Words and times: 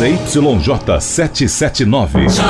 ZYJ 0.00 0.98
779. 0.98 2.40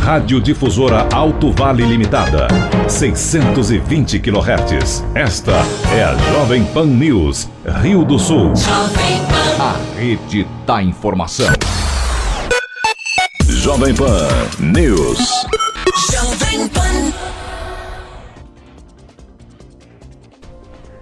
Rádio 0.00 0.40
Difusora 0.40 1.06
Alto 1.12 1.52
Vale 1.52 1.84
Limitada. 1.84 2.48
620 2.88 4.18
kHz. 4.18 5.04
Esta 5.14 5.64
é 5.94 6.02
a 6.02 6.16
Jovem 6.32 6.64
Pan 6.64 6.86
News, 6.86 7.48
Rio 7.80 8.04
do 8.04 8.18
Sul. 8.18 8.52
A 9.60 9.76
rede 9.96 10.44
da 10.66 10.82
informação. 10.82 11.54
Jovem 13.46 13.94
Pan 13.94 14.26
News. 14.58 15.46
Jovem 16.10 16.68
Pan. 16.70 17.35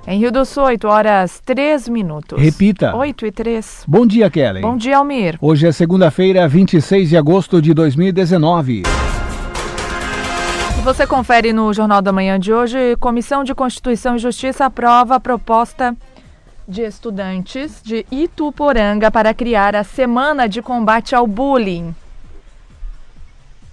Em 0.07 0.19
Rio 0.19 0.31
do 0.31 0.45
Sul, 0.45 0.65
8 0.65 0.87
horas 0.87 1.41
3 1.47 1.89
minutos. 1.89 2.39
Repita. 2.41 2.95
8 2.95 3.27
e 3.27 3.33
3. 3.33 3.85
Bom 3.89 4.07
dia, 4.07 4.29
Kelly. 4.29 4.61
Bom 4.61 4.77
dia, 4.77 4.99
Almir. 4.99 5.39
Hoje 5.41 5.67
é 5.67 5.73
segunda-feira, 5.73 6.47
26 6.47 7.09
de 7.09 7.17
agosto 7.17 7.63
de 7.63 7.73
2019. 7.73 8.83
Você 10.83 11.07
confere 11.07 11.55
no 11.55 11.73
Jornal 11.73 12.03
da 12.03 12.13
Manhã 12.13 12.39
de 12.39 12.53
hoje. 12.53 12.97
Comissão 13.01 13.43
de 13.43 13.55
Constituição 13.55 14.17
e 14.17 14.19
Justiça 14.19 14.67
aprova 14.67 15.15
a 15.15 15.21
proposta 15.21 15.97
de 16.69 16.83
estudantes 16.83 17.81
de 17.83 18.05
Ituporanga 18.11 19.11
para 19.11 19.33
criar 19.33 19.75
a 19.75 19.83
Semana 19.83 20.47
de 20.47 20.61
Combate 20.61 21.15
ao 21.15 21.27
Bullying. 21.27 21.95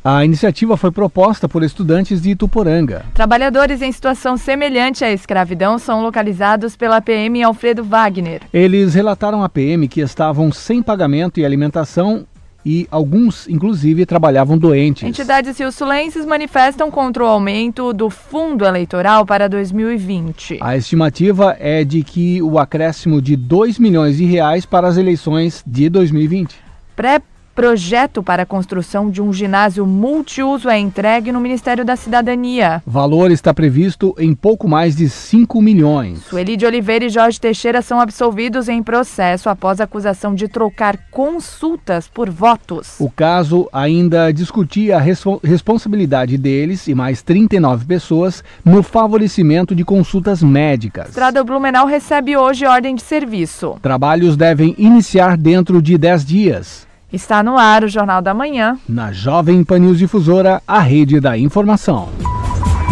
A 0.04 0.26
iniciativa 0.26 0.76
foi 0.76 0.90
proposta 0.90 1.48
por 1.48 1.62
estudantes 1.62 2.20
de 2.20 2.32
Ituporanga. 2.32 3.06
Trabalhadores 3.14 3.84
em 3.84 3.92
situação 3.92 4.36
semelhante 4.36 5.06
à 5.06 5.12
escravidão 5.12 5.78
são 5.78 6.02
localizados 6.02 6.76
pela 6.76 7.00
PM 7.00 7.44
Alfredo 7.44 7.84
Wagner. 7.84 8.42
Eles 8.52 8.96
relataram 8.96 9.44
à 9.44 9.50
PM 9.50 9.88
que 9.88 10.02
estavam 10.02 10.52
sem 10.52 10.82
pagamento 10.82 11.40
e 11.40 11.46
alimentação 11.46 12.26
e 12.66 12.88
alguns, 12.90 13.48
inclusive, 13.48 14.04
trabalhavam 14.08 14.58
doentes. 14.58 15.04
Entidades 15.04 15.60
rio-sulenses 15.60 16.26
manifestam 16.26 16.90
contra 16.90 17.24
o 17.24 17.28
aumento 17.28 17.94
do 17.94 18.10
fundo 18.10 18.66
eleitoral 18.66 19.24
para 19.24 19.48
2020. 19.48 20.58
A 20.62 20.76
estimativa 20.76 21.56
é 21.60 21.84
de 21.84 22.04
que 22.04 22.42
o 22.42 22.58
acréscimo 22.58 23.22
de 23.22 23.36
2 23.36 23.78
milhões 23.78 24.18
de 24.18 24.26
reais 24.26 24.66
para 24.66 24.88
as 24.88 24.98
eleições 24.98 25.64
de 25.66 25.90
2020. 25.90 26.56
Pré 26.96 27.22
Projeto 27.62 28.24
para 28.24 28.42
a 28.42 28.46
construção 28.46 29.12
de 29.12 29.22
um 29.22 29.32
ginásio 29.32 29.86
multiuso 29.86 30.68
é 30.68 30.80
entregue 30.80 31.32
no 31.32 31.40
Ministério 31.40 31.86
da 31.86 31.96
Cidadania. 31.96 32.82
Valor 32.88 33.30
está 33.30 33.54
previsto 33.54 34.16
em 34.18 34.34
pouco 34.34 34.68
mais 34.68 34.96
de 34.96 35.08
5 35.08 35.62
milhões. 35.62 36.24
Sueli 36.24 36.58
de 36.58 36.66
Oliveira 36.66 37.06
e 37.06 37.10
Jorge 37.10 37.40
Teixeira 37.40 37.84
são 37.84 38.00
absolvidos 38.00 38.68
em 38.68 38.82
processo 38.82 39.48
após 39.48 39.80
acusação 39.80 40.34
de 40.34 40.48
trocar 40.48 40.98
consultas 41.12 42.08
por 42.08 42.32
votos. 42.32 42.96
O 42.98 43.12
caso 43.12 43.70
ainda 43.72 44.32
discutia 44.32 44.98
a 44.98 45.00
respo 45.00 45.40
responsabilidade 45.44 46.40
deles 46.40 46.88
e 46.88 46.96
mais 46.96 47.22
39 47.22 47.86
pessoas 47.86 48.44
no 48.66 48.82
favorecimento 48.82 49.76
de 49.76 49.86
consultas 49.86 50.42
médicas. 50.42 51.10
Estrada 51.10 51.44
Blumenau 51.44 51.86
recebe 51.86 52.36
hoje 52.36 52.66
ordem 52.66 52.96
de 52.96 53.04
serviço. 53.04 53.78
Trabalhos 53.84 54.36
devem 54.36 54.74
iniciar 54.80 55.38
dentro 55.38 55.80
de 55.80 55.96
10 55.96 56.26
dias. 56.26 56.91
Está 57.12 57.44
no 57.44 57.58
ar 57.58 57.84
o 57.84 57.90
Jornal 57.90 58.22
da 58.22 58.34
Manhã. 58.34 58.80
Na 58.88 59.12
Jovem 59.12 59.66
Pan 59.66 59.80
News 59.80 59.98
Difusora, 59.98 60.64
a 60.66 60.80
rede 60.80 61.20
da 61.20 61.38
informação. 61.38 62.08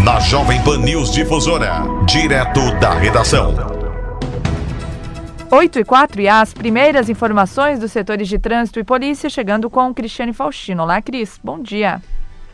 Na 0.03 0.19
Jovem 0.19 0.61
Pan 0.61 0.79
News 0.79 1.09
Difusora, 1.09 1.83
direto 2.05 2.59
da 2.81 2.93
redação. 2.93 3.55
8 5.49 5.79
e 5.79 5.85
4 5.85 6.21
e 6.21 6.27
as 6.27 6.53
primeiras 6.53 7.07
informações 7.07 7.79
dos 7.79 7.93
setores 7.93 8.27
de 8.27 8.37
trânsito 8.37 8.77
e 8.77 8.83
polícia 8.83 9.29
chegando 9.29 9.69
com 9.69 9.93
Cristiane 9.93 10.33
Faustino. 10.33 10.83
Olá, 10.83 11.01
Cris. 11.01 11.39
Bom 11.41 11.57
dia. 11.57 12.01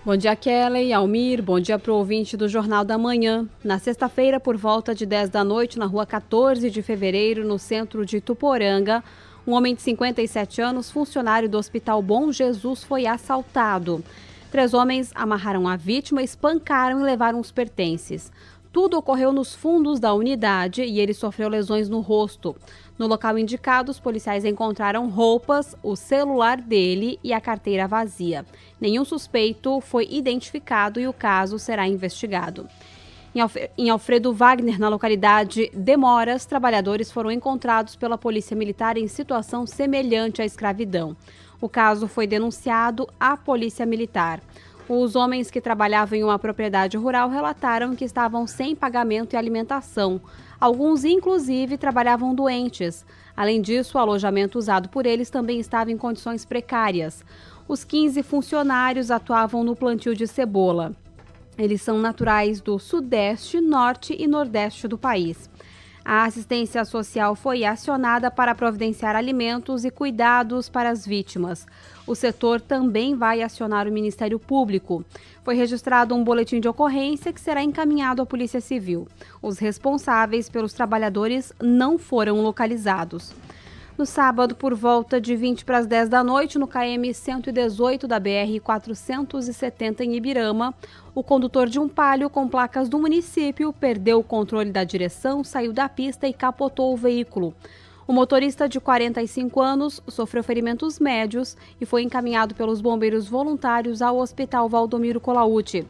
Bom 0.06 0.16
dia, 0.16 0.36
Kelly, 0.36 0.94
Almir. 0.94 1.42
Bom 1.42 1.60
dia 1.60 1.80
para 1.80 1.92
o 1.92 1.96
ouvinte 1.96 2.38
do 2.38 2.48
Jornal 2.48 2.86
da 2.86 2.96
Manhã. 2.96 3.48
Na 3.64 3.80
sexta-feira, 3.80 4.40
por 4.40 4.56
volta 4.56 4.94
de 4.94 5.04
10 5.04 5.31
da 5.31 5.44
noite, 5.44 5.80
na 5.80 5.88
rua 5.88 6.06
14 6.06 6.70
de 6.70 6.84
fevereiro, 6.84 7.44
no 7.44 7.58
centro 7.58 8.06
de 8.06 8.22
Tuporanga, 8.22 9.04
um 9.47 9.53
homem 9.53 9.75
de 9.75 9.81
57 9.83 10.59
anos, 10.59 10.89
funcionário 10.89 11.47
do 11.47 11.57
Hospital 11.57 12.01
Bom 12.01 12.31
Jesus, 12.31 12.83
foi 12.83 13.06
assaltado. 13.06 14.03
Três 14.51 14.73
homens 14.73 15.11
amarraram 15.13 15.67
a 15.67 15.75
vítima, 15.75 16.23
espancaram 16.23 17.00
e 17.00 17.03
levaram 17.03 17.39
os 17.39 17.51
pertences. 17.51 18.31
Tudo 18.72 18.97
ocorreu 18.97 19.31
nos 19.31 19.53
fundos 19.53 20.00
da 20.00 20.13
unidade 20.13 20.81
e 20.81 21.00
ele 21.00 21.13
sofreu 21.13 21.47
lesões 21.47 21.88
no 21.88 22.00
rosto. 22.00 22.56
No 22.97 23.07
local 23.07 23.38
indicado, 23.38 23.91
os 23.91 24.00
policiais 24.00 24.44
encontraram 24.44 25.09
roupas, 25.09 25.75
o 25.83 25.95
celular 25.95 26.59
dele 26.59 27.19
e 27.23 27.31
a 27.31 27.39
carteira 27.39 27.88
vazia. 27.88 28.45
Nenhum 28.81 29.06
suspeito 29.06 29.79
foi 29.79 30.07
identificado 30.09 31.00
e 31.00 31.07
o 31.07 31.13
caso 31.13 31.59
será 31.59 31.88
investigado. 31.88 32.67
Em 33.78 33.90
Alfredo 33.90 34.31
Wagner, 34.31 34.79
na 34.79 34.88
localidade 34.88 35.69
de 35.73 35.97
Moras, 35.97 36.46
trabalhadores 36.46 37.12
foram 37.12 37.29
encontrados 37.29 37.94
pela 37.94 38.18
Polícia 38.18 38.56
Militar 38.56 38.96
em 38.96 39.09
situação 39.09 39.68
semelhante 39.68 40.41
à 40.41 40.46
escravidão. 40.46 41.18
O 41.59 41.68
caso 41.68 42.07
foi 42.07 42.25
denunciado 42.28 43.06
à 43.19 43.35
Polícia 43.35 43.85
Militar. 43.85 44.40
Os 44.88 45.18
homens 45.18 45.51
que 45.51 45.59
trabalhavam 45.59 46.18
em 46.18 46.24
uma 46.24 46.40
propriedade 46.40 46.95
rural 46.95 47.29
relataram 47.29 47.94
que 47.94 48.06
estavam 48.06 48.47
sem 48.47 48.74
pagamento 48.74 49.34
e 49.34 49.38
alimentação. 49.38 50.22
Alguns, 50.57 51.03
inclusive, 51.03 51.78
trabalhavam 51.78 52.34
doentes. 52.34 53.06
Além 53.35 53.62
disso, 53.62 53.97
o 53.97 54.01
alojamento 54.01 54.57
usado 54.57 54.88
por 54.88 55.06
eles 55.06 55.29
também 55.29 55.59
estava 55.59 55.91
em 55.91 55.97
condições 55.97 56.45
precárias. 56.45 57.22
Os 57.68 57.84
15 57.84 58.24
funcionários 58.24 59.12
atuavam 59.12 59.62
no 59.62 59.75
plantio 59.75 60.16
de 60.16 60.25
cebola. 60.25 60.95
Eles 61.58 61.82
são 61.82 61.98
naturais 62.00 62.60
do 62.60 62.78
Sudeste, 62.78 63.62
Norte 63.62 64.16
e 64.18 64.28
Nordeste 64.28 64.88
do 64.88 64.98
país. 64.98 65.50
A 66.04 66.26
assistência 66.26 66.86
social 66.86 67.36
foi 67.36 67.66
acionada 67.66 68.30
para 68.30 68.54
providenciar 68.54 69.16
alimentos 69.16 69.86
e 69.86 69.90
cuidados 69.90 70.70
para 70.70 70.92
as 70.92 71.04
vítimas. 71.04 71.66
O 72.06 72.14
setor 72.14 72.62
também 72.62 73.16
vai 73.16 73.42
acionar 73.42 73.88
o 73.88 73.92
Ministério 73.92 74.38
Público. 74.38 75.04
Foi 75.44 75.56
registrado 75.56 76.14
um 76.14 76.24
boletim 76.24 76.60
de 76.60 76.68
ocorrência 76.68 77.34
que 77.34 77.42
será 77.42 77.64
encaminhado 77.64 78.22
à 78.22 78.26
Polícia 78.26 78.62
Civil. 78.62 79.08
Os 79.42 79.58
responsáveis 79.58 80.48
pelos 80.48 80.74
trabalhadores 80.74 81.52
não 81.60 81.98
foram 81.98 82.40
localizados. 82.42 83.34
No 83.97 84.06
sábado, 84.06 84.56
por 84.56 84.75
volta 84.75 85.22
de 85.22 85.38
20 85.38 85.63
para 85.63 85.78
as 85.78 85.88
10 85.88 86.09
da 86.09 86.22
noite, 86.22 86.59
no 86.59 86.67
KM 86.67 87.13
118 87.13 88.06
da 88.09 88.19
BR 88.19 88.59
470 88.61 90.03
em 90.03 90.16
Ibirama, 90.16 90.75
o 91.13 91.23
condutor 91.23 91.69
de 91.69 91.79
um 91.79 91.88
palio 91.88 92.29
com 92.29 92.45
placas 92.45 92.89
do 92.89 93.00
município 93.00 93.72
perdeu 93.72 94.19
o 94.19 94.23
controle 94.23 94.69
da 94.69 94.83
direção, 94.83 95.45
saiu 95.45 95.72
da 95.72 95.88
pista 95.88 96.28
e 96.28 96.33
capotou 96.33 96.94
o 96.94 96.97
veículo. 96.97 97.53
O 98.06 98.11
motorista 98.11 98.67
de 98.67 98.81
45 98.81 99.61
anos 99.61 100.01
sofreu 100.09 100.44
ferimentos 100.44 101.00
médios 101.00 101.56
e 101.79 101.85
foi 101.85 102.03
encaminhado 102.03 102.53
pelos 102.53 102.81
bombeiros 102.81 103.29
voluntários 103.29 104.01
ao 104.01 104.17
Hospital 104.17 104.67
Valdomiro 104.67 105.22
Colauti. 105.22 105.88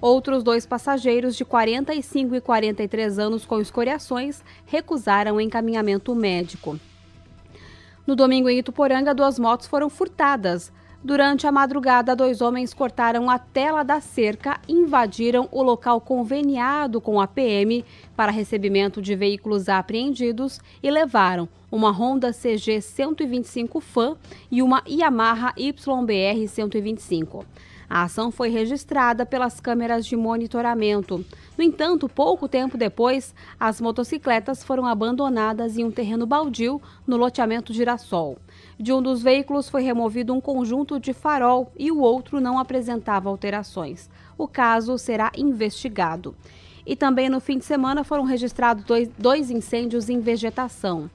Outros 0.00 0.42
dois 0.42 0.66
passageiros 0.66 1.36
de 1.36 1.44
45 1.44 2.34
e 2.34 2.40
43 2.40 3.16
anos 3.20 3.46
com 3.46 3.60
escoriações 3.60 4.42
recusaram 4.66 5.40
encaminhamento 5.40 6.12
médico. 6.16 6.80
No 8.06 8.14
domingo 8.14 8.50
em 8.50 8.58
Ituporanga, 8.58 9.14
duas 9.14 9.38
motos 9.38 9.66
foram 9.66 9.88
furtadas. 9.88 10.70
Durante 11.02 11.46
a 11.46 11.52
madrugada, 11.52 12.14
dois 12.14 12.42
homens 12.42 12.74
cortaram 12.74 13.30
a 13.30 13.38
tela 13.38 13.82
da 13.82 13.98
cerca, 13.98 14.60
invadiram 14.68 15.48
o 15.50 15.62
local 15.62 16.00
conveniado 16.00 17.00
com 17.00 17.18
a 17.18 17.26
PM 17.26 17.82
para 18.14 18.30
recebimento 18.30 19.00
de 19.00 19.14
veículos 19.14 19.68
apreendidos 19.70 20.60
e 20.82 20.90
levaram 20.90 21.48
uma 21.72 21.90
Honda 21.90 22.30
CG 22.30 22.82
125 22.82 23.80
Fan 23.80 24.16
e 24.50 24.62
uma 24.62 24.82
Yamaha 24.86 25.54
YBR 25.56 26.46
125. 26.46 27.44
A 27.88 28.02
ação 28.02 28.30
foi 28.30 28.48
registrada 28.48 29.26
pelas 29.26 29.60
câmeras 29.60 30.06
de 30.06 30.16
monitoramento. 30.16 31.24
No 31.56 31.62
entanto, 31.62 32.08
pouco 32.08 32.48
tempo 32.48 32.76
depois, 32.76 33.34
as 33.58 33.80
motocicletas 33.80 34.64
foram 34.64 34.86
abandonadas 34.86 35.76
em 35.76 35.84
um 35.84 35.90
terreno 35.90 36.26
baldio 36.26 36.80
no 37.06 37.16
loteamento 37.16 37.72
Girassol. 37.72 38.38
De 38.78 38.92
um 38.92 39.00
dos 39.00 39.22
veículos 39.22 39.68
foi 39.68 39.82
removido 39.82 40.32
um 40.32 40.40
conjunto 40.40 40.98
de 40.98 41.12
farol 41.12 41.70
e 41.78 41.92
o 41.92 42.00
outro 42.00 42.40
não 42.40 42.58
apresentava 42.58 43.28
alterações. 43.28 44.10
O 44.36 44.48
caso 44.48 44.98
será 44.98 45.30
investigado. 45.36 46.34
E 46.86 46.94
também 46.94 47.28
no 47.28 47.40
fim 47.40 47.58
de 47.58 47.64
semana 47.64 48.04
foram 48.04 48.24
registrados 48.24 48.84
dois, 49.16 49.50
incêndios 49.50 50.08
em 50.08 50.20
vegetação. 50.20 51.08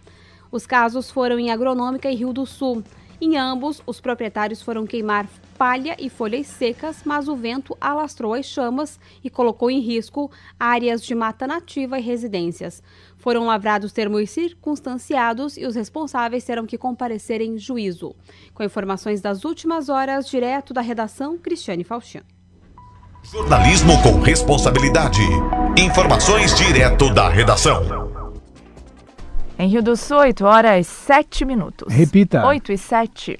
Os 0.51 0.65
casos 0.65 1.11
foram 1.11 1.37
em 1.37 1.51
Agronômica 1.51 2.09
e 2.09 2.15
Rio 2.15 2.33
do 2.33 2.45
Sul. 2.45 2.83
Em 3.21 3.37
ambos, 3.37 3.81
os 3.85 3.99
proprietários 3.99 4.61
foram 4.61 4.87
queimar 4.87 5.27
palha 5.57 5.95
e 5.99 6.09
folhas 6.09 6.47
secas, 6.47 7.01
mas 7.03 7.27
o 7.27 7.35
vento 7.35 7.77
alastrou 7.81 8.33
as 8.33 8.45
chamas 8.45 8.97
e 9.21 9.29
colocou 9.29 9.69
em 9.69 9.81
risco 9.81 10.31
áreas 10.57 11.03
de 11.03 11.13
mata 11.13 11.45
nativa 11.45 11.99
e 11.99 12.01
residências. 12.01 12.81
Foram 13.17 13.45
lavrados 13.45 13.91
termos 13.91 14.29
circunstanciados 14.29 15.57
e 15.57 15.65
os 15.65 15.75
responsáveis 15.75 16.45
terão 16.45 16.65
que 16.65 16.77
comparecer 16.77 17.41
em 17.41 17.57
juízo. 17.57 18.15
Com 18.53 18.63
informações 18.63 19.19
das 19.19 19.43
últimas 19.43 19.89
horas, 19.89 20.29
direto 20.29 20.73
da 20.73 20.79
redação, 20.79 21.37
Cristiane 21.37 21.83
Faustino. 21.83 22.23
Jornalismo 23.21 24.01
com 24.01 24.21
responsabilidade. 24.21 25.19
Informações 25.77 26.55
direto 26.55 27.13
da 27.13 27.27
redação. 27.27 28.28
Em 29.61 29.67
Rio 29.67 29.83
do 29.83 29.97
Sul, 29.97 30.19
8 30.19 30.45
horas 30.45 30.87
7 30.87 31.43
minutos. 31.43 31.93
Repita. 31.93 32.47
8 32.47 32.71
e 32.71 32.77
7. 32.77 33.37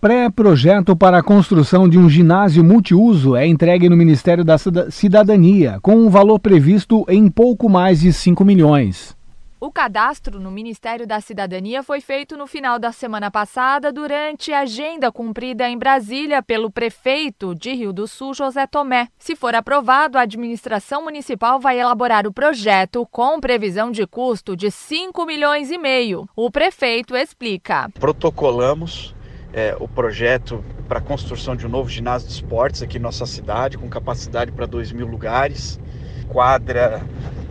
Pré-projeto 0.00 0.96
para 0.96 1.18
a 1.18 1.22
construção 1.22 1.86
de 1.86 1.98
um 1.98 2.08
ginásio 2.08 2.64
multiuso 2.64 3.36
é 3.36 3.46
entregue 3.46 3.86
no 3.86 3.94
Ministério 3.94 4.42
da 4.42 4.56
Cidadania, 4.56 5.78
com 5.82 5.94
um 5.94 6.08
valor 6.08 6.38
previsto 6.38 7.04
em 7.06 7.28
pouco 7.28 7.68
mais 7.68 8.00
de 8.00 8.14
5 8.14 8.46
milhões. 8.46 9.17
O 9.60 9.72
cadastro 9.72 10.38
no 10.38 10.52
Ministério 10.52 11.04
da 11.04 11.20
Cidadania 11.20 11.82
foi 11.82 12.00
feito 12.00 12.36
no 12.36 12.46
final 12.46 12.78
da 12.78 12.92
semana 12.92 13.28
passada, 13.28 13.92
durante 13.92 14.52
a 14.52 14.60
agenda 14.60 15.10
cumprida 15.10 15.68
em 15.68 15.76
Brasília 15.76 16.40
pelo 16.40 16.70
prefeito 16.70 17.56
de 17.56 17.74
Rio 17.74 17.92
do 17.92 18.06
Sul, 18.06 18.32
José 18.32 18.68
Tomé. 18.68 19.08
Se 19.18 19.34
for 19.34 19.56
aprovado, 19.56 20.16
a 20.16 20.20
administração 20.20 21.02
municipal 21.02 21.58
vai 21.58 21.80
elaborar 21.80 22.24
o 22.24 22.32
projeto 22.32 23.04
com 23.10 23.40
previsão 23.40 23.90
de 23.90 24.06
custo 24.06 24.54
de 24.54 24.70
5 24.70 25.26
milhões 25.26 25.72
e 25.72 25.78
meio. 25.78 26.28
O 26.36 26.52
prefeito 26.52 27.16
explica. 27.16 27.90
Protocolamos 27.98 29.12
é, 29.52 29.76
o 29.80 29.88
projeto 29.88 30.64
para 30.86 31.00
a 31.00 31.02
construção 31.02 31.56
de 31.56 31.66
um 31.66 31.68
novo 31.68 31.88
ginásio 31.88 32.28
de 32.28 32.34
esportes 32.34 32.80
aqui 32.80 32.98
em 32.98 33.00
nossa 33.00 33.26
cidade, 33.26 33.76
com 33.76 33.88
capacidade 33.88 34.52
para 34.52 34.66
2 34.66 34.92
mil 34.92 35.08
lugares, 35.08 35.80
quadra 36.28 37.02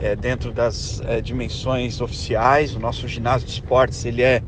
é, 0.02 0.16
dentro 0.16 0.52
das 0.52 1.02
é, 1.02 1.22
dimensões 1.22 2.02
oficiais. 2.02 2.76
O 2.76 2.80
nosso 2.80 3.08
ginásio 3.08 3.48
de 3.48 3.54
esportes 3.54 4.06
ele 4.06 4.22
é 4.22 4.42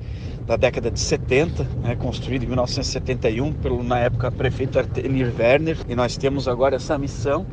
da 0.46 0.56
década 0.56 0.90
de 0.90 1.00
70, 1.00 1.64
né, 1.84 1.96
construído 1.96 2.44
em 2.44 2.48
1971 2.48 3.54
pelo 3.54 3.84
na 3.84 4.00
época 4.00 4.32
prefeito 4.32 4.80
Artenir 4.80 5.32
Werner, 5.38 5.78
e 5.88 5.94
nós 5.94 6.18
temos 6.18 6.48
agora 6.48 6.76
essa 6.76 6.98
missão 6.98 7.46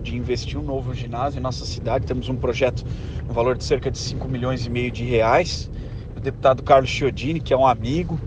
de 0.00 0.16
investir 0.16 0.56
um 0.56 0.62
novo 0.62 0.94
ginásio 0.94 1.38
em 1.38 1.42
nossa 1.42 1.64
cidade. 1.64 2.06
Temos 2.06 2.28
um 2.28 2.36
projeto 2.36 2.84
no 3.26 3.34
valor 3.34 3.56
de 3.56 3.64
cerca 3.64 3.90
de 3.90 3.98
5 3.98 4.28
milhões 4.28 4.64
e 4.64 4.70
meio 4.70 4.92
de 4.92 5.02
reais. 5.02 5.68
O 6.16 6.20
deputado 6.20 6.62
Carlos 6.62 6.88
Chiodini, 6.88 7.40
que 7.40 7.52
é 7.52 7.56
um 7.56 7.66
amigo, 7.66 8.18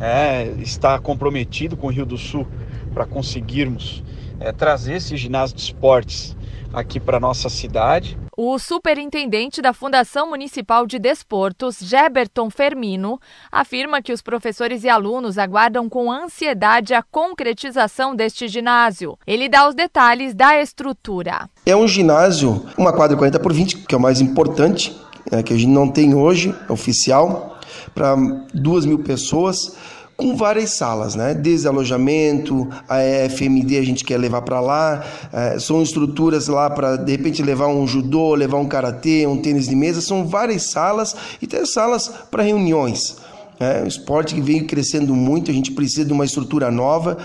é, 0.00 0.44
está 0.60 0.98
comprometido 1.00 1.76
com 1.76 1.88
o 1.88 1.90
Rio 1.90 2.06
do 2.06 2.16
Sul 2.16 2.46
para 2.94 3.04
conseguirmos 3.04 4.04
é, 4.38 4.52
trazer 4.52 4.94
esse 4.94 5.16
ginásio 5.16 5.56
de 5.56 5.62
esportes 5.62 6.36
aqui 6.76 7.00
para 7.00 7.18
nossa 7.18 7.48
cidade. 7.48 8.18
O 8.36 8.58
superintendente 8.58 9.62
da 9.62 9.72
Fundação 9.72 10.28
Municipal 10.28 10.86
de 10.86 10.98
Desportos, 10.98 11.78
Geberton 11.80 12.50
Fermino, 12.50 13.18
afirma 13.50 14.02
que 14.02 14.12
os 14.12 14.20
professores 14.20 14.84
e 14.84 14.88
alunos 14.88 15.38
aguardam 15.38 15.88
com 15.88 16.12
ansiedade 16.12 16.92
a 16.92 17.02
concretização 17.02 18.14
deste 18.14 18.46
ginásio. 18.46 19.18
Ele 19.26 19.48
dá 19.48 19.66
os 19.66 19.74
detalhes 19.74 20.34
da 20.34 20.60
estrutura. 20.60 21.48
É 21.64 21.74
um 21.74 21.88
ginásio, 21.88 22.66
uma 22.76 22.92
quadra 22.92 23.16
40 23.16 23.40
por 23.40 23.54
20, 23.54 23.78
que 23.78 23.94
é 23.94 23.98
o 23.98 24.00
mais 24.00 24.20
importante, 24.20 24.94
é, 25.32 25.42
que 25.42 25.54
a 25.54 25.56
gente 25.56 25.70
não 25.70 25.88
tem 25.88 26.14
hoje, 26.14 26.54
oficial, 26.68 27.58
para 27.94 28.14
duas 28.52 28.84
mil 28.84 28.98
pessoas 28.98 29.76
com 30.16 30.34
várias 30.34 30.70
salas, 30.70 31.14
né? 31.14 31.34
Desde 31.34 31.68
alojamento, 31.68 32.68
a 32.88 32.98
FMD 33.28 33.78
a 33.78 33.82
gente 33.82 34.04
quer 34.04 34.16
levar 34.18 34.42
para 34.42 34.60
lá, 34.60 35.04
é, 35.32 35.58
são 35.58 35.82
estruturas 35.82 36.48
lá 36.48 36.70
para 36.70 36.96
de 36.96 37.12
repente 37.12 37.42
levar 37.42 37.68
um 37.68 37.86
judô, 37.86 38.34
levar 38.34 38.56
um 38.56 38.66
karatê, 38.66 39.26
um 39.26 39.36
tênis 39.36 39.68
de 39.68 39.76
mesa, 39.76 40.00
são 40.00 40.26
várias 40.26 40.70
salas 40.70 41.14
e 41.40 41.46
tem 41.46 41.64
salas 41.66 42.10
para 42.30 42.42
reuniões. 42.42 43.16
É 43.60 43.82
um 43.82 43.86
esporte 43.86 44.34
que 44.34 44.40
vem 44.40 44.64
crescendo 44.64 45.14
muito, 45.14 45.50
a 45.50 45.54
gente 45.54 45.72
precisa 45.72 46.04
de 46.04 46.12
uma 46.12 46.24
estrutura 46.24 46.70
nova 46.70 47.18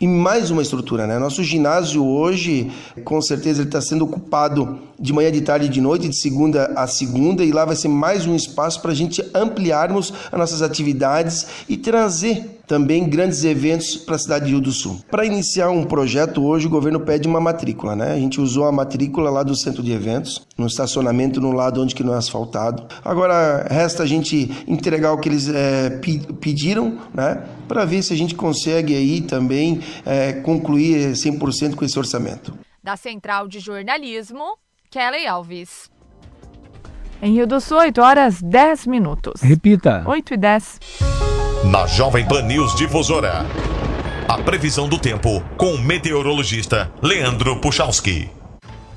e 0.00 0.06
mais 0.06 0.50
uma 0.50 0.60
estrutura, 0.60 1.06
né? 1.06 1.18
Nosso 1.18 1.42
ginásio 1.42 2.04
hoje, 2.04 2.70
com 3.04 3.22
certeza, 3.22 3.60
ele 3.60 3.68
está 3.68 3.80
sendo 3.80 4.04
ocupado 4.04 4.78
de 4.98 5.12
manhã, 5.12 5.30
de 5.30 5.40
tarde 5.40 5.66
e 5.66 5.68
de 5.68 5.80
noite, 5.80 6.08
de 6.08 6.16
segunda 6.16 6.72
a 6.76 6.86
segunda, 6.86 7.44
e 7.44 7.52
lá 7.52 7.64
vai 7.64 7.76
ser 7.76 7.88
mais 7.88 8.26
um 8.26 8.34
espaço 8.34 8.82
para 8.82 8.90
a 8.90 8.94
gente 8.94 9.24
ampliarmos 9.32 10.12
as 10.32 10.38
nossas 10.38 10.62
atividades 10.62 11.46
e 11.68 11.76
trazer 11.76 12.60
também 12.66 13.08
grandes 13.08 13.44
eventos 13.44 13.96
para 13.96 14.16
a 14.16 14.18
cidade 14.18 14.46
de 14.46 14.52
Rio 14.52 14.60
do 14.60 14.72
Sul. 14.72 15.00
Para 15.10 15.24
iniciar 15.24 15.70
um 15.70 15.84
projeto 15.84 16.44
hoje, 16.44 16.66
o 16.66 16.70
governo 16.70 17.00
pede 17.00 17.28
uma 17.28 17.40
matrícula, 17.40 17.94
né? 17.94 18.12
A 18.12 18.18
gente 18.18 18.40
usou 18.40 18.66
a 18.66 18.72
matrícula 18.72 19.30
lá 19.30 19.42
do 19.42 19.54
centro 19.54 19.82
de 19.82 19.92
eventos, 19.92 20.46
no 20.56 20.66
estacionamento 20.66 21.40
no 21.40 21.52
lado 21.52 21.82
onde 21.82 21.94
que 21.94 22.02
não 22.02 22.14
é 22.14 22.18
asfaltado. 22.18 22.86
Agora 23.04 23.66
resta 23.70 24.02
a 24.02 24.06
gente 24.06 24.50
entregar 24.66 25.12
o 25.12 25.18
que 25.18 25.28
eles 25.28 25.48
é, 25.48 25.90
pediram, 26.40 26.98
né? 27.12 27.44
Para 27.68 27.84
ver 27.84 28.02
se 28.02 28.12
a 28.12 28.16
gente 28.16 28.34
consegue 28.34 28.94
aí 28.94 29.20
também 29.20 29.80
é, 30.04 30.32
concluir 30.32 31.12
100% 31.12 31.74
com 31.74 31.84
esse 31.84 31.98
orçamento. 31.98 32.56
Da 32.82 32.96
Central 32.96 33.48
de 33.48 33.60
Jornalismo, 33.60 34.58
Kelly 34.90 35.26
Alves. 35.26 35.90
Em 37.22 37.32
Rio 37.32 37.46
do 37.46 37.60
Sul, 37.60 37.78
8 37.78 38.00
horas 38.02 38.42
10 38.42 38.86
minutos. 38.86 39.40
Repita. 39.40 40.04
8 40.06 40.34
e 40.34 40.36
10. 40.36 40.78
Na 41.70 41.86
Jovem 41.86 42.26
Pan 42.26 42.42
News 42.42 42.74
Difusora. 42.74 43.46
A 44.28 44.36
previsão 44.36 44.86
do 44.86 44.98
tempo 44.98 45.42
com 45.56 45.72
o 45.72 45.78
meteorologista 45.78 46.92
Leandro 47.00 47.56
Puchalski. 47.56 48.28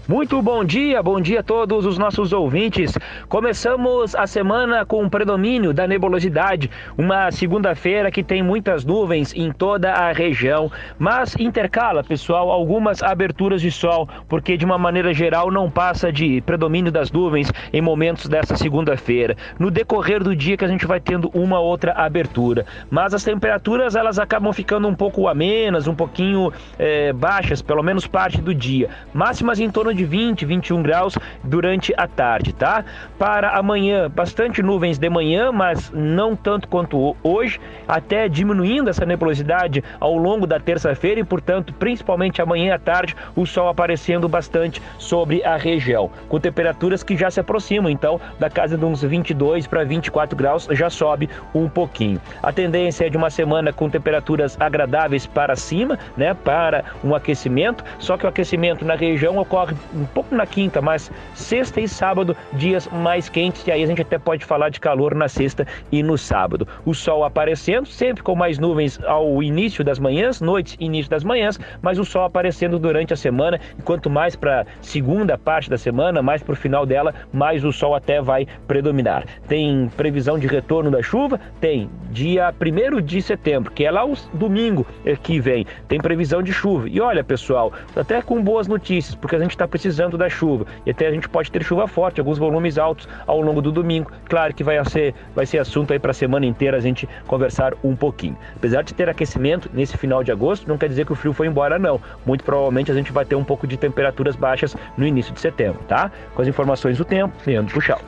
Muito 0.08 0.42
bom 0.42 0.64
dia, 0.64 1.04
bom 1.04 1.20
dia 1.20 1.42
a 1.42 1.44
todos 1.44 1.86
os 1.86 1.98
nossos 1.98 2.32
ouvintes. 2.32 2.98
Começamos 3.28 4.16
a 4.16 4.26
semana 4.26 4.86
com 4.86 5.04
o 5.04 5.10
predomínio 5.10 5.74
da 5.74 5.86
nebulosidade, 5.86 6.72
uma 6.98 7.30
segunda-feira 7.30 8.10
que 8.10 8.24
tem 8.24 8.42
muitas 8.42 8.86
nuvens 8.86 9.34
em 9.36 9.52
toda 9.52 9.92
a 9.92 10.14
região, 10.14 10.72
mas 10.98 11.36
intercala, 11.38 12.06
pessoal, 12.06 12.50
algumas 12.50 13.04
aberturas 13.04 13.62
de 13.62 13.70
sol, 13.70 14.08
porque 14.30 14.56
de 14.56 14.64
uma 14.64 14.78
maneira 14.78 15.14
geral 15.14 15.52
não 15.52 15.70
passa 15.70 16.10
de 16.10 16.40
predomínio 16.40 16.90
das 16.90 17.12
nuvens 17.12 17.52
em 17.74 17.82
momentos 17.82 18.30
dessa 18.30 18.56
segunda-feira. 18.56 19.36
No 19.60 19.70
decorrer 19.70 20.24
do 20.24 20.34
dia 20.34 20.56
que 20.56 20.64
a 20.64 20.70
gente 20.70 20.88
vai 20.88 21.02
tendo 21.02 21.30
uma 21.34 21.60
outra 21.60 21.92
abertura, 21.92 22.66
mas 22.90 23.14
as 23.14 23.26
temperaturas 23.26 23.94
elas 23.94 24.18
acabam 24.18 24.54
ficando 24.54 24.88
um 24.88 24.96
pouco 24.96 25.28
amenas, 25.28 25.86
um 25.86 25.96
pouquinho 25.96 26.54
é, 26.80 27.12
baixas, 27.12 27.62
pelo 27.62 27.84
menos 27.84 28.08
parte 28.08 28.40
do 28.40 28.56
dia. 28.56 28.90
Máximas 29.14 29.60
em 29.60 29.70
torno 29.70 29.97
de 29.98 30.06
de 30.06 30.06
20, 30.06 30.46
21 30.46 30.82
graus 30.84 31.18
durante 31.44 31.94
a 31.98 32.08
tarde, 32.08 32.54
tá? 32.54 32.86
Para 33.18 33.50
amanhã, 33.58 34.10
bastante 34.10 34.62
nuvens 34.62 35.00
de 35.00 35.10
manhã, 35.10 35.52
mas 35.52 35.92
não 35.92 36.36
tanto 36.36 36.68
quanto 36.68 37.18
hoje, 37.24 37.60
até 37.88 38.30
diminuindo 38.30 38.90
essa 38.90 39.06
nebulosidade 39.06 39.84
ao 40.00 40.16
longo 40.16 40.46
da 40.46 40.60
terça-feira 40.60 41.20
e, 41.20 41.24
portanto, 41.24 41.74
principalmente 41.74 42.42
amanhã 42.42 42.76
à 42.76 42.80
tarde, 42.80 43.16
o 43.36 43.46
sol 43.46 43.68
aparecendo 43.68 44.30
bastante 44.30 44.82
sobre 45.00 45.44
a 45.44 45.58
região, 45.58 46.12
com 46.30 46.40
temperaturas 46.40 47.02
que 47.02 47.18
já 47.18 47.32
se 47.32 47.40
aproximam, 47.40 47.90
então, 47.90 48.22
da 48.40 48.50
casa 48.50 48.78
de 48.78 48.86
uns 48.86 49.02
22 49.02 49.66
para 49.66 49.84
24 49.84 50.38
graus, 50.38 50.68
já 50.72 50.90
sobe 50.90 51.28
um 51.56 51.68
pouquinho. 51.68 52.22
A 52.44 52.52
tendência 52.52 53.08
é 53.08 53.10
de 53.10 53.18
uma 53.18 53.32
semana 53.32 53.74
com 53.74 53.90
temperaturas 53.90 54.60
agradáveis 54.60 55.26
para 55.26 55.56
cima, 55.56 55.98
né, 56.16 56.36
para 56.36 56.84
um 57.04 57.16
aquecimento, 57.16 57.84
só 57.98 58.16
que 58.16 58.26
o 58.26 58.30
aquecimento 58.30 58.86
na 58.86 58.96
região 58.96 59.38
ocorre 59.38 59.76
um 59.94 60.06
pouco 60.06 60.36
na 60.36 60.46
quinta, 60.46 60.82
mas 60.82 61.12
sexta 61.34 61.82
e 61.82 61.88
sábado, 61.88 62.36
dias 62.54 62.88
mais 62.88 63.30
quentes, 63.30 63.66
e 63.66 63.72
aí 63.72 63.84
a 63.84 63.88
gente 63.88 64.02
até 64.02 64.18
pode 64.18 64.46
falar 64.46 64.70
de 64.70 64.80
calor 64.80 65.16
na 65.16 65.28
sexta 65.28 65.66
e 65.92 66.02
no 66.04 66.18
sábado. 66.18 66.68
O 66.86 66.94
sol 66.94 67.24
aparecendo, 67.24 67.88
sempre 67.88 68.24
com 68.24 68.36
mais 68.36 68.58
nuvens 68.58 69.00
ao 69.06 69.42
início 69.42 69.84
das 69.84 70.00
manhãs, 70.00 70.42
noites 70.42 70.76
início 70.80 71.10
das 71.10 71.24
manhãs, 71.24 71.60
mas 71.82 72.00
o 72.00 72.06
sol 72.06 72.24
aparecendo 72.24 72.80
durante 72.80 73.14
a 73.14 73.18
semana, 73.18 73.60
e 73.78 73.82
quanto 73.82 74.10
mais 74.10 74.36
para 74.36 74.66
segunda 74.82 75.38
parte 75.38 75.70
da 75.70 75.78
semana, 75.78 76.22
mais 76.22 76.42
para 76.42 76.54
o 76.54 76.56
final 76.56 76.86
dela, 76.86 77.14
mais 77.32 77.64
o 77.64 77.72
sol 77.72 77.96
até 77.96 78.22
vai 78.22 78.48
predominar. 78.68 79.26
Tem 79.48 79.90
previsão 79.96 80.38
de 80.38 80.48
retorno 80.48 80.92
da 80.92 81.02
chuva? 81.02 81.40
Tem. 81.60 81.90
Dia 82.12 82.54
1 82.60 83.02
de 83.02 83.22
setembro, 83.22 83.72
que 83.72 83.86
é 83.86 83.92
lá 83.92 84.06
o 84.06 84.14
domingo 84.34 84.86
que 85.24 85.40
vem, 85.40 85.66
tem 85.88 86.00
previsão 86.00 86.42
de 86.42 86.52
chuva. 86.52 86.90
E 86.90 87.00
olha, 87.00 87.24
pessoal, 87.24 87.72
até 87.96 88.22
com 88.22 88.42
boas 88.42 88.68
notícias, 88.68 89.16
porque 89.16 89.36
a 89.36 89.40
gente 89.40 89.52
está 89.52 89.68
precisando 89.78 90.18
da 90.18 90.30
chuva. 90.30 90.66
E 90.86 90.92
até 90.92 91.08
a 91.08 91.12
gente 91.12 91.30
pode 91.30 91.52
ter 91.52 91.64
chuva 91.64 91.88
forte, 91.88 92.20
alguns 92.20 92.38
volumes 92.38 92.78
altos 92.78 93.08
ao 93.26 93.40
longo 93.40 93.62
do 93.62 93.72
domingo. 93.72 94.12
Claro 94.26 94.54
que 94.54 94.64
vai 94.64 94.84
ser, 94.86 95.14
vai 95.36 95.46
ser 95.46 95.60
assunto 95.60 95.94
aí 95.94 96.00
para 96.00 96.12
a 96.12 96.14
semana 96.14 96.46
inteira 96.46 96.78
a 96.78 96.80
gente 96.80 97.08
conversar 97.28 97.74
um 97.84 97.96
pouquinho. 97.96 98.38
Apesar 98.56 98.82
de 98.82 98.94
ter 98.94 99.08
aquecimento 99.10 99.70
nesse 99.74 99.98
final 99.98 100.24
de 100.24 100.32
agosto, 100.32 100.68
não 100.68 100.78
quer 100.78 100.90
dizer 100.90 101.06
que 101.06 101.14
o 101.14 101.16
frio 101.16 101.34
foi 101.34 101.48
embora, 101.48 101.78
não. 101.80 102.02
Muito 102.26 102.44
provavelmente 102.44 102.92
a 102.92 102.96
gente 102.96 103.12
vai 103.12 103.24
ter 103.24 103.36
um 103.36 103.44
pouco 103.44 103.68
de 103.68 103.78
temperaturas 103.78 104.36
baixas 104.36 104.76
no 104.98 105.06
início 105.06 105.34
de 105.34 105.40
setembro, 105.40 105.82
tá? 105.88 106.12
Com 106.34 106.42
as 106.42 106.48
informações 106.48 106.98
do 106.98 107.06
tempo, 107.06 107.34
Leandro 107.46 107.74
Puxal. 107.74 108.02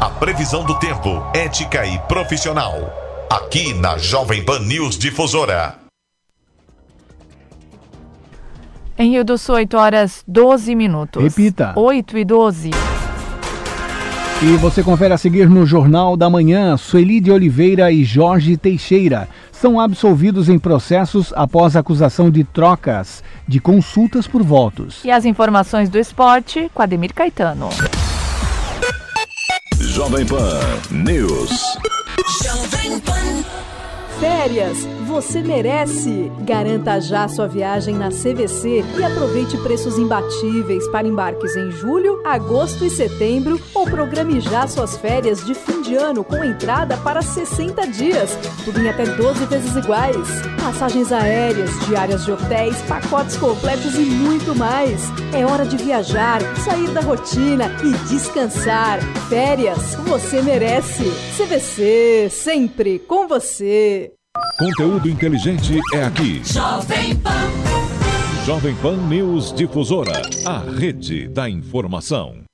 A 0.00 0.08
previsão 0.08 0.64
do 0.64 0.78
tempo, 0.78 1.22
ética 1.34 1.86
e 1.86 1.98
profissional. 2.00 2.90
aqui 3.30 3.72
na 3.74 3.96
Jovem 3.96 4.44
Pan 4.44 4.58
News 4.58 4.98
Difusora. 4.98 5.89
Em 9.00 9.12
Rio 9.12 9.24
do 9.24 9.38
Sul, 9.38 9.54
8 9.54 9.78
horas 9.78 10.22
12 10.28 10.74
minutos. 10.74 11.22
Repita. 11.22 11.72
8 11.74 12.18
e 12.18 12.22
12. 12.22 12.70
E 14.42 14.56
você 14.58 14.82
confere 14.82 15.14
a 15.14 15.16
seguir 15.16 15.48
no 15.48 15.64
Jornal 15.64 16.18
da 16.18 16.28
Manhã, 16.28 16.76
Sueli 16.76 17.18
de 17.18 17.30
Oliveira 17.30 17.90
e 17.90 18.04
Jorge 18.04 18.58
Teixeira 18.58 19.26
são 19.50 19.80
absolvidos 19.80 20.50
em 20.50 20.58
processos 20.58 21.32
após 21.34 21.76
acusação 21.76 22.30
de 22.30 22.44
trocas 22.44 23.24
de 23.48 23.58
consultas 23.58 24.26
por 24.26 24.42
votos. 24.42 25.02
E 25.02 25.10
as 25.10 25.24
informações 25.24 25.88
do 25.88 25.98
esporte 25.98 26.70
com 26.74 26.82
Ademir 26.82 27.14
Caetano. 27.14 27.70
Jovem 29.78 30.26
Pan 30.26 30.60
News. 30.90 31.78
Jovem 32.42 33.00
Pan. 33.00 33.69
Férias, 34.20 34.86
você 35.06 35.40
merece! 35.40 36.30
Garanta 36.40 37.00
já 37.00 37.26
sua 37.26 37.48
viagem 37.48 37.94
na 37.94 38.10
CVC 38.10 38.84
e 38.98 39.02
aproveite 39.02 39.56
preços 39.56 39.96
imbatíveis 39.96 40.86
para 40.88 41.08
embarques 41.08 41.56
em 41.56 41.70
julho, 41.70 42.20
agosto 42.26 42.84
e 42.84 42.90
setembro 42.90 43.58
ou 43.74 43.86
programe 43.86 44.38
já 44.38 44.68
suas 44.68 44.98
férias 44.98 45.42
de 45.46 45.54
fim 45.54 45.80
de 45.80 45.96
ano 45.96 46.22
com 46.22 46.44
entrada 46.44 46.98
para 46.98 47.22
60 47.22 47.86
dias, 47.88 48.36
tudo 48.62 48.78
em 48.80 48.90
até 48.90 49.06
12 49.06 49.46
vezes 49.46 49.74
iguais. 49.74 50.28
Passagens 50.60 51.10
aéreas, 51.10 51.70
diárias 51.86 52.24
de 52.26 52.32
hotéis, 52.32 52.76
pacotes 52.82 53.38
completos 53.38 53.94
e 53.96 54.02
muito 54.02 54.54
mais. 54.54 55.00
É 55.34 55.46
hora 55.46 55.64
de 55.64 55.78
viajar, 55.78 56.40
sair 56.58 56.90
da 56.90 57.00
rotina 57.00 57.72
e 57.82 57.92
descansar. 58.08 59.00
Férias, 59.30 59.94
você 59.94 60.42
merece! 60.42 61.04
CVC, 61.36 62.28
sempre 62.30 62.98
com 62.98 63.26
você! 63.26 64.09
Conteúdo 64.58 65.08
inteligente 65.08 65.78
é 65.92 66.04
aqui. 66.04 66.42
Jovem 66.44 67.16
Pan. 67.16 67.30
Jovem 68.46 68.74
Pan 68.76 68.96
News 69.08 69.52
Difusora, 69.52 70.22
a 70.46 70.58
rede 70.58 71.28
da 71.28 71.48
informação. 71.48 72.44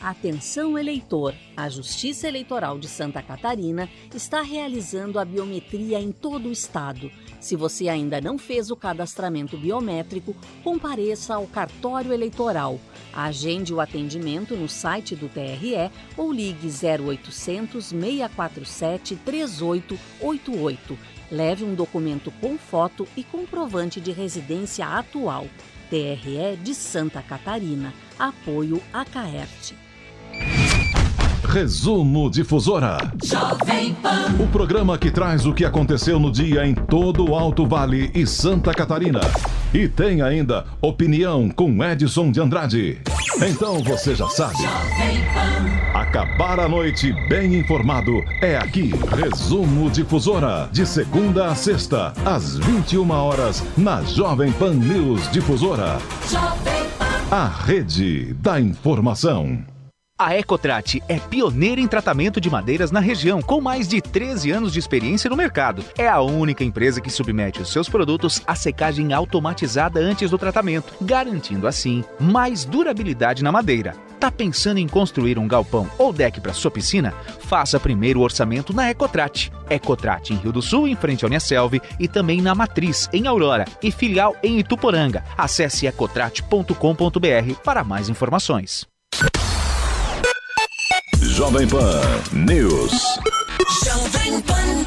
Atenção 0.00 0.76
eleitor! 0.76 1.32
A 1.56 1.68
Justiça 1.68 2.26
Eleitoral 2.26 2.76
de 2.76 2.88
Santa 2.88 3.22
Catarina 3.22 3.88
está 4.12 4.42
realizando 4.42 5.18
a 5.18 5.24
biometria 5.24 6.00
em 6.00 6.10
todo 6.10 6.48
o 6.48 6.52
estado. 6.52 7.08
Se 7.40 7.54
você 7.54 7.88
ainda 7.88 8.20
não 8.20 8.36
fez 8.36 8.70
o 8.72 8.76
cadastramento 8.76 9.56
biométrico, 9.56 10.34
compareça 10.64 11.34
ao 11.34 11.46
cartório 11.46 12.12
eleitoral. 12.12 12.80
Agende 13.12 13.72
o 13.72 13.80
atendimento 13.80 14.56
no 14.56 14.68
site 14.68 15.14
do 15.14 15.28
TRE 15.28 15.90
ou 16.16 16.32
ligue 16.32 16.68
0800 16.68 17.84
647 17.86 19.16
3888 19.16 21.11
Leve 21.32 21.64
um 21.64 21.74
documento 21.74 22.30
com 22.42 22.58
foto 22.58 23.08
e 23.16 23.24
comprovante 23.24 24.02
de 24.02 24.12
residência 24.12 24.86
atual. 24.86 25.46
TRE 25.88 26.58
de 26.62 26.74
Santa 26.74 27.22
Catarina. 27.22 27.94
Apoio 28.18 28.82
a 28.92 29.02
Caerte. 29.02 29.81
Resumo 31.52 32.30
Difusora. 32.30 32.96
Jovem 33.22 33.92
Pan. 33.96 34.42
O 34.42 34.48
programa 34.48 34.96
que 34.96 35.10
traz 35.10 35.44
o 35.44 35.52
que 35.52 35.66
aconteceu 35.66 36.18
no 36.18 36.32
dia 36.32 36.66
em 36.66 36.74
todo 36.74 37.28
o 37.28 37.34
Alto 37.34 37.66
Vale 37.66 38.10
e 38.14 38.26
Santa 38.26 38.72
Catarina. 38.72 39.20
E 39.74 39.86
tem 39.86 40.22
ainda 40.22 40.64
opinião 40.80 41.50
com 41.50 41.84
Edson 41.84 42.32
de 42.32 42.40
Andrade. 42.40 43.02
Então 43.46 43.80
você 43.80 44.14
já 44.14 44.26
sabe. 44.30 44.64
Acabar 45.92 46.58
a 46.58 46.66
noite 46.66 47.12
bem 47.28 47.58
informado 47.58 48.12
é 48.40 48.56
aqui. 48.56 48.90
Resumo 49.14 49.90
Difusora. 49.90 50.70
De 50.72 50.86
segunda 50.86 51.48
a 51.48 51.54
sexta, 51.54 52.14
às 52.24 52.56
21 52.56 53.10
horas, 53.10 53.62
na 53.76 54.02
Jovem 54.04 54.50
Pan 54.52 54.72
News 54.72 55.30
Difusora. 55.30 55.98
A 57.30 57.46
rede 57.46 58.32
da 58.40 58.58
informação. 58.58 59.62
A 60.24 60.38
Ecotrat 60.38 61.02
é 61.08 61.18
pioneira 61.18 61.80
em 61.80 61.88
tratamento 61.88 62.40
de 62.40 62.48
madeiras 62.48 62.92
na 62.92 63.00
região, 63.00 63.42
com 63.42 63.60
mais 63.60 63.88
de 63.88 64.00
13 64.00 64.52
anos 64.52 64.72
de 64.72 64.78
experiência 64.78 65.28
no 65.28 65.36
mercado. 65.36 65.84
É 65.98 66.06
a 66.06 66.20
única 66.20 66.62
empresa 66.62 67.00
que 67.00 67.10
submete 67.10 67.60
os 67.60 67.72
seus 67.72 67.88
produtos 67.88 68.40
à 68.46 68.54
secagem 68.54 69.12
automatizada 69.12 69.98
antes 69.98 70.30
do 70.30 70.38
tratamento, 70.38 70.94
garantindo 71.00 71.66
assim 71.66 72.04
mais 72.20 72.64
durabilidade 72.64 73.42
na 73.42 73.50
madeira. 73.50 73.96
Tá 74.20 74.30
pensando 74.30 74.78
em 74.78 74.86
construir 74.86 75.40
um 75.40 75.48
galpão 75.48 75.90
ou 75.98 76.12
deck 76.12 76.40
para 76.40 76.52
sua 76.52 76.70
piscina? 76.70 77.12
Faça 77.40 77.80
primeiro 77.80 78.20
o 78.20 78.22
orçamento 78.22 78.72
na 78.72 78.88
Ecotrat. 78.88 79.50
Ecotrat 79.68 80.30
em 80.30 80.36
Rio 80.36 80.52
do 80.52 80.62
Sul, 80.62 80.86
em 80.86 80.94
frente 80.94 81.24
ao 81.24 81.26
Uniaselv, 81.26 81.82
e 81.98 82.06
também 82.06 82.40
na 82.40 82.54
Matriz, 82.54 83.10
em 83.12 83.26
Aurora, 83.26 83.64
e 83.82 83.90
filial 83.90 84.36
em 84.40 84.60
Ituporanga. 84.60 85.24
Acesse 85.36 85.88
ecotrat.com.br 85.88 87.54
para 87.64 87.82
mais 87.82 88.08
informações. 88.08 88.86
Jovem 91.22 91.68
Pan 91.68 92.00
News. 92.32 92.92
Jovem 93.84 94.40
Pan. 94.42 94.84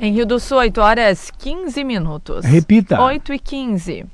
Em 0.00 0.12
Rio 0.12 0.26
do 0.26 0.40
Sul, 0.40 0.58
8 0.58 0.80
horas 0.80 1.30
15 1.38 1.84
minutos. 1.84 2.44
Repita. 2.44 3.00
8 3.00 3.32
e 3.32 3.38
15. 3.38 4.04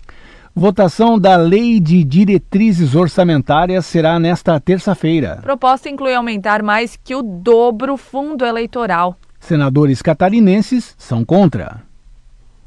Votação 0.54 1.18
da 1.18 1.36
Lei 1.36 1.80
de 1.80 2.04
Diretrizes 2.04 2.94
Orçamentárias 2.94 3.86
será 3.86 4.18
nesta 4.18 4.60
terça-feira. 4.60 5.38
Proposta 5.42 5.88
inclui 5.88 6.14
aumentar 6.14 6.62
mais 6.62 6.98
que 7.02 7.14
o 7.14 7.22
dobro 7.22 7.94
o 7.94 7.96
fundo 7.96 8.44
eleitoral. 8.44 9.16
Senadores 9.40 10.02
catarinenses 10.02 10.94
são 10.98 11.24
contra. 11.24 11.82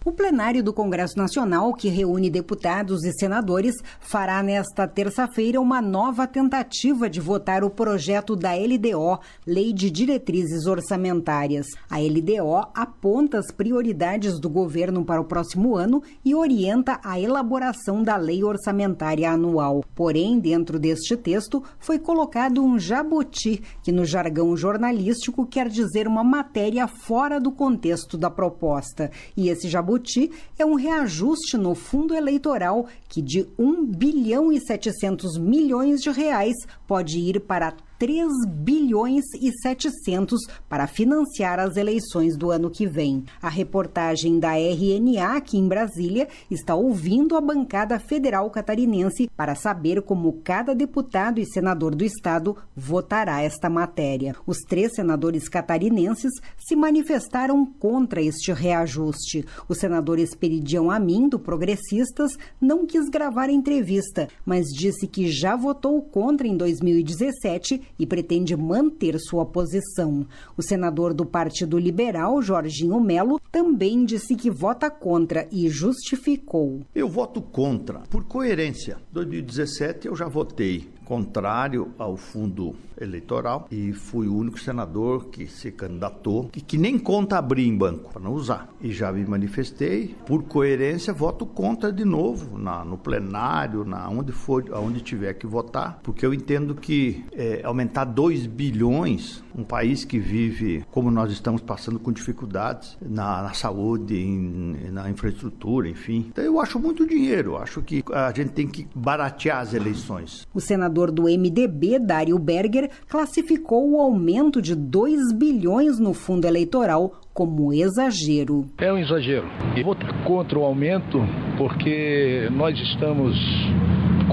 O 0.05 0.11
plenário 0.11 0.61
do 0.61 0.73
Congresso 0.73 1.17
Nacional, 1.17 1.73
que 1.73 1.87
reúne 1.87 2.29
deputados 2.29 3.05
e 3.05 3.13
senadores, 3.13 3.73
fará 4.01 4.43
nesta 4.43 4.85
terça-feira 4.85 5.61
uma 5.61 5.81
nova 5.81 6.27
tentativa 6.27 7.09
de 7.09 7.21
votar 7.21 7.63
o 7.63 7.69
projeto 7.69 8.35
da 8.35 8.51
LDO, 8.53 9.21
Lei 9.47 9.71
de 9.71 9.89
Diretrizes 9.89 10.65
Orçamentárias. 10.67 11.67
A 11.89 11.99
LDO 11.99 12.69
aponta 12.75 13.39
as 13.39 13.49
prioridades 13.49 14.41
do 14.41 14.49
governo 14.49 15.05
para 15.05 15.21
o 15.21 15.25
próximo 15.25 15.77
ano 15.77 16.03
e 16.25 16.35
orienta 16.35 16.99
a 17.01 17.17
elaboração 17.17 18.03
da 18.03 18.17
lei 18.17 18.43
orçamentária 18.43 19.31
anual. 19.31 19.85
Porém, 19.95 20.37
dentro 20.37 20.77
deste 20.79 21.15
texto 21.15 21.63
foi 21.79 21.97
colocado 21.97 22.61
um 22.61 22.77
jabuti, 22.77 23.63
que 23.81 23.91
no 23.93 24.03
jargão 24.03 24.57
jornalístico 24.57 25.45
quer 25.45 25.69
dizer 25.69 26.09
uma 26.09 26.25
matéria 26.25 26.89
fora 26.89 27.39
do 27.39 27.53
contexto 27.53 28.17
da 28.17 28.29
proposta. 28.29 29.09
E 29.37 29.47
esse 29.47 29.69
jabuti 29.93 30.31
é 30.57 30.65
um 30.65 30.75
reajuste 30.75 31.57
no 31.57 31.75
fundo 31.75 32.15
eleitoral 32.15 32.87
que 33.07 33.21
de 33.21 33.47
1 33.57 33.85
bilhão 33.85 34.51
e 34.51 34.59
700 34.59 35.37
milhões 35.37 36.01
de 36.01 36.09
reais 36.09 36.55
pode 36.87 37.19
ir 37.19 37.39
para 37.41 37.73
3 38.03 38.27
bilhões 38.45 39.23
e 39.39 39.49
700 39.61 40.41
para 40.67 40.87
financiar 40.87 41.57
as 41.57 41.77
eleições 41.77 42.35
do 42.35 42.51
ano 42.51 42.69
que 42.69 42.85
vem. 42.85 43.23
A 43.41 43.47
reportagem 43.47 44.39
da 44.39 44.57
RNA 44.59 45.37
aqui 45.37 45.57
em 45.57 45.69
Brasília 45.69 46.27
está 46.51 46.75
ouvindo 46.75 47.37
a 47.37 47.39
bancada 47.39 47.97
federal 47.99 48.49
catarinense 48.49 49.29
para 49.37 49.55
saber 49.55 50.01
como 50.01 50.33
cada 50.43 50.75
deputado 50.75 51.39
e 51.39 51.45
senador 51.45 51.95
do 51.95 52.03
estado 52.03 52.57
votará 52.75 53.41
esta 53.41 53.69
matéria. 53.69 54.35
Os 54.45 54.57
três 54.67 54.91
senadores 54.93 55.47
catarinenses 55.47 56.33
se 56.57 56.75
manifestaram 56.75 57.65
contra 57.65 58.21
este 58.21 58.51
reajuste. 58.51 59.45
O 59.69 59.73
senador 59.73 60.19
Esperidião 60.19 60.91
Amin, 60.91 61.29
do 61.29 61.39
Progressistas, 61.39 62.37
não 62.59 62.85
quis 62.85 63.07
gravar 63.07 63.47
a 63.47 63.53
entrevista, 63.53 64.27
mas 64.45 64.65
disse 64.65 65.07
que 65.07 65.31
já 65.31 65.55
votou 65.55 66.01
contra 66.01 66.45
em 66.45 66.57
2017 66.57 67.92
e 67.97 68.05
pretende 68.05 68.55
manter 68.55 69.19
sua 69.19 69.45
posição. 69.45 70.25
O 70.57 70.61
senador 70.61 71.13
do 71.13 71.25
Partido 71.25 71.77
Liberal, 71.77 72.41
Jorginho 72.41 72.99
Melo, 72.99 73.39
também 73.51 74.05
disse 74.05 74.35
que 74.35 74.49
vota 74.49 74.89
contra 74.89 75.47
e 75.51 75.69
justificou. 75.69 76.81
Eu 76.93 77.07
voto 77.07 77.41
contra, 77.41 77.99
por 78.09 78.23
coerência. 78.25 78.97
2017 79.11 80.07
eu 80.07 80.15
já 80.15 80.27
votei 80.27 80.87
contrário 81.03 81.91
ao 81.97 82.17
fundo 82.17 82.75
eleitoral 82.99 83.67
e 83.71 83.91
fui 83.93 84.27
o 84.27 84.35
único 84.35 84.59
senador 84.59 85.25
que 85.25 85.47
se 85.47 85.71
candidatou 85.71 86.49
e 86.55 86.61
que 86.61 86.77
nem 86.77 86.97
conta 86.97 87.37
abrir 87.37 87.67
em 87.67 87.77
banco 87.77 88.11
para 88.11 88.21
não 88.21 88.33
usar. 88.33 88.69
E 88.81 88.91
já 88.91 89.11
me 89.11 89.25
manifestei, 89.25 90.15
por 90.25 90.43
coerência, 90.43 91.13
voto 91.13 91.45
contra 91.45 91.91
de 91.91 92.05
novo 92.05 92.57
na, 92.57 92.83
no 92.83 92.97
plenário, 92.97 93.83
na 93.83 94.09
onde 94.09 94.31
for, 94.31 94.65
aonde 94.71 95.01
tiver 95.01 95.33
que 95.33 95.45
votar, 95.45 95.99
porque 96.03 96.25
eu 96.25 96.33
entendo 96.33 96.75
que 96.75 97.25
é, 97.33 97.61
aumentar 97.63 98.05
2 98.05 98.47
bilhões, 98.47 99.43
um 99.55 99.63
país 99.63 100.03
que 100.05 100.19
vive 100.19 100.85
como 100.91 101.11
nós 101.11 101.31
estamos 101.31 101.61
passando 101.61 101.99
com 101.99 102.11
dificuldades 102.11 102.97
na, 103.01 103.43
na 103.43 103.53
saúde, 103.53 104.17
em, 104.17 104.91
na 104.91 105.09
infraestrutura, 105.09 105.87
enfim. 105.87 106.27
Então 106.29 106.43
eu 106.43 106.59
acho 106.59 106.79
muito 106.79 107.05
dinheiro, 107.05 107.57
acho 107.57 107.81
que 107.81 108.03
a 108.11 108.31
gente 108.31 108.51
tem 108.51 108.67
que 108.67 108.87
baratear 108.95 109.59
as 109.59 109.73
eleições. 109.73 110.47
O 110.53 110.61
senador 110.61 110.92
senador 110.93 111.11
do 111.11 111.23
MDB, 111.23 111.97
Dário 111.99 112.37
Berger, 112.37 112.89
classificou 113.09 113.91
o 113.91 113.99
aumento 113.99 114.61
de 114.61 114.75
2 114.75 115.33
bilhões 115.33 115.99
no 115.99 116.13
fundo 116.13 116.45
eleitoral 116.45 117.13
como 117.33 117.73
exagero. 117.73 118.67
É 118.77 118.93
um 118.93 118.97
exagero. 118.97 119.47
E 119.75 119.83
vou 119.83 119.97
contra 120.23 120.59
o 120.59 120.63
aumento 120.63 121.19
porque 121.57 122.47
nós 122.51 122.79
estamos 122.79 123.35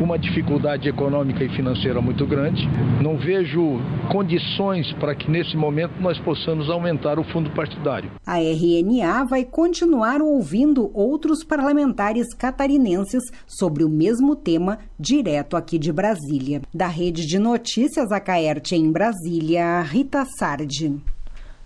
com 0.01 0.05
uma 0.05 0.19
dificuldade 0.19 0.89
econômica 0.89 1.45
e 1.45 1.49
financeira 1.51 2.01
muito 2.01 2.27
grande. 2.27 2.67
Não 3.03 3.19
vejo 3.19 3.79
condições 4.11 4.91
para 4.95 5.15
que 5.15 5.31
nesse 5.31 5.55
momento 5.55 5.93
nós 6.01 6.19
possamos 6.21 6.71
aumentar 6.71 7.19
o 7.19 7.25
fundo 7.25 7.51
partidário. 7.51 8.11
A 8.27 8.39
RNA 8.39 9.27
vai 9.29 9.45
continuar 9.45 10.23
ouvindo 10.23 10.91
outros 10.95 11.45
parlamentares 11.45 12.33
catarinenses 12.35 13.23
sobre 13.47 13.85
o 13.85 13.91
mesmo 13.91 14.35
tema, 14.35 14.79
direto 14.99 15.55
aqui 15.55 15.79
de 15.79 15.93
Brasília. 15.93 16.63
Da 16.73 16.87
Rede 16.87 17.27
de 17.27 17.39
Notícias 17.39 18.11
Acaerte 18.11 18.75
em 18.75 18.91
Brasília, 18.91 19.83
Rita 19.83 20.25
Sardi. 20.25 20.99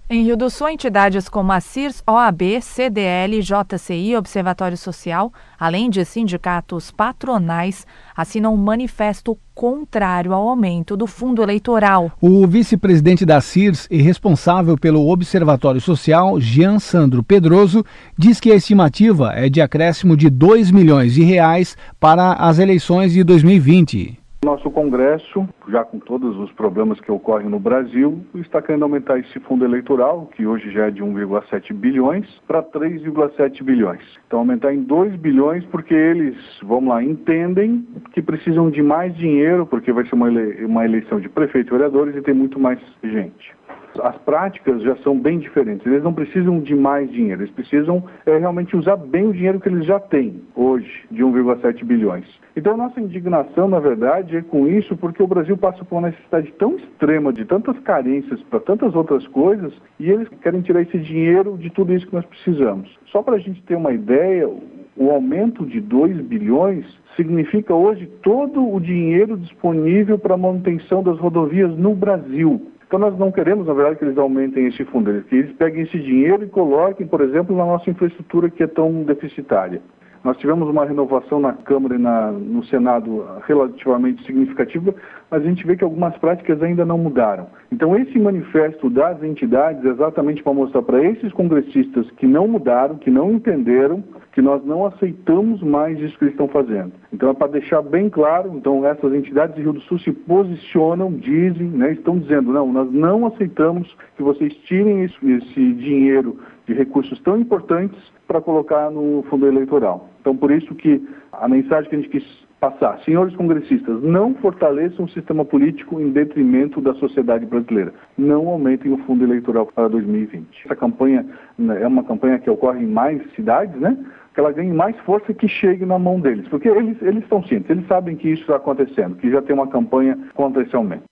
Em 0.09 0.23
Rio 0.23 0.37
do 0.37 0.51
Sul, 0.51 0.69
entidades 0.69 1.31
como 1.31 1.51
a 1.51 1.61
CIRS, 1.61 2.03
OAB, 2.07 2.61
CDL, 2.61 3.41
JCI, 3.41 4.15
Observatório 4.17 4.77
Social, 4.77 5.33
além 5.59 5.89
de 5.89 6.05
sindicatos 6.05 6.91
patronais, 6.91 7.87
assinam 8.15 8.53
um 8.53 8.57
manifesto 8.59 9.39
contrário 9.55 10.35
ao 10.35 10.47
aumento 10.47 10.95
do 10.95 11.07
fundo 11.07 11.43
eleitoral. 11.43 12.13
O 12.21 12.47
vice-presidente 12.47 13.25
da 13.25 13.41
CIRS 13.41 13.89
e 13.91 14.03
responsável 14.03 14.77
pelo 14.77 15.09
Observatório 15.09 15.81
Social, 15.81 16.39
Jean 16.39 16.79
Sandro 16.79 17.25
Pedroso, 17.25 17.83
diz 18.19 18.39
que 18.39 18.53
a 18.53 18.57
estimativa 18.57 19.33
é 19.35 19.49
de 19.49 19.63
acréscimo 19.63 20.19
de 20.19 20.29
2 20.29 20.71
milhões 20.71 21.15
de 21.15 21.25
reais 21.25 21.79
para 21.99 22.35
as 22.35 22.59
eleições 22.59 23.15
de 23.15 23.25
2020. 23.25 24.23
Nosso 24.45 24.71
Congresso, 24.71 25.49
já 25.69 25.85
com 25.85 25.99
todos 25.99 26.37
os 26.39 26.53
problemas 26.53 27.01
que 27.01 27.11
ocorrem 27.11 27.49
no 27.49 27.59
Brasil, 27.59 28.23
está 28.35 28.61
querendo 28.61 28.83
aumentar 28.83 29.19
esse 29.19 29.41
fundo 29.41 29.65
eleitoral, 29.65 30.27
que 30.27 30.47
hoje 30.47 30.71
já 30.71 30.87
é 30.87 30.91
de 30.91 31.03
1,7 31.03 31.73
bilhões, 31.73 32.27
para 32.47 32.63
3,7 32.63 33.63
bilhões. 33.63 34.03
Então, 34.27 34.41
aumentar 34.41 34.73
em 34.73 34.83
2 34.83 35.17
bilhões, 35.17 35.65
porque 35.67 35.95
eles, 35.95 36.37
vamos 36.63 36.91
lá, 36.91 37.03
entendem 37.03 37.87
que 38.13 38.21
precisam 38.21 38.71
de 38.71 38.83
mais 38.83 39.17
dinheiro, 39.17 39.67
porque 39.67 39.93
vai 39.93 40.05
ser 40.07 40.15
uma, 40.15 40.29
ele 40.29 40.65
uma 40.65 40.85
eleição 40.85 41.19
de 41.19 41.29
prefeitos 41.29 41.71
e 41.71 41.73
vereadores 41.73 42.15
e 42.15 42.23
tem 42.23 42.35
muito 42.35 42.61
mais 42.61 42.79
gente. 43.03 43.55
As 44.03 44.17
práticas 44.19 44.83
já 44.83 44.97
são 44.97 45.19
bem 45.19 45.39
diferentes. 45.39 45.87
Eles 45.87 46.03
não 46.03 46.13
precisam 46.13 46.61
de 46.61 46.75
mais 46.75 47.11
dinheiro, 47.11 47.43
eles 47.43 47.55
precisam 47.55 48.03
é, 48.27 48.39
realmente 48.39 48.77
usar 48.77 48.97
bem 48.97 49.29
o 49.29 49.33
dinheiro 49.33 49.61
que 49.61 49.69
eles 49.69 49.87
já 49.87 50.01
têm 50.01 50.43
hoje, 50.55 51.05
de 51.11 51.23
1,7 51.23 51.85
bilhões. 51.85 52.27
Então, 52.57 52.77
nossa 52.77 53.01
indignação, 53.01 53.69
na 53.69 53.81
verdade, 53.81 54.37
é 54.37 54.43
com 54.43 54.69
isso, 54.69 54.97
porque 54.97 55.23
o 55.23 55.27
Brasil 55.27 55.57
passa 55.57 55.85
por 55.85 55.97
uma 55.97 56.09
necessidade 56.09 56.53
tão 56.53 56.77
extrema 56.77 57.33
de 57.33 57.45
tantas 57.45 57.79
carências 57.81 58.41
para 58.43 58.61
tantas 58.61 58.95
outras 58.95 59.27
coisas 59.29 59.73
e 59.99 60.11
eles 60.11 60.29
querem 60.41 60.61
tirar 60.61 60.83
esse 60.83 60.99
dinheiro 60.99 61.57
de 61.59 61.71
tudo 61.71 61.93
isso 61.93 62.07
que 62.07 62.15
nós 62.15 62.25
precisamos. 62.25 62.89
Só 63.07 63.23
para 63.23 63.37
a 63.37 63.39
gente 63.39 63.63
ter 63.63 63.77
uma 63.77 63.93
ideia, 63.93 64.49
o 64.97 65.11
aumento 65.11 65.67
de 65.67 65.81
2 65.81 66.21
bilhões 66.21 66.85
significa 67.17 67.75
hoje 67.75 68.07
todo 68.23 68.73
o 68.73 68.81
dinheiro 68.81 69.37
disponível 69.37 70.19
para 70.19 70.35
a 70.35 70.39
manutenção 70.39 71.03
das 71.03 71.19
rodovias 71.19 71.77
no 71.77 71.95
Brasil. 71.95 72.71
Então 72.95 73.11
nós 73.11 73.19
não 73.19 73.33
queremos, 73.33 73.67
na 73.67 73.75
verdade, 73.75 73.99
que 73.99 74.05
eles 74.05 74.17
aumentem 74.17 74.69
esse 74.69 74.85
fundo, 74.85 75.11
que 75.23 75.35
eles 75.35 75.53
peguem 75.57 75.83
esse 75.83 75.99
dinheiro 75.99 76.45
e 76.45 76.47
coloquem, 76.47 77.05
por 77.05 77.21
exemplo, 77.23 77.57
na 77.57 77.67
nossa 77.67 77.91
infraestrutura 77.91 78.49
que 78.49 78.63
é 78.63 78.69
tão 78.69 79.03
deficitária. 79.03 79.83
Nós 80.25 80.39
tivemos 80.39 80.67
uma 80.71 80.87
renovação 80.87 81.39
na 81.39 81.53
Câmara 81.53 81.97
e 81.97 81.99
na, 81.99 82.33
no 82.33 82.65
Senado 82.65 83.27
relativamente 83.47 84.25
significativa, 84.25 84.95
mas 85.31 85.43
a 85.43 85.45
gente 85.45 85.67
vê 85.67 85.77
que 85.77 85.85
algumas 85.85 86.17
práticas 86.17 86.63
ainda 86.63 86.83
não 86.83 86.97
mudaram. 86.97 87.47
Então, 87.71 87.95
esse 87.95 88.19
manifesto 88.19 88.89
das 88.89 89.23
entidades 89.23 89.85
é 89.85 89.89
exatamente 89.89 90.43
para 90.43 90.55
mostrar 90.55 90.81
para 90.81 91.05
esses 91.05 91.31
congressistas 91.35 92.11
que 92.13 92.27
não 92.27 92.49
mudaram, 92.49 92.97
que 92.97 93.11
não 93.11 93.33
entenderam, 93.33 94.03
que 94.33 94.41
nós 94.41 94.65
não 94.65 94.87
aceitamos 94.87 95.63
mais 95.63 96.01
isso 96.01 96.17
que 96.17 96.25
eles 96.25 96.33
estão 96.33 96.49
fazendo. 96.49 96.93
Então, 97.13 97.29
é 97.29 97.35
para 97.35 97.49
deixar 97.49 97.83
bem 97.83 98.09
claro, 98.09 98.51
então 98.57 98.83
essas 98.87 99.13
entidades 99.13 99.55
de 99.55 99.61
Rio 99.61 99.75
do 99.75 99.81
Sul 99.83 99.99
se 99.99 100.11
posicionam, 100.11 101.13
dizem, 101.13 101.69
né, 101.69 101.93
estão 101.93 102.19
dizendo, 102.19 102.51
não, 102.51 102.73
nós 102.73 102.91
não 102.91 103.27
aceitamos 103.27 103.95
que 104.17 104.23
vocês 104.23 104.55
tirem 104.65 105.03
esse, 105.03 105.33
esse 105.33 105.73
dinheiro 105.75 106.39
de 106.67 106.73
recursos 106.73 107.21
tão 107.21 107.39
importantes 107.39 107.99
para 108.27 108.41
colocar 108.41 108.91
no 108.91 109.23
fundo 109.29 109.47
eleitoral. 109.47 110.14
Então, 110.25 110.35
por 110.35 110.51
isso 110.51 110.75
que 110.75 111.07
a 111.31 111.47
mensagem 111.47 111.91
que 111.91 111.97
a 111.97 111.99
gente 111.99 112.09
quis 112.09 112.25
passar, 112.59 112.99
senhores 113.05 113.37
congressistas, 113.37 114.03
não 114.03 114.35
fortaleçam 114.37 115.05
o 115.05 115.09
sistema 115.11 115.45
político 115.45 116.01
em 116.01 116.13
detrimento 116.13 116.81
da 116.81 116.95
sociedade 116.95 117.45
brasileira. 117.45 117.93
Não 118.17 118.49
aumentem 118.49 118.91
o 118.91 118.97
fundo 119.05 119.23
eleitoral 119.23 119.67
para 119.67 119.87
2020. 119.89 120.65
Essa 120.65 120.75
campanha 120.75 121.27
né, 121.59 121.83
é 121.83 121.87
uma 121.87 122.03
campanha 122.03 122.39
que 122.39 122.49
ocorre 122.49 122.83
em 122.83 122.87
mais 122.87 123.21
cidades, 123.35 123.79
né? 123.79 123.99
Que 124.33 124.41
ela 124.41 124.51
ganhe 124.51 124.73
mais 124.73 124.99
força 125.01 125.35
que 125.35 125.47
chegue 125.47 125.85
na 125.85 125.99
mão 125.99 126.19
deles, 126.19 126.49
porque 126.49 126.71
eles, 126.71 126.97
eles 127.03 127.23
estão 127.23 127.43
cientes, 127.43 127.69
eles 127.69 127.87
sabem 127.87 128.17
que 128.17 128.31
isso 128.31 128.43
está 128.43 128.57
acontecendo, 128.57 129.17
que 129.17 129.31
já 129.31 129.43
tem 129.43 129.55
uma 129.55 129.69
campanha 129.69 130.19
contra 130.33 130.63
esse 130.63 130.75
aumento. 130.75 131.05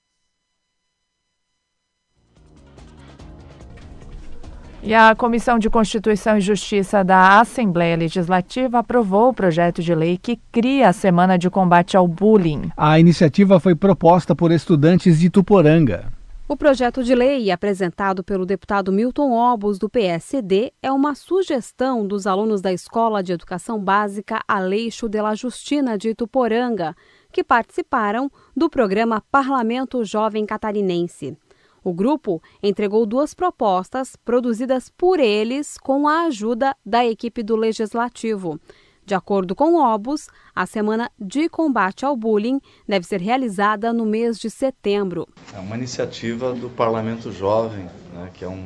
E 4.84 4.92
a 4.94 5.14
Comissão 5.14 5.60
de 5.60 5.70
Constituição 5.70 6.36
e 6.36 6.40
Justiça 6.40 7.04
da 7.04 7.38
Assembleia 7.38 7.96
Legislativa 7.96 8.80
aprovou 8.80 9.28
o 9.28 9.34
projeto 9.34 9.80
de 9.80 9.94
lei 9.94 10.18
que 10.18 10.40
cria 10.50 10.88
a 10.88 10.92
Semana 10.92 11.38
de 11.38 11.48
Combate 11.48 11.96
ao 11.96 12.08
Bullying. 12.08 12.72
A 12.76 12.98
iniciativa 12.98 13.60
foi 13.60 13.76
proposta 13.76 14.34
por 14.34 14.50
estudantes 14.50 15.20
de 15.20 15.30
Tuporanga. 15.30 16.10
O 16.48 16.56
projeto 16.56 17.04
de 17.04 17.14
lei, 17.14 17.52
apresentado 17.52 18.24
pelo 18.24 18.44
deputado 18.44 18.90
Milton 18.90 19.32
Obos, 19.32 19.78
do 19.78 19.88
PSD, 19.88 20.72
é 20.82 20.90
uma 20.90 21.14
sugestão 21.14 22.04
dos 22.04 22.26
alunos 22.26 22.60
da 22.60 22.72
Escola 22.72 23.22
de 23.22 23.32
Educação 23.32 23.78
Básica 23.78 24.42
Aleixo 24.48 25.08
de 25.08 25.22
la 25.22 25.36
Justina 25.36 25.96
de 25.96 26.10
Ituporanga, 26.10 26.94
que 27.32 27.44
participaram 27.44 28.30
do 28.54 28.68
programa 28.68 29.22
Parlamento 29.30 30.04
Jovem 30.04 30.44
Catarinense. 30.44 31.38
O 31.84 31.92
grupo 31.92 32.40
entregou 32.62 33.04
duas 33.04 33.34
propostas 33.34 34.14
produzidas 34.14 34.88
por 34.88 35.18
eles 35.18 35.76
com 35.76 36.06
a 36.06 36.26
ajuda 36.26 36.76
da 36.86 37.04
equipe 37.04 37.42
do 37.42 37.56
Legislativo. 37.56 38.60
De 39.04 39.16
acordo 39.16 39.56
com 39.56 39.74
o 39.74 39.84
Obus, 39.84 40.28
a 40.54 40.64
Semana 40.64 41.10
de 41.18 41.48
Combate 41.48 42.04
ao 42.04 42.16
Bullying 42.16 42.60
deve 42.86 43.04
ser 43.04 43.20
realizada 43.20 43.92
no 43.92 44.06
mês 44.06 44.38
de 44.38 44.48
setembro. 44.48 45.26
É 45.52 45.58
uma 45.58 45.76
iniciativa 45.76 46.54
do 46.54 46.70
Parlamento 46.70 47.32
Jovem, 47.32 47.88
né, 48.14 48.30
que 48.32 48.44
é 48.44 48.48
um 48.48 48.64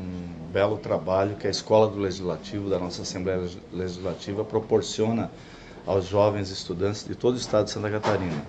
belo 0.53 0.77
trabalho 0.77 1.37
que 1.37 1.47
a 1.47 1.51
Escola 1.51 1.89
do 1.89 1.99
Legislativo, 1.99 2.69
da 2.69 2.79
nossa 2.79 3.01
Assembleia 3.01 3.49
Legislativa, 3.73 4.45
proporciona 4.45 5.31
aos 5.87 6.05
jovens 6.05 6.51
estudantes 6.51 7.03
de 7.07 7.15
todo 7.15 7.35
o 7.35 7.39
estado 7.39 7.65
de 7.65 7.71
Santa 7.71 7.91
Catarina. 7.91 8.45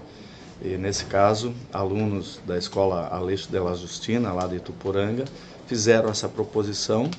E 0.62 0.78
nesse 0.78 1.06
caso, 1.06 1.54
alunos 1.72 2.40
da 2.46 2.58
escola 2.58 3.08
Aleixo 3.08 3.50
de 3.50 3.60
la 3.60 3.74
Justina, 3.76 4.34
lá 4.34 4.48
de 4.48 4.56
Ituporanga, 4.56 5.26
fizeram 5.68 6.10
essa 6.10 6.28
proposição 6.28 7.10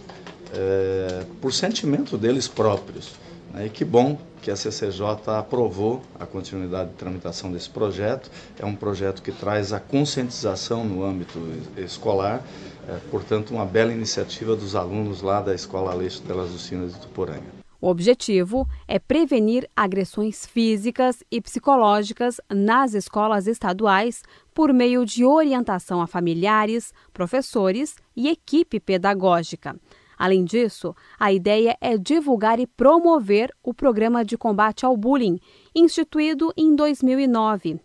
é, 0.52 1.24
por 1.40 1.52
sentimento 1.52 2.16
deles 2.16 2.48
próprios. 2.48 3.12
Né? 3.52 3.66
E 3.66 3.70
que 3.70 3.84
bom 3.84 4.18
que 4.42 4.50
a 4.50 4.56
CCJ 4.56 5.02
aprovou 5.38 6.02
a 6.18 6.26
continuidade 6.26 6.90
de 6.90 6.96
tramitação 6.96 7.50
desse 7.52 7.68
projeto. 7.68 8.30
É 8.58 8.64
um 8.64 8.74
projeto 8.74 9.22
que 9.22 9.32
traz 9.32 9.72
a 9.72 9.80
conscientização 9.80 10.84
no 10.84 11.04
âmbito 11.04 11.38
escolar, 11.76 12.42
é, 12.88 12.96
portanto, 13.10 13.50
uma 13.50 13.66
bela 13.66 13.92
iniciativa 13.92 14.56
dos 14.56 14.74
alunos 14.74 15.22
lá 15.22 15.40
da 15.40 15.54
Escola 15.54 15.92
Aleixo 15.92 16.22
de 16.22 16.32
la 16.32 16.46
Justina 16.46 16.86
de 16.86 16.94
Ituporanga. 16.94 17.57
O 17.80 17.88
objetivo 17.88 18.66
é 18.88 18.98
prevenir 18.98 19.68
agressões 19.74 20.44
físicas 20.44 21.22
e 21.30 21.40
psicológicas 21.40 22.40
nas 22.50 22.92
escolas 22.92 23.46
estaduais 23.46 24.22
por 24.52 24.72
meio 24.72 25.04
de 25.06 25.24
orientação 25.24 26.00
a 26.00 26.06
familiares, 26.06 26.92
professores 27.12 27.94
e 28.16 28.28
equipe 28.28 28.80
pedagógica. 28.80 29.78
Além 30.18 30.44
disso, 30.44 30.96
a 31.20 31.32
ideia 31.32 31.76
é 31.80 31.96
divulgar 31.96 32.58
e 32.58 32.66
promover 32.66 33.54
o 33.62 33.72
programa 33.72 34.24
de 34.24 34.36
combate 34.36 34.84
ao 34.84 34.96
bullying, 34.96 35.38
instituído 35.72 36.52
em 36.56 36.74
2009. 36.74 37.80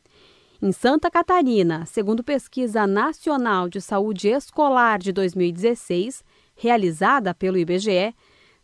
Em 0.60 0.71
Santa 0.71 1.12
Catarina, 1.12 1.86
segundo 1.86 2.23
pesquisa 2.23 2.88
nacional 2.88 3.69
de 3.69 3.79
saúde 3.79 4.29
escolar 4.29 4.97
de 4.97 5.12
2016, 5.12 6.23
realizada 6.56 7.36
pelo 7.36 7.58
IBGE, 7.58 8.15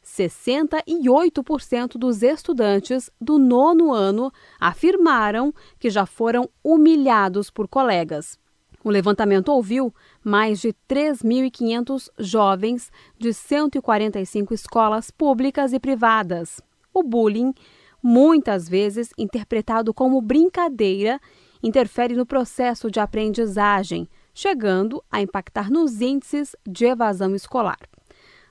68% 0.04 1.98
dos 1.98 2.24
estudantes 2.24 3.10
do 3.20 3.38
nono 3.38 3.94
ano 3.94 4.32
afirmaram 4.60 5.54
que 5.78 5.90
já 5.90 6.06
foram 6.06 6.50
humilhados 6.64 7.50
por 7.50 7.68
colegas. 7.68 8.40
O 8.84 8.90
levantamento 8.90 9.50
ouviu 9.50 9.94
mais 10.24 10.60
de 10.60 10.74
3.500 10.88 12.10
jovens 12.18 12.92
de 13.18 13.34
145 13.34 14.54
escolas 14.54 15.12
públicas 15.12 15.74
e 15.74 15.80
privadas. 15.80 16.62
O 16.94 17.04
bullying, 17.04 17.54
muitas 18.02 18.70
vezes 18.70 19.10
interpretado 19.18 19.94
como 19.94 20.22
brincadeira, 20.22 21.20
interfere 21.62 22.16
no 22.16 22.26
processo 22.26 22.90
de 22.90 23.02
aprendizagem, 23.02 24.08
chegando 24.34 25.04
a 25.12 25.22
impactar 25.22 25.70
nos 25.70 26.00
índices 26.00 26.56
de 26.66 26.86
evasão 26.86 27.36
escolar. 27.36 27.80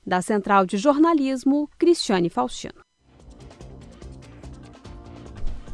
Da 0.07 0.23
Central 0.23 0.65
de 0.67 0.77
Jornalismo, 0.77 1.69
Cristiane 1.79 2.29
Faustino. 2.29 2.89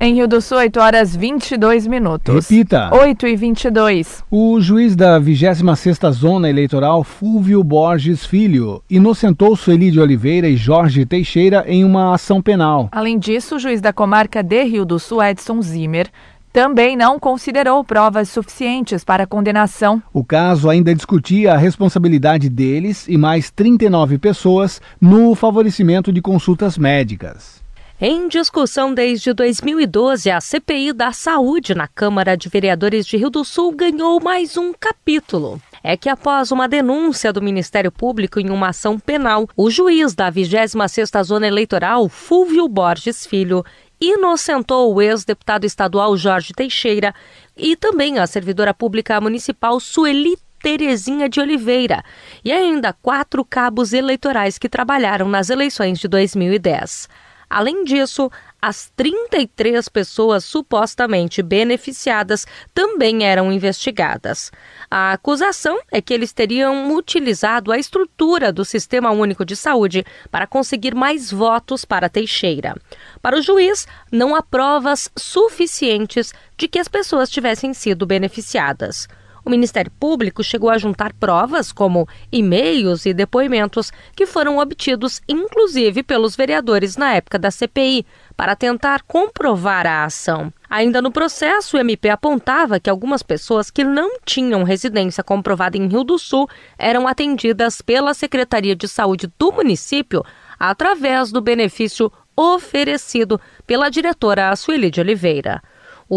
Em 0.01 0.13
Rio 0.13 0.29
do 0.29 0.41
Sul, 0.41 0.59
8 0.59 0.81
horas 0.81 1.17
22 1.17 1.87
minutos. 1.87 2.47
Repita. 2.47 2.91
8 2.93 3.27
e 3.27 3.37
22. 3.37 4.23
O 4.31 4.61
juiz 4.61 4.95
da 4.95 5.19
26ª 5.19 6.11
Zona 6.11 6.51
Eleitoral, 6.51 7.03
Fúvio 7.03 7.65
Borges 7.65 8.27
Filho, 8.27 8.83
inocentou 8.91 9.57
Sueli 9.57 9.91
de 9.91 9.99
Oliveira 9.99 10.47
e 10.47 10.57
Jorge 10.57 11.07
Teixeira 11.07 11.65
em 11.67 11.85
uma 11.85 12.13
ação 12.13 12.43
penal. 12.43 12.89
Além 12.93 13.19
disso, 13.19 13.57
o 13.57 13.59
juiz 13.59 13.81
da 13.81 13.95
comarca 13.95 14.43
de 14.43 14.65
Rio 14.65 14.85
do 14.85 14.99
Sul, 14.99 15.23
Edson 15.23 15.63
Zimmer, 15.63 16.11
também 16.55 16.97
não 16.97 17.19
considerou 17.19 17.83
provas 17.83 18.29
suficientes 18.29 19.03
para 19.03 19.25
a 19.25 19.27
condenação. 19.27 20.01
O 20.13 20.25
caso 20.25 20.71
ainda 20.71 20.95
discutia 20.95 21.53
a 21.53 21.57
responsabilidade 21.57 22.49
deles 22.49 23.09
e 23.09 23.19
mais 23.19 23.51
39 23.51 24.19
pessoas 24.19 24.81
no 25.01 25.35
favorecimento 25.35 26.13
de 26.13 26.23
consultas 26.23 26.79
médicas. 26.79 27.61
Em 28.01 28.29
discussão 28.29 28.95
desde 28.95 29.33
2012, 29.33 30.31
a 30.31 30.41
CPI 30.41 30.93
da 30.93 31.11
Saúde 31.11 31.75
na 31.75 31.89
Câmara 31.89 32.37
de 32.37 32.49
Vereadores 32.49 33.05
de 33.05 33.17
Rio 33.17 33.31
do 33.31 33.45
Sul 33.45 33.73
ganhou 33.73 34.21
mais 34.23 34.57
um 34.57 34.73
capítulo. 34.73 35.61
É 35.83 35.97
que 35.97 36.09
após 36.09 36.51
uma 36.51 36.67
denúncia 36.67 37.33
do 37.33 37.43
Ministério 37.43 37.93
Público 37.93 38.41
em 38.41 38.49
uma 38.49 38.69
ação 38.69 38.99
penal, 38.99 39.47
o 39.57 39.71
juiz 39.71 40.15
da 40.15 40.33
26ª 40.33 41.23
Zona 41.23 41.47
Eleitoral, 41.47 42.09
Fúvio 42.09 42.67
Borges 42.67 43.27
Filho, 43.27 43.63
inocentou 44.01 44.95
o 44.95 45.01
ex-deputado 45.01 45.65
estadual 45.65 46.17
Jorge 46.17 46.53
Teixeira 46.53 47.15
e 47.57 47.77
também 47.77 48.19
a 48.19 48.27
servidora 48.27 48.75
pública 48.75 49.21
municipal 49.21 49.79
Sueli 49.79 50.37
Terezinha 50.61 51.29
de 51.29 51.41
Oliveira 51.41 52.03
e 52.45 52.51
ainda 52.51 52.93
quatro 52.93 53.45
cabos 53.45 53.93
eleitorais 53.93 54.57
que 54.57 54.69
trabalharam 54.69 55.29
nas 55.29 55.51
eleições 55.51 55.99
de 55.99 56.09
2010. 56.09 57.09
Além 57.51 57.85
disso, 57.85 58.31
as 58.67 58.91
33 58.97 59.91
pessoas 59.91 60.43
supostamente 60.43 61.43
beneficiadas 61.43 62.47
também 62.73 63.23
eram 63.23 63.53
investigadas. 63.53 64.51
A 64.91 65.13
acusação 65.13 65.79
é 65.93 66.01
que 66.01 66.15
eles 66.15 66.33
teriam 66.33 66.95
utilizado 66.97 67.71
a 67.71 67.77
estrutura 67.77 68.51
do 68.51 68.65
Sistema 68.65 69.11
Único 69.11 69.45
de 69.45 69.55
Saúde 69.55 70.03
para 70.31 70.47
conseguir 70.47 70.95
mais 70.95 71.31
votos 71.31 71.85
para 71.85 72.09
Teixeira. 72.09 72.75
Para 73.21 73.37
o 73.37 73.43
juiz, 73.43 73.87
não 74.11 74.35
há 74.35 74.43
provas 74.43 75.11
suficientes 75.15 76.33
de 76.57 76.67
que 76.67 76.79
as 76.79 76.89
pessoas 76.89 77.29
tivessem 77.29 77.75
sido 77.75 78.07
beneficiadas. 78.07 79.07
O 79.45 79.51
Ministério 79.51 79.93
Público 80.01 80.43
chegou 80.43 80.71
a 80.71 80.79
juntar 80.79 81.13
provas, 81.13 81.71
como 81.71 82.09
e-mails 82.33 83.05
e 83.05 83.13
depoimentos, 83.13 83.93
que 84.17 84.25
foram 84.25 84.57
obtidos 84.57 85.21
inclusive 85.29 86.03
pelos 86.03 86.35
vereadores 86.35 86.97
na 86.97 87.13
época 87.13 87.39
da 87.39 87.51
CPI, 87.51 88.07
para 88.35 88.57
tentar 88.57 89.03
comprovar 89.03 89.87
a 89.87 90.05
ação. 90.05 90.51
Ainda 90.69 91.03
no 91.03 91.13
processo, 91.13 91.77
o 91.77 91.81
MP 91.81 92.09
apontava 92.09 92.81
que 92.81 92.89
algumas 92.89 93.23
pessoas 93.23 93.71
que 93.71 93.85
não 93.85 94.19
tinham 94.25 94.63
residência 94.63 95.23
comprovada 95.23 95.77
em 95.77 95.89
Rio 95.89 96.05
do 96.05 96.19
Sul 96.19 96.49
eram 96.79 97.07
atendidas 97.07 97.83
pela 97.83 98.15
Secretaria 98.15 98.75
de 98.75 98.89
Saúde 98.89 99.31
do 99.39 99.53
município 99.53 100.25
através 100.59 101.31
do 101.31 101.43
benefício 101.43 102.11
oferecido 102.35 103.39
pela 103.67 103.91
diretora 103.91 104.57
Sueli 104.57 104.91
de 104.91 105.01
Oliveira. 105.01 105.63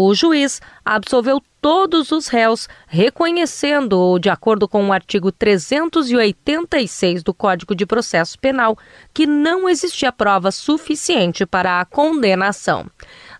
O 0.00 0.14
juiz 0.14 0.62
absolveu 0.84 1.42
todos 1.60 2.12
os 2.12 2.28
réus, 2.28 2.68
reconhecendo, 2.86 4.16
de 4.20 4.30
acordo 4.30 4.68
com 4.68 4.86
o 4.86 4.92
artigo 4.92 5.32
386 5.32 7.24
do 7.24 7.34
Código 7.34 7.74
de 7.74 7.84
Processo 7.84 8.38
Penal, 8.38 8.78
que 9.12 9.26
não 9.26 9.68
existia 9.68 10.12
prova 10.12 10.52
suficiente 10.52 11.44
para 11.44 11.80
a 11.80 11.84
condenação. 11.84 12.86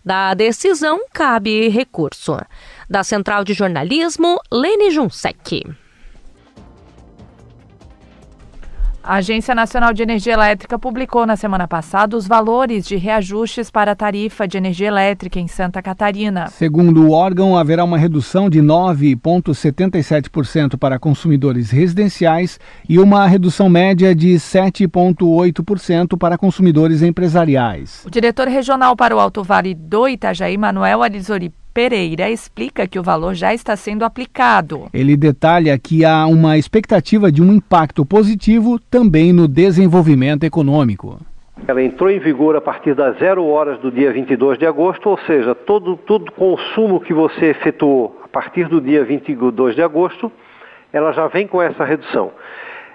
Da 0.03 0.33
decisão 0.33 0.99
cabe 1.13 1.69
recurso. 1.69 2.37
Da 2.89 3.05
Central 3.05 3.45
de 3.45 3.53
Jornalismo, 3.53 4.37
Lene 4.51 4.91
Junsec. 4.91 5.63
A 9.09 9.15
Agência 9.15 9.55
Nacional 9.55 9.91
de 9.91 10.03
Energia 10.03 10.33
Elétrica 10.33 10.77
publicou 10.77 11.25
na 11.25 11.35
semana 11.35 11.67
passada 11.67 12.15
os 12.15 12.27
valores 12.27 12.85
de 12.85 12.95
reajustes 12.95 13.71
para 13.71 13.93
a 13.93 13.95
tarifa 13.95 14.47
de 14.47 14.55
energia 14.55 14.87
elétrica 14.87 15.39
em 15.39 15.47
Santa 15.47 15.81
Catarina. 15.81 16.45
Segundo 16.49 17.03
o 17.03 17.11
órgão, 17.11 17.57
haverá 17.57 17.83
uma 17.83 17.97
redução 17.97 18.51
de 18.51 18.61
9,77% 18.61 20.77
para 20.77 20.99
consumidores 20.99 21.71
residenciais 21.71 22.59
e 22.87 22.99
uma 22.99 23.25
redução 23.25 23.67
média 23.67 24.13
de 24.13 24.35
7,8% 24.35 26.15
para 26.15 26.37
consumidores 26.37 27.01
empresariais. 27.01 28.03
O 28.05 28.11
diretor 28.11 28.47
regional 28.47 28.95
para 28.95 29.15
o 29.15 29.19
Alto 29.19 29.43
Vale 29.43 29.73
do 29.73 30.07
Itajaí, 30.07 30.55
Manuel 30.55 31.01
Arizori 31.01 31.51
Pereira 31.73 32.29
explica 32.29 32.87
que 32.87 32.99
o 32.99 33.03
valor 33.03 33.33
já 33.33 33.53
está 33.53 33.75
sendo 33.75 34.03
aplicado. 34.03 34.87
Ele 34.93 35.15
detalha 35.15 35.77
que 35.77 36.03
há 36.03 36.25
uma 36.25 36.57
expectativa 36.57 37.31
de 37.31 37.41
um 37.41 37.53
impacto 37.53 38.05
positivo 38.05 38.79
também 38.89 39.31
no 39.31 39.47
desenvolvimento 39.47 40.43
econômico. 40.43 41.19
Ela 41.67 41.83
entrou 41.83 42.09
em 42.09 42.19
vigor 42.19 42.55
a 42.55 42.61
partir 42.61 42.95
das 42.95 43.17
zero 43.19 43.45
horas 43.45 43.79
do 43.79 43.91
dia 43.91 44.11
22 44.11 44.57
de 44.57 44.65
agosto, 44.65 45.09
ou 45.09 45.17
seja, 45.19 45.53
todo, 45.53 45.97
todo 45.97 46.31
consumo 46.31 46.99
que 46.99 47.13
você 47.13 47.47
efetuou 47.47 48.19
a 48.23 48.27
partir 48.27 48.67
do 48.67 48.81
dia 48.81 49.03
22 49.03 49.75
de 49.75 49.81
agosto, 49.81 50.31
ela 50.91 51.11
já 51.11 51.27
vem 51.27 51.47
com 51.47 51.61
essa 51.61 51.83
redução. 51.83 52.31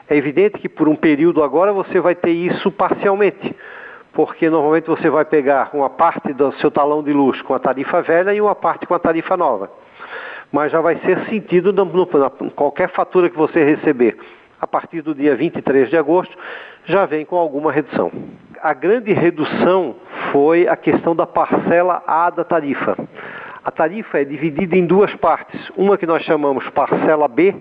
É 0.08 0.16
evidente 0.16 0.58
que 0.58 0.68
por 0.68 0.88
um 0.88 0.96
período 0.96 1.42
agora 1.42 1.72
você 1.72 2.00
vai 2.00 2.14
ter 2.14 2.32
isso 2.32 2.70
parcialmente 2.70 3.54
porque 4.14 4.48
normalmente 4.48 4.86
você 4.86 5.10
vai 5.10 5.24
pegar 5.24 5.70
uma 5.74 5.90
parte 5.90 6.32
do 6.32 6.52
seu 6.54 6.70
talão 6.70 7.02
de 7.02 7.12
luz 7.12 7.42
com 7.42 7.54
a 7.54 7.58
tarifa 7.58 8.00
velha 8.02 8.32
e 8.32 8.40
uma 8.40 8.54
parte 8.54 8.86
com 8.86 8.94
a 8.94 8.98
tarifa 8.98 9.36
nova. 9.36 9.70
Mas 10.52 10.70
já 10.70 10.80
vai 10.80 10.96
ser 11.00 11.18
sentido 11.26 11.72
no, 11.72 11.84
no, 11.84 12.08
na, 12.18 12.30
qualquer 12.50 12.88
fatura 12.90 13.28
que 13.28 13.36
você 13.36 13.64
receber 13.64 14.16
a 14.64 14.66
partir 14.66 15.02
do 15.02 15.14
dia 15.14 15.36
23 15.36 15.90
de 15.90 15.96
agosto, 15.96 16.34
já 16.86 17.04
vem 17.04 17.24
com 17.26 17.36
alguma 17.36 17.70
redução. 17.70 18.10
A 18.62 18.72
grande 18.72 19.12
redução 19.12 19.96
foi 20.32 20.66
a 20.66 20.74
questão 20.74 21.14
da 21.14 21.26
parcela 21.26 22.02
A 22.06 22.30
da 22.30 22.44
tarifa. 22.44 22.96
A 23.62 23.70
tarifa 23.70 24.20
é 24.20 24.24
dividida 24.24 24.74
em 24.74 24.86
duas 24.86 25.14
partes. 25.16 25.70
Uma 25.76 25.98
que 25.98 26.06
nós 26.06 26.22
chamamos 26.22 26.66
parcela 26.70 27.28
B, 27.28 27.54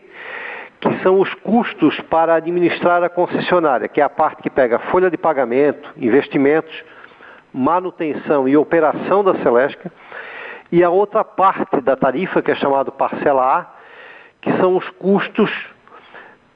que 0.84 1.04
são 1.04 1.20
os 1.20 1.34
custos 1.36 2.00
para 2.02 2.36
administrar 2.36 3.04
a 3.04 3.10
concessionária, 3.10 3.88
que 3.88 4.02
é 4.02 4.04
a 4.04 4.10
parte 4.10 4.42
que 4.42 4.50
pega 4.50 4.80
folha 4.80 5.10
de 5.10 5.18
pagamento, 5.18 5.90
investimentos, 5.98 6.84
manutenção 7.54 8.48
e 8.48 8.58
operação 8.58 9.24
da 9.24 9.36
Celesca, 9.36 9.92
e 10.72 10.84
a 10.84 10.90
outra 10.90 11.24
parte 11.24 11.80
da 11.82 11.96
tarifa, 11.96 12.42
que 12.42 12.52
é 12.52 12.56
chamada 12.56 12.92
parcela 12.92 13.60
A, 13.60 13.66
que 14.42 14.52
são 14.58 14.76
os 14.76 14.90
custos 14.92 15.52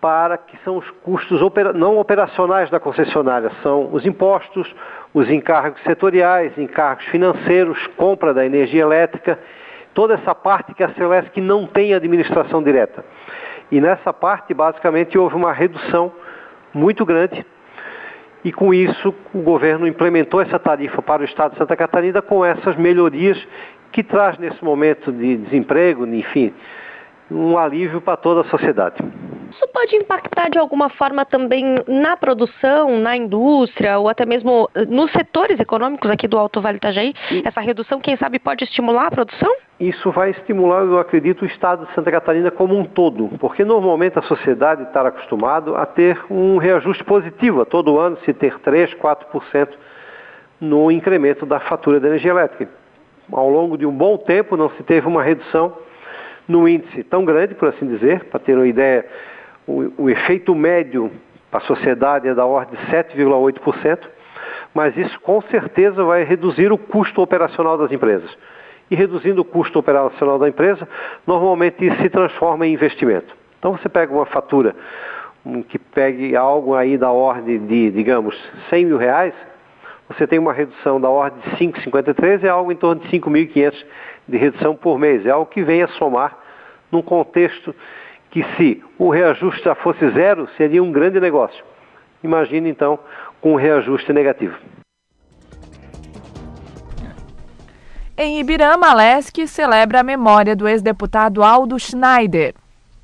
para 0.02 0.38
que 0.38 0.58
são 0.64 0.78
os 0.78 0.90
custos 1.04 1.42
opera, 1.42 1.74
não 1.74 1.98
operacionais 1.98 2.70
da 2.70 2.80
concessionária, 2.80 3.52
são 3.64 3.90
os 3.92 4.06
impostos, 4.06 4.74
os 5.14 5.30
encargos 5.30 5.82
setoriais, 5.84 6.58
encargos 6.58 7.06
financeiros, 7.06 7.88
compra 7.98 8.34
da 8.34 8.46
energia 8.46 8.82
elétrica, 8.82 9.40
toda 9.94 10.14
essa 10.14 10.36
parte 10.36 10.74
que 10.76 10.84
a 10.84 10.94
Celesc 10.94 11.40
não 11.42 11.66
tem 11.66 11.94
administração 11.94 12.62
direta. 12.62 13.04
E 13.72 13.82
nessa 13.82 14.14
parte, 14.14 14.54
basicamente, 14.54 15.18
houve 15.18 15.36
uma 15.36 15.52
redução 15.52 16.12
muito 16.74 17.06
grande. 17.06 17.46
E 18.44 18.52
com 18.52 18.74
isso, 18.74 19.14
o 19.34 19.42
governo 19.42 19.88
implementou 19.88 20.42
essa 20.42 20.58
tarifa 20.58 21.02
para 21.02 21.22
o 21.22 21.26
Estado 21.26 21.52
de 21.52 21.58
Santa 21.58 21.76
Catarina 21.76 22.22
com 22.22 22.46
essas 22.46 22.76
melhorias 22.78 23.38
que 23.92 24.04
traz 24.04 24.38
nesse 24.38 24.64
momento 24.64 25.12
de 25.12 25.38
desemprego, 25.38 26.06
enfim, 26.06 26.54
um 27.30 27.58
alívio 27.58 28.00
para 28.00 28.16
toda 28.16 28.42
a 28.42 28.46
sociedade. 28.46 28.98
Isso 29.58 29.68
pode 29.70 29.96
impactar 29.96 30.52
de 30.52 30.60
alguma 30.60 30.88
forma 30.88 31.26
também 31.26 31.84
na 31.88 32.16
produção, 32.16 33.00
na 33.00 33.18
indústria 33.18 33.98
ou 33.98 34.08
até 34.08 34.24
mesmo 34.24 34.70
eh, 34.76 34.86
nos 34.86 35.12
setores 35.12 35.60
econômicos 35.60 36.12
aqui 36.12 36.28
do 36.28 36.38
Alto 36.38 36.62
Vale 36.62 36.78
Itajaí? 36.78 37.16
Essa 37.44 37.60
redução, 37.60 38.00
quem 38.00 38.16
sabe, 38.18 38.38
pode 38.38 38.64
estimular 38.64 39.08
a 39.08 39.12
produção? 39.12 39.52
Isso 39.80 40.12
vai 40.12 40.30
estimular, 40.30 40.82
eu 40.84 41.00
acredito, 41.00 41.42
o 41.42 41.46
estado 41.48 41.88
de 41.88 41.94
Santa 41.96 42.12
Catarina 42.12 42.52
como 42.52 42.78
um 42.78 42.86
todo, 42.86 43.30
porque 43.40 43.66
normalmente 43.66 44.20
a 44.20 44.22
sociedade 44.22 44.84
está 44.84 45.02
acostumada 45.08 45.76
a 45.76 45.88
ter 45.88 46.24
um 46.30 46.58
reajuste 46.58 47.04
positivo, 47.04 47.62
a 47.62 47.66
todo 47.66 47.98
ano 47.98 48.16
se 48.26 48.34
ter 48.34 48.60
3, 48.60 48.94
4% 48.94 49.70
no 50.62 50.92
incremento 50.92 51.48
da 51.48 51.60
fatura 51.62 52.00
de 52.00 52.06
energia 52.06 52.30
elétrica. 52.30 52.72
Ao 53.32 53.50
longo 53.50 53.76
de 53.76 53.88
um 53.88 53.92
bom 53.92 54.20
tempo 54.20 54.56
não 54.56 54.70
se 54.70 54.84
teve 54.84 55.08
uma 55.08 55.24
redução 55.24 55.76
no 56.48 56.70
índice 56.70 57.04
tão 57.04 57.26
grande, 57.26 57.56
por 57.56 57.70
assim 57.70 57.88
dizer, 57.88 58.26
para 58.26 58.40
ter 58.40 58.56
uma 58.56 58.68
ideia, 58.68 59.04
o, 59.68 60.04
o 60.04 60.10
efeito 60.10 60.56
médio 60.56 61.12
para 61.52 61.60
a 61.60 61.68
sociedade 61.68 62.28
é 62.28 62.34
da 62.34 62.46
ordem 62.46 62.80
de 62.80 62.86
7,8%, 62.92 64.00
mas 64.74 64.96
isso 64.98 65.20
com 65.22 65.42
certeza 65.44 66.04
vai 66.04 66.24
reduzir 66.24 66.72
o 66.72 66.78
custo 66.78 67.22
operacional 67.22 67.78
das 67.78 67.92
empresas. 67.92 68.36
e 68.90 68.96
reduzindo 68.96 69.42
o 69.42 69.46
custo 69.46 69.78
operacional 69.80 70.40
da 70.40 70.48
empresa, 70.48 70.88
normalmente 71.26 71.86
isso 71.86 72.02
se 72.02 72.10
transforma 72.10 72.66
em 72.66 72.74
investimento. 72.74 73.36
Então 73.60 73.74
você 73.74 73.90
pega 73.90 74.14
uma 74.14 74.26
fatura 74.26 74.74
que 75.68 75.78
pegue 75.78 76.36
algo 76.36 76.74
aí 76.74 76.98
da 76.98 77.12
ordem 77.12 77.66
de, 77.66 77.92
digamos, 77.92 78.36
100 78.70 78.86
mil 78.86 78.98
reais, 78.98 79.34
você 80.08 80.26
tem 80.26 80.40
uma 80.40 80.54
redução 80.54 81.02
da 81.02 81.10
ordem 81.10 81.40
de 81.42 81.58
5,53, 81.58 82.44
é 82.44 82.50
algo 82.50 82.72
em 82.72 82.76
torno 82.76 83.02
de 83.02 83.10
5.500 83.10 83.86
de 84.28 84.38
redução 84.38 84.76
por 84.76 84.98
mês. 84.98 85.26
É 85.26 85.32
algo 85.32 85.46
que 85.46 85.64
vem 85.64 85.84
a 85.84 85.88
somar 85.90 86.38
num 86.90 87.02
contexto 87.02 87.76
que 88.32 88.44
se 88.56 88.84
o 88.98 89.10
reajuste 89.10 89.64
já 89.64 89.76
fosse 89.76 90.10
zero, 90.12 90.48
seria 90.58 90.84
um 90.84 90.92
grande 90.92 91.20
negócio. 91.20 91.64
Imagine 92.24 92.70
então 92.70 93.00
com 93.42 93.54
um 93.54 93.56
reajuste 93.56 94.12
negativo. 94.12 94.56
Em 98.18 98.40
Ibirama, 98.40 98.94
Lesc 98.94 99.48
celebra 99.48 100.00
a 100.00 100.04
memória 100.04 100.56
do 100.56 100.68
ex-deputado 100.68 101.44
Aldo 101.44 101.78
Schneider. 101.78 102.56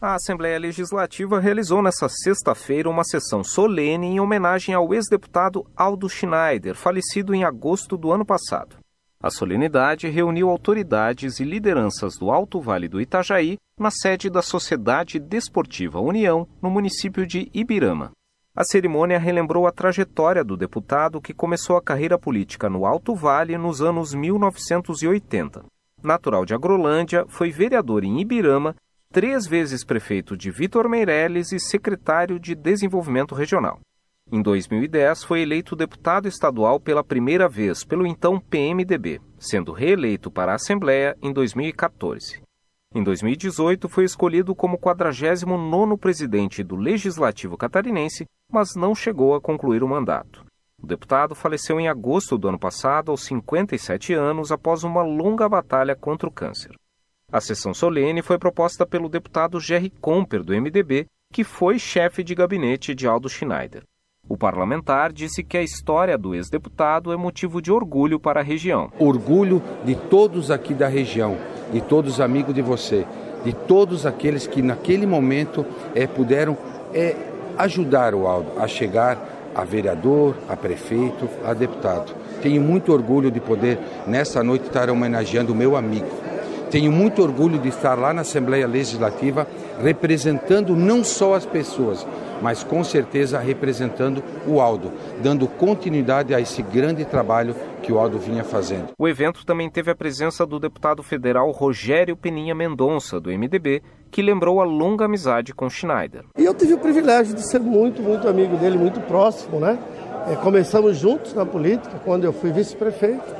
A 0.01 0.15
Assembleia 0.15 0.59
Legislativa 0.59 1.39
realizou 1.39 1.81
nesta 1.81 2.09
sexta-feira 2.09 2.89
uma 2.89 3.03
sessão 3.03 3.43
solene 3.43 4.07
em 4.07 4.19
homenagem 4.19 4.75
ao 4.75 4.93
ex-deputado 4.93 5.65
Aldo 5.77 6.09
Schneider, 6.09 6.75
falecido 6.75 7.33
em 7.33 7.43
agosto 7.45 7.95
do 7.95 8.11
ano 8.11 8.25
passado. 8.25 8.75
A 9.21 9.29
solenidade 9.29 10.09
reuniu 10.09 10.49
autoridades 10.49 11.39
e 11.39 11.45
lideranças 11.45 12.17
do 12.17 12.29
Alto 12.29 12.59
Vale 12.59 12.89
do 12.89 12.99
Itajaí 12.99 13.57
na 13.79 13.89
sede 13.89 14.29
da 14.29 14.41
Sociedade 14.41 15.19
Desportiva 15.19 15.99
União, 15.99 16.47
no 16.61 16.69
município 16.69 17.25
de 17.25 17.49
Ibirama. 17.53 18.11
A 18.55 18.63
cerimônia 18.63 19.17
relembrou 19.17 19.65
a 19.65 19.71
trajetória 19.71 20.43
do 20.43 20.55
deputado 20.55 21.19
que 21.19 21.33
começou 21.33 21.75
a 21.75 21.81
carreira 21.81 22.19
política 22.19 22.69
no 22.69 22.85
Alto 22.85 23.15
Vale 23.15 23.57
nos 23.57 23.81
anos 23.81 24.13
1980. 24.13 25.65
Natural 26.03 26.45
de 26.45 26.53
Agrolândia, 26.53 27.25
foi 27.27 27.49
vereador 27.49 28.03
em 28.03 28.21
Ibirama, 28.21 28.75
três 29.11 29.47
vezes 29.47 29.83
prefeito 29.83 30.37
de 30.37 30.51
Vitor 30.51 30.87
Meirelles 30.87 31.51
e 31.51 31.59
secretário 31.59 32.39
de 32.39 32.53
Desenvolvimento 32.53 33.33
Regional. 33.33 33.79
Em 34.31 34.41
2010, 34.41 35.23
foi 35.23 35.41
eleito 35.41 35.75
deputado 35.75 36.27
estadual 36.27 36.79
pela 36.79 37.03
primeira 37.03 37.49
vez 37.49 37.83
pelo 37.83 38.05
então 38.05 38.39
PMDB, 38.39 39.19
sendo 39.37 39.71
reeleito 39.71 40.29
para 40.29 40.51
a 40.51 40.55
Assembleia 40.55 41.17
em 41.21 41.33
2014. 41.33 42.41
Em 42.95 43.03
2018, 43.03 43.89
foi 43.89 44.03
escolhido 44.03 44.53
como 44.53 44.77
49º 44.77 45.97
presidente 45.97 46.63
do 46.63 46.75
Legislativo 46.75 47.57
catarinense, 47.57 48.27
mas 48.51 48.75
não 48.75 48.93
chegou 48.93 49.33
a 49.33 49.41
concluir 49.41 49.83
o 49.83 49.87
mandato. 49.87 50.45
O 50.79 50.85
deputado 50.85 51.33
faleceu 51.33 51.79
em 51.79 51.87
agosto 51.87 52.37
do 52.37 52.47
ano 52.47 52.59
passado, 52.59 53.09
aos 53.09 53.23
57 53.23 54.13
anos, 54.13 54.51
após 54.51 54.83
uma 54.83 55.01
longa 55.01 55.49
batalha 55.49 55.95
contra 55.95 56.27
o 56.27 56.31
câncer. 56.31 56.75
A 57.31 57.41
sessão 57.41 57.73
solene 57.73 58.21
foi 58.21 58.37
proposta 58.37 58.85
pelo 58.85 59.09
deputado 59.09 59.59
Jerry 59.59 59.89
Comper, 59.89 60.43
do 60.43 60.53
MDB, 60.53 61.07
que 61.31 61.43
foi 61.43 61.79
chefe 61.79 62.23
de 62.23 62.35
gabinete 62.35 62.93
de 62.93 63.07
Aldo 63.07 63.27
Schneider. 63.27 63.83
O 64.29 64.37
parlamentar 64.37 65.11
disse 65.11 65.43
que 65.43 65.57
a 65.57 65.61
história 65.61 66.17
do 66.17 66.33
ex-deputado 66.33 67.11
é 67.11 67.17
motivo 67.17 67.61
de 67.61 67.71
orgulho 67.71 68.17
para 68.17 68.39
a 68.39 68.43
região. 68.43 68.89
Orgulho 68.97 69.61
de 69.83 69.95
todos 69.95 70.49
aqui 70.49 70.73
da 70.73 70.87
região, 70.87 71.37
de 71.73 71.81
todos 71.81 72.21
amigos 72.21 72.55
de 72.55 72.61
você, 72.61 73.05
de 73.43 73.51
todos 73.51 74.05
aqueles 74.05 74.47
que 74.47 74.61
naquele 74.61 75.05
momento 75.05 75.65
é, 75.93 76.07
puderam 76.07 76.57
é, 76.93 77.17
ajudar 77.57 78.15
o 78.15 78.25
Aldo 78.25 78.61
a 78.61 78.65
chegar 78.65 79.51
a 79.53 79.65
vereador, 79.65 80.35
a 80.47 80.55
prefeito, 80.55 81.29
a 81.45 81.53
deputado. 81.53 82.15
Tenho 82.41 82.61
muito 82.61 82.93
orgulho 82.93 83.29
de 83.29 83.41
poder, 83.41 83.77
nessa 84.07 84.41
noite, 84.41 84.67
estar 84.67 84.89
homenageando 84.89 85.51
o 85.51 85.55
meu 85.55 85.75
amigo. 85.75 86.07
Tenho 86.73 86.91
muito 86.91 87.21
orgulho 87.21 87.59
de 87.59 87.69
estar 87.69 87.93
lá 87.93 88.11
na 88.11 88.21
Assembleia 88.21 88.65
Legislativa 88.65 89.45
representando 89.79 90.75
não 90.75 91.03
só 91.03 91.35
as 91.35 91.45
pessoas, 91.45 92.03
mas 92.41 92.63
com 92.63 92.83
certeza 92.83 93.37
representando 93.37 94.23
o 94.47 94.59
Aldo, 94.59 94.91
dando 95.21 95.47
continuidade 95.47 96.33
a 96.33 96.41
esse 96.41 96.63
grande 96.63 97.05
trabalho 97.05 97.55
que 97.83 97.93
o 97.93 97.99
Aldo 97.99 98.17
vinha 98.17 98.43
fazendo. 98.43 98.87
O 98.97 99.07
evento 99.07 99.45
também 99.45 99.69
teve 99.69 99.91
a 99.91 99.95
presença 99.95 100.47
do 100.47 100.59
deputado 100.59 101.03
federal 101.03 101.51
Rogério 101.51 102.17
Peninha 102.17 102.55
Mendonça, 102.55 103.19
do 103.19 103.29
MDB, 103.29 103.83
que 104.09 104.23
lembrou 104.23 104.59
a 104.59 104.65
longa 104.65 105.05
amizade 105.05 105.53
com 105.53 105.69
Schneider. 105.69 106.23
E 106.35 106.43
eu 106.43 106.55
tive 106.55 106.73
o 106.73 106.79
privilégio 106.79 107.35
de 107.35 107.47
ser 107.47 107.59
muito, 107.59 108.01
muito 108.01 108.27
amigo 108.27 108.57
dele, 108.57 108.79
muito 108.79 108.99
próximo, 109.01 109.59
né? 109.59 109.77
É, 110.27 110.35
começamos 110.37 110.97
juntos 110.97 111.35
na 111.35 111.45
política, 111.45 112.01
quando 112.03 112.23
eu 112.23 112.33
fui 112.33 112.51
vice-prefeito, 112.51 113.35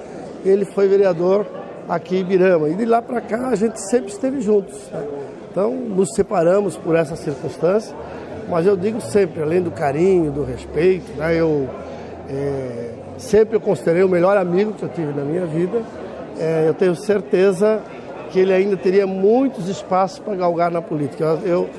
ele 0.45 0.65
foi 0.65 0.87
vereador 0.87 1.62
aqui 1.87 2.17
em 2.17 2.21
Ibirama. 2.21 2.69
E 2.69 2.75
de 2.75 2.85
lá 2.85 3.01
para 3.01 3.21
cá 3.21 3.49
a 3.49 3.55
gente 3.55 3.79
sempre 3.89 4.11
esteve 4.11 4.41
juntos. 4.41 4.89
Né? 4.91 5.03
Então 5.51 5.71
nos 5.71 6.09
separamos 6.15 6.77
por 6.77 6.95
essa 6.95 7.15
circunstância 7.15 7.95
mas 8.49 8.65
eu 8.65 8.75
digo 8.75 8.99
sempre, 9.01 9.41
além 9.41 9.61
do 9.61 9.71
carinho, 9.71 10.31
do 10.31 10.43
respeito, 10.43 11.11
né, 11.17 11.35
eu 11.35 11.69
é, 12.29 12.91
sempre 13.17 13.55
eu 13.55 13.61
considerei 13.61 14.03
o 14.03 14.09
melhor 14.09 14.37
amigo 14.37 14.73
que 14.73 14.83
eu 14.83 14.89
tive 14.89 15.13
na 15.13 15.23
minha 15.23 15.45
vida. 15.45 15.81
É, 16.39 16.65
eu 16.67 16.73
tenho 16.73 16.95
certeza 16.95 17.81
que 18.31 18.39
ele 18.39 18.53
ainda 18.53 18.75
teria 18.75 19.05
muitos 19.05 19.69
espaços 19.69 20.19
para 20.19 20.35
galgar 20.35 20.71
na 20.71 20.81
política. 20.81 21.23
Eu, 21.23 21.39
eu 21.45 21.69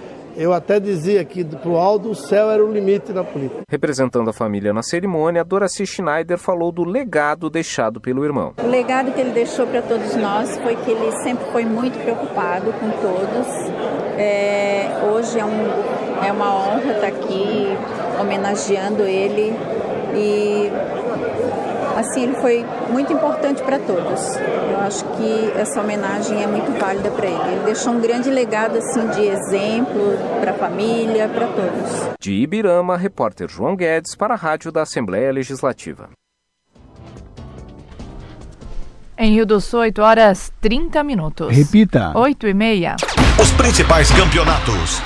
até 0.52 0.80
dizia 0.80 1.24
que 1.24 1.44
para 1.44 1.68
o 1.68 1.76
Aldo 1.76 2.10
o 2.10 2.14
céu 2.14 2.50
era 2.50 2.64
o 2.64 2.72
limite 2.72 3.12
na 3.12 3.22
política. 3.22 3.62
Representando 3.68 4.30
a 4.30 4.32
família 4.32 4.72
na 4.72 4.82
cerimônia, 4.82 5.44
Doraci 5.44 5.86
Schneider 5.86 6.38
falou 6.38 6.72
do 6.72 6.84
legado 6.84 7.48
deixado 7.48 8.00
pelo 8.00 8.24
irmão. 8.24 8.54
O 8.62 8.68
legado 8.68 9.12
que 9.12 9.20
ele 9.20 9.30
deixou 9.30 9.66
para 9.66 9.82
todos 9.82 10.14
nós 10.16 10.56
foi 10.58 10.76
que 10.76 10.90
ele 10.90 11.12
sempre 11.22 11.44
foi 11.52 11.64
muito 11.64 11.98
preocupado 12.02 12.72
com 12.72 12.90
todos. 12.90 13.46
É, 14.18 14.88
hoje 15.12 15.38
é, 15.38 15.44
um, 15.44 16.24
é 16.24 16.32
uma 16.32 16.54
honra 16.54 16.92
estar 16.92 17.06
aqui 17.08 17.68
homenageando 18.20 19.02
ele 19.02 19.52
e 20.14 20.70
assim, 21.96 22.24
ele 22.24 22.34
foi 22.34 22.64
muito 22.90 23.12
importante 23.12 23.62
para 23.62 23.78
todos. 23.78 24.36
Eu 24.70 24.80
acho 24.80 25.04
que 25.16 25.52
essa 25.56 25.80
homenagem 25.80 26.42
é 26.42 26.46
muito 26.46 26.70
válida 26.78 27.10
para 27.10 27.26
ele. 27.26 27.52
Ele 27.52 27.64
deixou 27.64 27.92
um 27.92 28.00
grande 28.00 28.30
legado 28.30 28.78
assim 28.78 29.06
de 29.08 29.22
exemplo 29.22 30.18
para 30.40 30.52
a 30.52 30.54
família, 30.54 31.28
para 31.28 31.46
todos. 31.46 32.14
De 32.20 32.32
Ibirama, 32.32 32.96
repórter 32.96 33.48
João 33.48 33.76
Guedes 33.76 34.14
para 34.14 34.34
a 34.34 34.36
Rádio 34.36 34.70
da 34.70 34.82
Assembleia 34.82 35.32
Legislativa. 35.32 36.08
Em 39.16 39.32
Rio 39.32 39.46
do 39.46 39.60
Sul, 39.60 39.80
8 39.80 40.02
horas 40.02 40.52
30 40.60 41.04
minutos. 41.04 41.56
Repita. 41.56 42.12
8 42.16 42.48
e 42.48 42.54
meia. 42.54 42.96
Os 43.40 43.50
principais 43.52 44.10
campeonatos. 44.10 45.00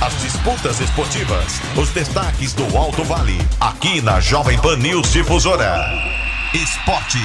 As 0.00 0.18
disputas 0.22 0.80
esportivas. 0.80 1.60
Os 1.76 1.90
destaques 1.90 2.54
do 2.54 2.76
Alto 2.76 3.02
Vale. 3.02 3.38
Aqui 3.60 4.00
na 4.00 4.20
Jovem 4.20 4.58
Pan 4.60 4.76
News 4.76 5.12
Difusora. 5.12 6.19
Esporte. 6.52 7.18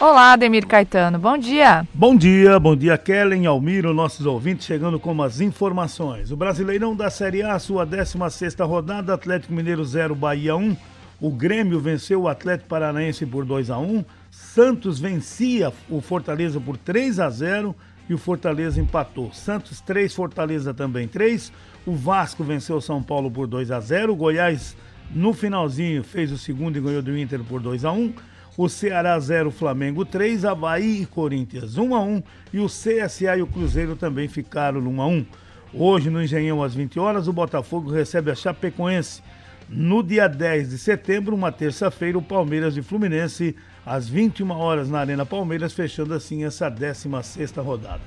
Olá, 0.00 0.32
Ademir 0.32 0.66
Caetano. 0.66 1.16
Bom 1.16 1.38
dia. 1.38 1.86
Bom 1.94 2.16
dia, 2.16 2.58
bom 2.58 2.74
dia, 2.74 2.98
Kellen, 2.98 3.46
Almiro, 3.46 3.94
nossos 3.94 4.26
ouvintes, 4.26 4.66
chegando 4.66 4.98
com 4.98 5.22
as 5.22 5.40
informações. 5.40 6.32
O 6.32 6.36
Brasileirão 6.36 6.96
da 6.96 7.08
Série 7.08 7.44
A, 7.44 7.56
sua 7.60 7.86
16 7.86 8.56
rodada, 8.62 9.14
Atlético 9.14 9.52
Mineiro 9.52 9.84
0, 9.84 10.16
Bahia 10.16 10.56
1. 10.56 10.76
O 11.20 11.30
Grêmio 11.30 11.78
venceu 11.78 12.22
o 12.22 12.28
Atlético 12.28 12.68
Paranaense 12.68 13.24
por 13.24 13.44
2 13.44 13.70
a 13.70 13.78
1 13.78 14.04
Santos 14.28 14.98
vencia 14.98 15.72
o 15.88 16.00
Fortaleza 16.00 16.60
por 16.60 16.76
3 16.76 17.20
a 17.20 17.30
0 17.30 17.76
e 18.08 18.14
o 18.14 18.18
Fortaleza 18.18 18.80
empatou. 18.80 19.32
Santos 19.32 19.80
3, 19.80 20.12
Fortaleza 20.12 20.74
também 20.74 21.06
3. 21.06 21.52
O 21.86 21.94
Vasco 21.94 22.42
venceu 22.42 22.76
o 22.78 22.82
São 22.82 23.00
Paulo 23.00 23.30
por 23.30 23.46
2 23.46 23.70
a 23.70 23.78
0. 23.78 24.12
O 24.12 24.16
Goiás 24.16 24.76
no 25.14 25.32
finalzinho 25.32 26.02
fez 26.02 26.32
o 26.32 26.38
segundo 26.38 26.76
e 26.76 26.80
ganhou 26.80 27.02
do 27.02 27.16
Inter 27.16 27.42
por 27.44 27.60
2 27.60 27.84
a 27.84 27.92
1. 27.92 28.14
O 28.56 28.68
Ceará 28.68 29.18
0, 29.20 29.50
Flamengo 29.50 30.04
3, 30.04 30.44
Havaí 30.44 31.02
e 31.02 31.06
Corinthians 31.06 31.76
1 31.76 31.94
a 31.94 32.02
1 32.02 32.22
e 32.54 32.58
o 32.58 32.66
CSA 32.66 33.36
e 33.36 33.42
o 33.42 33.46
Cruzeiro 33.46 33.94
também 33.96 34.28
ficaram 34.28 34.80
no 34.80 34.90
1 34.90 35.02
a 35.02 35.06
1. 35.06 35.26
Hoje 35.74 36.08
no 36.08 36.22
Engenhão 36.22 36.62
às 36.62 36.74
20 36.74 36.98
horas 36.98 37.28
o 37.28 37.32
Botafogo 37.32 37.90
recebe 37.90 38.30
a 38.30 38.34
Chapecoense. 38.34 39.22
No 39.68 40.02
dia 40.02 40.28
10 40.28 40.70
de 40.70 40.78
setembro, 40.78 41.34
uma 41.34 41.50
terça-feira, 41.50 42.16
o 42.16 42.22
Palmeiras 42.22 42.76
e 42.76 42.82
Fluminense 42.82 43.54
às 43.84 44.08
21 44.08 44.50
horas 44.52 44.88
na 44.88 45.00
Arena 45.00 45.26
Palmeiras, 45.26 45.72
fechando 45.72 46.14
assim 46.14 46.44
essa 46.44 46.68
16 46.68 47.50
rodada. 47.56 48.00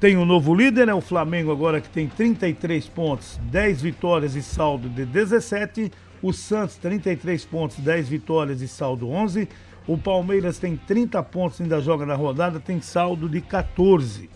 Tem 0.00 0.16
um 0.16 0.24
novo 0.24 0.54
líder, 0.54 0.88
é 0.88 0.94
o 0.94 1.00
Flamengo 1.00 1.52
agora 1.52 1.80
que 1.80 1.88
tem 1.88 2.08
33 2.08 2.88
pontos, 2.88 3.38
10 3.44 3.82
vitórias 3.82 4.34
e 4.34 4.42
saldo 4.42 4.88
de 4.88 5.04
17. 5.04 5.92
O 6.26 6.32
Santos 6.32 6.74
33 6.78 7.44
pontos, 7.44 7.78
10 7.78 8.08
vitórias 8.08 8.60
e 8.60 8.66
saldo 8.66 9.08
11. 9.08 9.48
O 9.86 9.96
Palmeiras 9.96 10.58
tem 10.58 10.76
30 10.76 11.22
pontos, 11.22 11.60
ainda 11.60 11.80
joga 11.80 12.04
na 12.04 12.16
rodada, 12.16 12.58
tem 12.58 12.80
saldo 12.80 13.28
de 13.28 13.40
14. 13.40 14.28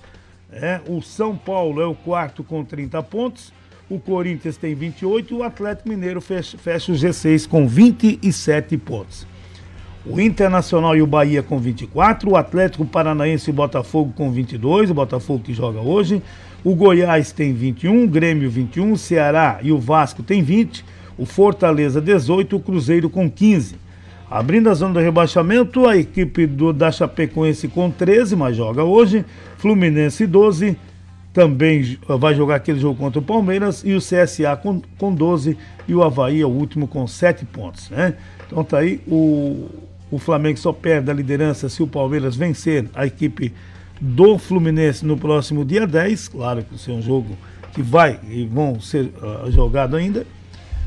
É, 0.53 0.81
o 0.87 1.03
São 1.03 1.37
Paulo 1.37 1.83
é 1.83 1.87
o 1.87 1.93
quarto 1.93 2.45
com 2.45 2.65
30 2.65 3.03
pontos. 3.03 3.53
O 3.89 3.99
Corinthians 3.99 4.57
tem 4.57 4.73
28 4.73 5.35
e 5.35 5.37
o 5.37 5.43
Atlético 5.43 5.89
Mineiro 5.89 6.21
fecha, 6.21 6.57
fecha 6.57 6.93
o 6.93 6.95
G6 6.95 7.49
com 7.49 7.67
27 7.67 8.79
pontos. 8.79 9.27
o 10.07 10.21
Internacional 10.21 10.97
e 10.97 11.03
o 11.03 11.09
Bahia 11.09 11.43
com 11.43 11.59
24, 11.59 12.31
o 12.31 12.37
Atlético 12.37 12.87
Paranaense 12.87 13.51
e 13.51 13.53
o 13.53 13.55
Botafogo 13.55 14.13
com 14.17 14.31
22, 14.31 14.91
o 14.91 14.95
Botafogo 14.95 15.43
que 15.43 15.53
joga 15.53 15.81
hoje, 15.81 16.23
o 16.63 16.73
Goiás 16.73 17.33
tem 17.33 17.53
21, 17.53 18.05
o 18.05 18.09
Grêmio 18.09 18.49
21, 18.49 18.93
o 18.93 18.97
Ceará 18.97 19.59
e 19.61 19.73
o 19.73 19.79
Vasco 19.79 20.23
tem 20.23 20.41
20, 20.41 20.85
o 21.21 21.27
Fortaleza 21.27 22.01
18, 22.01 22.57
o 22.57 22.61
Cruzeiro 22.61 23.11
com 23.11 23.31
15. 23.31 23.77
Abrindo 24.31 24.71
a 24.71 24.75
zona 24.75 24.95
do 24.95 25.01
rebaixamento, 25.01 25.87
a 25.87 25.97
equipe 25.97 26.47
do, 26.47 26.73
da 26.73 26.91
Chapecoense 26.91 27.69
com 27.69 27.91
13, 27.91 28.35
mas 28.35 28.57
joga 28.57 28.85
hoje, 28.85 29.25
Fluminense 29.59 30.27
12, 30.27 30.79
também 31.31 31.99
vai 32.19 32.35
jogar 32.35 32.55
aquele 32.55 32.81
jogo 32.81 32.99
contra 32.99 33.19
o 33.19 33.23
Palmeiras, 33.23 33.83
e 33.85 33.93
o 33.93 33.99
CSA 33.99 34.57
com, 34.57 34.81
com 34.97 35.15
12, 35.15 35.59
e 35.87 35.95
o 35.95 36.03
Havaí 36.03 36.41
é 36.41 36.47
o 36.47 36.49
último 36.49 36.89
com 36.89 37.07
7 37.07 37.45
pontos, 37.45 37.91
né? 37.91 38.15
Então 38.47 38.65
tá 38.65 38.79
aí 38.79 39.01
o, 39.07 39.69
o 40.11 40.19
Flamengo 40.19 40.59
só 40.59 40.73
perde 40.73 41.11
a 41.11 41.15
liderança 41.15 41.69
se 41.69 41.83
o 41.83 41.87
Palmeiras 41.87 42.35
vencer 42.35 42.89
a 42.95 43.05
equipe 43.05 43.53
do 44.01 44.39
Fluminense 44.39 45.05
no 45.05 45.19
próximo 45.19 45.67
dia 45.67 45.87
10. 45.87 46.29
Claro 46.29 46.65
que 46.65 46.77
isso 46.77 46.91
é 46.91 46.95
um 46.95 47.03
jogo 47.03 47.37
que 47.75 47.83
vai 47.83 48.19
e 48.29 48.47
vão 48.47 48.81
ser 48.81 49.13
uh, 49.23 49.51
jogado 49.51 49.97
ainda, 49.97 50.27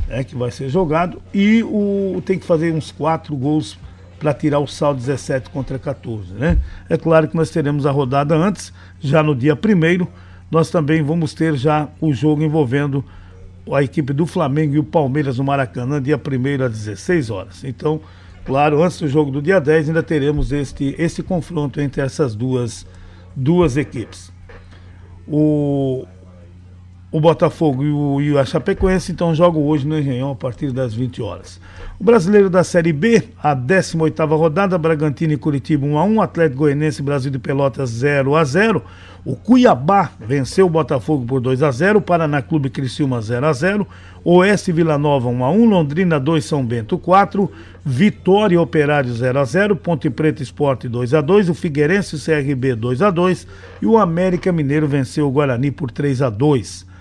é 0.09 0.23
que 0.23 0.35
vai 0.35 0.51
ser 0.51 0.69
jogado. 0.69 1.21
E 1.33 1.63
o 1.63 2.21
tem 2.25 2.37
que 2.37 2.45
fazer 2.45 2.73
uns 2.73 2.91
quatro 2.91 3.35
gols 3.35 3.77
para 4.19 4.33
tirar 4.33 4.59
o 4.59 4.67
saldo 4.67 4.99
17 4.99 5.49
contra 5.49 5.77
14, 5.77 6.33
né? 6.33 6.57
É 6.89 6.97
claro 6.97 7.27
que 7.27 7.35
nós 7.35 7.49
teremos 7.49 7.85
a 7.85 7.91
rodada 7.91 8.35
antes, 8.35 8.71
já 8.99 9.21
no 9.21 9.35
dia 9.35 9.55
primeiro, 9.55 10.07
nós 10.49 10.69
também 10.69 11.01
vamos 11.03 11.33
ter 11.33 11.55
já 11.55 11.89
o 11.99 12.13
jogo 12.13 12.41
envolvendo 12.41 13.03
a 13.71 13.83
equipe 13.83 14.13
do 14.13 14.25
Flamengo 14.25 14.75
e 14.75 14.79
o 14.79 14.83
Palmeiras 14.83 15.37
no 15.37 15.43
Maracanã, 15.43 16.01
dia 16.01 16.17
1 16.17 16.63
às 16.63 16.71
16 16.71 17.29
horas. 17.29 17.63
Então, 17.63 18.01
Claro, 18.45 18.83
antes 18.83 18.99
do 18.99 19.07
jogo 19.07 19.31
do 19.31 19.41
dia 19.41 19.59
10 19.59 19.89
ainda 19.89 20.03
teremos 20.03 20.51
este, 20.51 20.95
este 20.97 21.23
confronto 21.23 21.79
entre 21.79 22.01
essas 22.01 22.35
duas, 22.35 22.85
duas 23.33 23.77
equipes. 23.77 24.31
O, 25.25 26.05
o 27.13 27.19
Botafogo 27.19 27.83
e, 27.83 27.91
o, 27.91 28.19
e 28.19 28.35
a 28.39 28.43
Chapecoense 28.43 29.11
então 29.11 29.35
jogam 29.35 29.61
hoje 29.61 29.85
no 29.85 29.99
Engenhão 29.99 30.31
a 30.31 30.35
partir 30.35 30.71
das 30.71 30.95
20 30.95 31.21
horas. 31.21 31.61
O 31.99 32.03
brasileiro 32.03 32.49
da 32.49 32.63
Série 32.63 32.91
B, 32.91 33.21
a 33.41 33.55
18ª 33.55 34.35
rodada, 34.35 34.79
Bragantino 34.79 35.31
e 35.31 35.37
Curitiba 35.37 35.85
1 35.85 35.97
a 35.99 36.03
1, 36.05 36.21
Atlético 36.23 36.61
Goianense 36.61 37.01
e 37.01 37.05
Brasil 37.05 37.29
de 37.29 37.37
Pelotas 37.37 37.91
0 37.91 38.35
a 38.35 38.43
0. 38.43 38.83
O 39.23 39.35
Cuiabá 39.35 40.09
venceu 40.19 40.65
o 40.65 40.69
Botafogo 40.71 41.23
por 41.23 41.39
2 41.39 41.61
a 41.61 41.69
0, 41.69 42.01
Paraná 42.01 42.41
Clube 42.41 42.71
Criciúma 42.71 43.21
0 43.21 43.45
a 43.45 43.53
0, 43.53 43.87
Oeste 44.23 44.71
Vila 44.71 44.97
Nova 44.97 45.29
1 45.29 45.43
a 45.43 45.51
1, 45.51 45.69
Londrina 45.69 46.19
2 46.19 46.43
São 46.43 46.65
Bento 46.65 46.97
4, 46.97 47.49
Vitória 47.85 48.59
Operário 48.59 49.13
0 49.13 49.39
a 49.39 49.45
0, 49.45 49.75
Ponte 49.75 50.09
Preta 50.09 50.41
Esporte 50.41 50.89
2 50.89 51.13
a 51.13 51.21
2, 51.21 51.47
o 51.47 51.53
Figueirense 51.53 52.17
CRB 52.17 52.73
2 52.73 53.03
a 53.03 53.11
2 53.11 53.47
e 53.83 53.85
o 53.85 53.99
América 53.99 54.51
Mineiro 54.51 54.87
venceu 54.87 55.27
o 55.27 55.31
Guarani 55.31 55.69
por 55.69 55.91
3 55.91 56.23
a 56.23 56.31
2. 56.31 56.91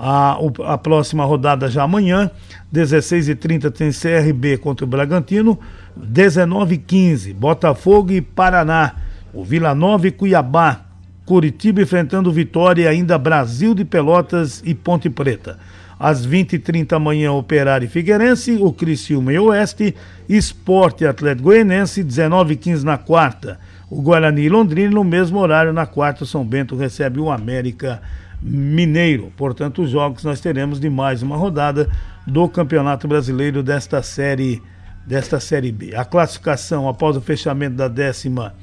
A, 0.00 0.38
a 0.64 0.78
próxima 0.78 1.24
rodada 1.24 1.68
já 1.68 1.82
amanhã, 1.82 2.30
16h30 2.72 3.68
tem 3.72 3.90
CRB 3.90 4.56
contra 4.58 4.84
o 4.84 4.88
Bragantino, 4.88 5.58
19h15 6.00 7.34
Botafogo 7.34 8.12
e 8.12 8.20
Paraná, 8.20 8.94
o 9.34 9.44
Vila 9.44 9.74
Nova 9.74 10.06
e 10.06 10.12
Cuiabá, 10.12 10.82
Curitiba 11.26 11.82
enfrentando 11.82 12.30
Vitória 12.30 12.84
e 12.84 12.86
ainda 12.86 13.18
Brasil 13.18 13.74
de 13.74 13.84
Pelotas 13.84 14.62
e 14.64 14.72
Ponte 14.72 15.10
Preta. 15.10 15.58
Às 15.98 16.24
20h30 16.24 16.92
amanhã, 16.92 17.32
Operário 17.32 17.86
e 17.86 17.88
Figueirense, 17.88 18.56
o 18.60 18.72
Criciúma 18.72 19.32
e 19.32 19.38
Oeste, 19.40 19.96
Esporte 20.28 21.02
e 21.02 21.08
Atlético 21.08 21.48
Goianense, 21.48 22.04
19h15 22.04 22.84
na 22.84 22.96
quarta. 22.96 23.58
O 23.90 24.00
Guarani 24.00 24.42
e 24.42 24.48
Londrina, 24.48 24.92
no 24.92 25.02
mesmo 25.02 25.40
horário, 25.40 25.72
na 25.72 25.86
quarta, 25.86 26.24
São 26.24 26.44
Bento 26.44 26.76
recebe 26.76 27.18
o 27.18 27.32
América 27.32 28.00
Mineiro. 28.40 29.32
Portanto, 29.36 29.82
os 29.82 29.90
jogos 29.90 30.24
nós 30.24 30.40
teremos 30.40 30.78
de 30.78 30.88
mais 30.88 31.22
uma 31.22 31.36
rodada 31.36 31.90
do 32.26 32.48
Campeonato 32.48 33.08
Brasileiro 33.08 33.62
desta 33.62 34.02
série, 34.02 34.62
desta 35.06 35.40
série 35.40 35.72
B. 35.72 35.94
A 35.94 36.04
classificação 36.04 36.88
após 36.88 37.16
o 37.16 37.20
fechamento 37.20 37.76
da 37.76 37.88
décima 37.88 38.54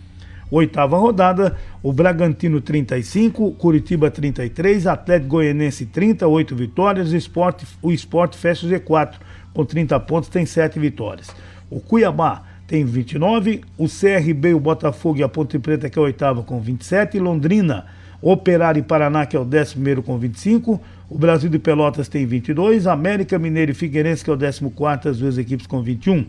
Oitava 0.52 0.98
rodada, 0.98 1.58
o 1.82 1.92
Bragantino 1.92 2.62
35, 2.62 3.52
Curitiba 3.54 4.12
33, 4.12 4.86
Atlético 4.86 5.30
Goianense 5.30 5.88
38 5.88 6.56
vitórias, 6.56 7.12
o 7.12 7.16
Esporte, 7.16 7.66
o 7.82 7.92
Esporte 7.92 8.38
fecha 8.38 8.68
o 8.68 8.70
Z4 8.70 9.16
com 9.54 9.66
30 9.66 10.00
pontos, 10.02 10.30
tem 10.30 10.46
7 10.46 10.80
vitórias. 10.80 11.28
O 11.68 11.80
Cuiabá 11.80 12.44
tem 12.68 12.86
29, 12.86 13.62
o 13.76 13.88
CRB, 13.88 14.54
o 14.54 14.60
Botafogo 14.60 15.20
e 15.20 15.24
a 15.24 15.30
Ponte 15.30 15.58
Preta, 15.58 15.90
que 15.90 15.98
é 15.98 16.02
a 16.02 16.06
oitava, 16.06 16.44
com 16.44 16.60
27, 16.60 17.20
Londrina, 17.20 17.86
Operário 18.22 18.80
e 18.80 18.84
Paraná, 18.84 19.26
que 19.26 19.36
é 19.36 19.40
o 19.40 19.46
décimo 19.46 19.82
primeiro, 19.82 20.04
com 20.04 20.18
25, 20.18 20.82
o 21.10 21.18
Brasil 21.18 21.50
de 21.50 21.60
Pelotas 21.60 22.08
tem 22.08 22.26
22, 22.26 22.88
América 22.88 23.38
Mineiro 23.38 23.72
e 23.72 23.76
Figueirense, 23.76 24.24
que 24.24 24.30
é 24.30 24.34
o 24.34 24.38
décimo 24.38 24.72
quarto, 24.72 25.10
as 25.10 25.20
duas 25.20 25.38
equipes 25.38 25.68
com 25.68 25.82
21 25.82 26.26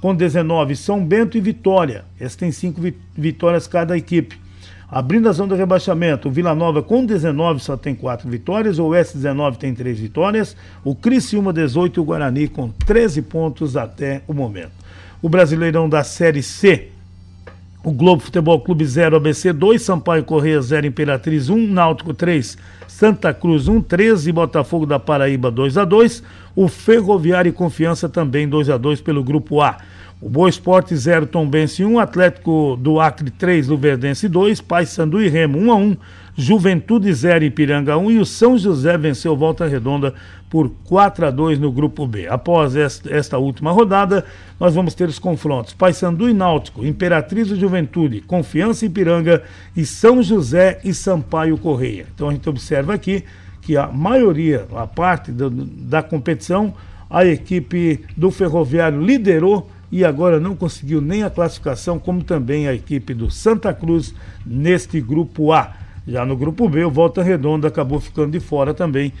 com 0.00 0.14
19 0.14 0.76
São 0.76 1.04
Bento 1.04 1.36
e 1.36 1.40
Vitória. 1.40 2.04
Essas 2.18 2.36
têm 2.36 2.52
cinco 2.52 2.80
vitórias 3.16 3.66
cada 3.66 3.96
equipe. 3.96 4.38
Abrindo 4.90 5.28
a 5.28 5.32
zona 5.32 5.50
do 5.50 5.54
rebaixamento, 5.54 6.30
Vila 6.30 6.54
Nova 6.54 6.82
com 6.82 7.04
19 7.04 7.60
só 7.60 7.76
tem 7.76 7.94
quatro 7.94 8.28
vitórias, 8.28 8.78
o 8.78 8.86
Oeste 8.86 9.18
19 9.18 9.58
tem 9.58 9.74
três 9.74 10.00
vitórias, 10.00 10.56
o 10.82 10.94
Criciúma 10.94 11.52
18 11.52 11.98
e 11.98 12.00
o 12.00 12.04
Guarani 12.04 12.48
com 12.48 12.70
13 12.70 13.20
pontos 13.22 13.76
até 13.76 14.22
o 14.26 14.32
momento. 14.32 14.72
O 15.20 15.28
Brasileirão 15.28 15.90
da 15.90 16.02
Série 16.02 16.42
C, 16.42 16.88
o 17.84 17.92
Globo 17.92 18.22
Futebol 18.22 18.60
Clube 18.60 18.84
0, 18.84 19.16
ABC 19.16 19.52
2, 19.52 19.80
Sampaio 19.80 20.24
Correia 20.24 20.60
0, 20.60 20.86
Imperatriz 20.86 21.48
1, 21.48 21.68
Náutico 21.68 22.12
3, 22.12 22.58
Santa 22.86 23.32
Cruz 23.32 23.68
1, 23.68 23.80
13, 23.82 24.32
Botafogo 24.32 24.84
da 24.84 24.98
Paraíba 24.98 25.50
2 25.50 25.78
a 25.78 25.84
2, 25.84 26.22
o 26.56 26.66
Ferroviário 26.66 27.50
e 27.50 27.52
Confiança 27.52 28.08
também 28.08 28.48
2 28.48 28.70
a 28.70 28.76
2 28.76 29.00
pelo 29.00 29.22
Grupo 29.22 29.60
A. 29.60 29.78
O 30.20 30.28
Boa 30.28 30.48
Esporte 30.48 30.96
0, 30.96 31.28
Tombense 31.28 31.84
1, 31.84 32.00
Atlético 32.00 32.76
do 32.80 33.00
Acre 33.00 33.30
3, 33.30 33.68
Luverdense 33.68 34.28
2, 34.28 34.60
Paysandu 34.60 35.22
e 35.22 35.28
Remo 35.28 35.58
1 35.58 35.70
a 35.70 35.74
1, 35.76 35.96
Juventude 36.40 37.12
0, 37.12 37.46
Ipiranga 37.46 37.98
1 37.98 38.12
e 38.12 38.18
o 38.20 38.24
São 38.24 38.56
José 38.56 38.96
venceu 38.96 39.36
Volta 39.36 39.66
Redonda 39.66 40.14
por 40.48 40.70
4 40.84 41.26
a 41.26 41.30
2 41.32 41.58
no 41.58 41.72
Grupo 41.72 42.06
B. 42.06 42.28
Após 42.28 42.76
esta, 42.76 43.12
esta 43.12 43.38
última 43.38 43.72
rodada, 43.72 44.24
nós 44.60 44.72
vamos 44.72 44.94
ter 44.94 45.08
os 45.08 45.18
confrontos 45.18 45.74
Paysandu 45.74 46.30
e 46.30 46.32
Náutico, 46.32 46.86
Imperatriz 46.86 47.50
e 47.50 47.56
Juventude, 47.56 48.20
Confiança 48.20 48.84
e 48.84 48.88
Ipiranga 48.88 49.42
e 49.76 49.84
São 49.84 50.22
José 50.22 50.78
e 50.84 50.94
Sampaio 50.94 51.58
Correia. 51.58 52.06
Então 52.14 52.28
a 52.28 52.32
gente 52.32 52.48
observa 52.48 52.94
aqui 52.94 53.24
que 53.60 53.76
a 53.76 53.88
maioria, 53.88 54.64
a 54.76 54.86
parte 54.86 55.32
do, 55.32 55.50
da 55.50 56.04
competição, 56.04 56.72
a 57.10 57.24
equipe 57.24 58.04
do 58.16 58.30
Ferroviário 58.30 59.02
liderou 59.04 59.68
e 59.90 60.04
agora 60.04 60.38
não 60.38 60.54
conseguiu 60.54 61.00
nem 61.00 61.24
a 61.24 61.30
classificação, 61.30 61.98
como 61.98 62.22
também 62.22 62.68
a 62.68 62.74
equipe 62.74 63.12
do 63.12 63.28
Santa 63.28 63.74
Cruz 63.74 64.14
neste 64.46 65.00
grupo 65.00 65.52
A. 65.52 65.87
Já 66.08 66.24
no 66.24 66.34
grupo 66.34 66.66
B, 66.70 66.84
o 66.84 66.90
Volta 66.90 67.22
Redonda 67.22 67.68
acabou 67.68 68.00
ficando 68.00 68.32
de 68.32 68.40
fora 68.40 68.72
também. 68.72 69.12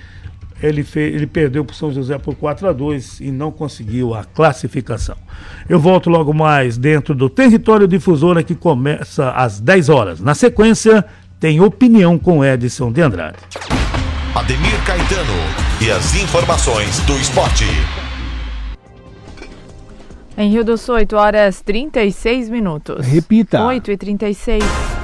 Ele, 0.62 0.82
fez, 0.82 1.14
ele 1.14 1.26
perdeu 1.26 1.62
para 1.62 1.74
o 1.74 1.76
São 1.76 1.92
José 1.92 2.16
por 2.18 2.34
4 2.34 2.66
a 2.66 2.72
2 2.72 3.20
e 3.20 3.30
não 3.30 3.52
conseguiu 3.52 4.14
a 4.14 4.24
classificação. 4.24 5.16
Eu 5.68 5.78
volto 5.78 6.08
logo 6.08 6.32
mais 6.32 6.78
dentro 6.78 7.14
do 7.14 7.28
Território 7.28 7.86
Difusora 7.86 8.42
que 8.42 8.54
começa 8.54 9.30
às 9.32 9.60
10 9.60 9.88
horas. 9.90 10.20
Na 10.20 10.34
sequência, 10.34 11.04
tem 11.38 11.60
opinião 11.60 12.18
com 12.18 12.42
Edson 12.42 12.90
de 12.90 13.02
Andrade. 13.02 13.36
Ademir 14.34 14.84
Caetano 14.86 15.32
e 15.82 15.90
as 15.90 16.16
informações 16.16 17.00
do 17.00 17.12
esporte. 17.18 17.66
Em 20.38 20.50
Rio 20.50 20.64
do 20.64 20.78
Sul, 20.78 20.94
8 20.94 21.16
horas 21.16 21.60
36 21.60 22.48
minutos. 22.48 23.06
Repita. 23.06 23.62
8 23.62 23.90
e 23.90 23.96
36. 23.96 24.97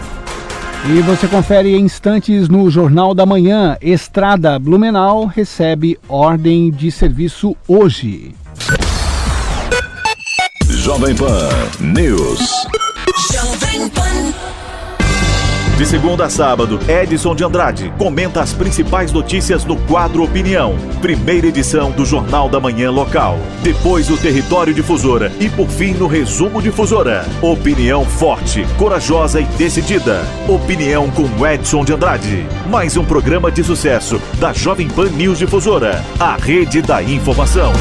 E 0.86 1.00
você 1.00 1.26
confere 1.26 1.74
em 1.74 1.80
instantes 1.80 2.46
no 2.46 2.70
Jornal 2.70 3.14
da 3.14 3.24
Manhã. 3.24 3.74
Estrada 3.80 4.58
Blumenau 4.58 5.24
recebe 5.24 5.98
ordem 6.06 6.70
de 6.70 6.92
serviço 6.92 7.56
hoje. 7.66 8.34
Jovem 10.68 11.14
Pan 11.14 11.48
News. 11.80 12.66
Jovem 13.32 13.88
Pan. 13.88 14.63
De 15.76 15.84
segunda 15.84 16.26
a 16.26 16.30
sábado, 16.30 16.78
Edson 16.88 17.34
de 17.34 17.42
Andrade 17.42 17.92
comenta 17.98 18.40
as 18.40 18.52
principais 18.52 19.10
notícias 19.10 19.64
no 19.64 19.76
quadro 19.76 20.22
Opinião. 20.22 20.76
Primeira 21.02 21.48
edição 21.48 21.90
do 21.90 22.06
Jornal 22.06 22.48
da 22.48 22.60
Manhã 22.60 22.92
Local. 22.92 23.40
Depois 23.60 24.08
o 24.08 24.16
Território 24.16 24.72
Difusora 24.72 25.32
e 25.40 25.48
por 25.48 25.66
fim 25.66 25.92
no 25.92 26.06
Resumo 26.06 26.62
Difusora. 26.62 27.26
Opinião 27.42 28.04
forte, 28.04 28.64
corajosa 28.78 29.40
e 29.40 29.44
decidida. 29.58 30.22
Opinião 30.48 31.10
com 31.10 31.44
Edson 31.44 31.84
de 31.84 31.92
Andrade. 31.92 32.46
Mais 32.70 32.96
um 32.96 33.04
programa 33.04 33.50
de 33.50 33.64
sucesso 33.64 34.22
da 34.38 34.52
Jovem 34.52 34.86
Pan 34.86 35.10
News 35.10 35.40
Difusora. 35.40 36.04
A 36.20 36.36
rede 36.36 36.82
da 36.82 37.02
informação. 37.02 37.72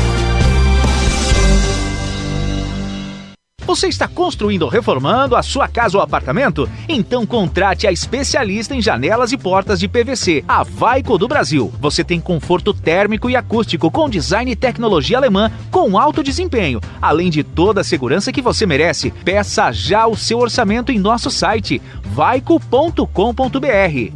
Você 3.74 3.88
está 3.88 4.07
construindo 4.07 4.61
ou 4.61 4.69
reformando 4.69 5.36
a 5.36 5.41
sua 5.41 5.67
casa 5.67 5.97
ou 5.97 6.03
apartamento? 6.03 6.69
Então 6.88 7.26
contrate 7.26 7.88
a 7.88 7.91
especialista 7.91 8.76
em 8.76 8.82
janelas 8.84 9.32
e 9.32 9.38
portas 9.38 9.80
de 9.80 9.88
PVC, 9.88 10.45
a 10.47 10.61
Vaico 10.61 11.17
do 11.17 11.28
Brasil. 11.28 11.74
Você 11.82 12.03
tem 12.03 12.21
conforto 12.21 12.71
térmico 12.71 13.32
e 13.32 13.36
acústico 13.36 13.89
com 13.89 14.07
design 14.07 14.51
e 14.51 14.55
tecnologia 14.55 15.17
alemã 15.17 15.51
com 15.71 15.97
alto 15.97 16.21
desempenho, 16.21 16.80
além 17.01 17.32
de 17.32 17.43
toda 17.43 17.82
a 17.82 17.84
segurança 17.84 18.32
que 18.32 18.43
você 18.43 18.63
merece. 18.67 19.09
Peça 19.09 19.71
já 19.71 20.05
o 20.05 20.15
seu 20.15 20.38
orçamento 20.38 20.91
em 20.91 20.99
nosso 20.99 21.32
site 21.32 21.82
vaico.com.br. 22.03 23.07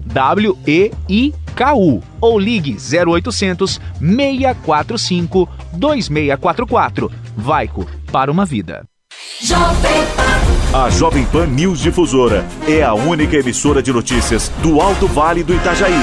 W 0.05 0.57
E 0.67 0.91
I 1.09 1.33
K 1.55 1.73
U 1.73 2.03
ou 2.21 2.37
ligue 2.37 2.77
0800 2.77 3.81
645 3.99 5.49
2644. 5.73 7.11
Vaico 7.35 7.87
para 8.11 8.31
uma 8.31 8.45
vida. 8.45 8.85
Jovem 9.41 10.05
Pan. 10.15 10.36
A 10.73 10.89
Jovem 10.89 11.25
Pan 11.25 11.47
News 11.47 11.79
Difusora 11.79 12.45
é 12.67 12.83
a 12.83 12.93
única 12.93 13.37
emissora 13.37 13.81
de 13.81 13.93
notícias 13.93 14.51
do 14.61 14.81
Alto 14.81 15.07
Vale 15.07 15.41
do 15.41 15.55
Itajaí. 15.55 15.93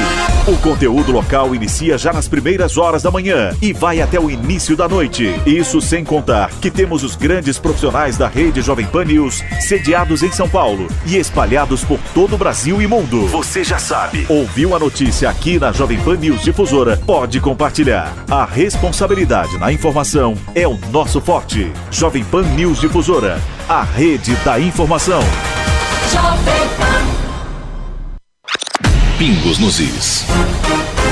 O 0.48 0.56
conteúdo 0.56 1.12
local 1.12 1.54
inicia 1.54 1.98
já 1.98 2.14
nas 2.14 2.26
primeiras 2.26 2.78
horas 2.78 3.02
da 3.02 3.10
manhã 3.10 3.54
e 3.60 3.74
vai 3.74 4.00
até 4.00 4.18
o 4.18 4.30
início 4.30 4.74
da 4.74 4.88
noite. 4.88 5.38
Isso 5.44 5.82
sem 5.82 6.02
contar 6.02 6.50
que 6.62 6.70
temos 6.70 7.04
os 7.04 7.14
grandes 7.14 7.58
profissionais 7.58 8.16
da 8.16 8.26
rede 8.26 8.62
Jovem 8.62 8.86
Pan 8.86 9.04
News 9.04 9.44
sediados 9.60 10.22
em 10.22 10.32
São 10.32 10.48
Paulo 10.48 10.88
e 11.06 11.18
espalhados 11.18 11.84
por 11.84 11.98
todo 12.14 12.34
o 12.34 12.38
Brasil 12.38 12.80
e 12.80 12.86
mundo. 12.86 13.26
Você 13.28 13.62
já 13.62 13.78
sabe. 13.78 14.24
Ouviu 14.30 14.74
a 14.74 14.78
notícia 14.78 15.28
aqui 15.28 15.58
na 15.58 15.72
Jovem 15.72 16.00
Pan 16.00 16.16
News 16.16 16.42
Difusora? 16.42 16.96
Pode 17.06 17.38
compartilhar. 17.38 18.14
A 18.30 18.46
responsabilidade 18.46 19.58
na 19.58 19.70
informação 19.70 20.34
é 20.54 20.66
o 20.66 20.78
nosso 20.90 21.20
forte. 21.20 21.70
Jovem 21.90 22.24
Pan 22.24 22.44
News 22.54 22.80
Difusora, 22.80 23.38
a 23.68 23.82
rede 23.82 24.34
da 24.44 24.60
informação. 24.60 25.20
Pingos 29.18 29.58
nos 29.58 29.80
Is. 29.80 30.24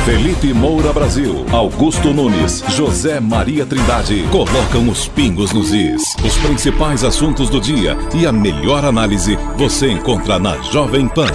Felipe 0.05 0.53
Moura 0.53 0.93
Brasil, 0.93 1.47
Augusto 1.51 2.13
Nunes, 2.13 2.63
José 2.69 3.21
Maria 3.21 3.65
Trindade 3.65 4.27
colocam 4.31 4.89
os 4.89 5.07
pingos 5.07 5.53
nos 5.53 5.73
is. 5.73 6.03
Os 6.25 6.37
principais 6.39 7.05
assuntos 7.05 7.49
do 7.49 7.61
dia 7.61 7.97
e 8.13 8.27
a 8.27 8.33
melhor 8.33 8.85
análise 8.85 9.39
você 9.57 9.93
encontra 9.93 10.41
na 10.41 10.61
Jovem 10.61 11.07
Pan. 11.07 11.29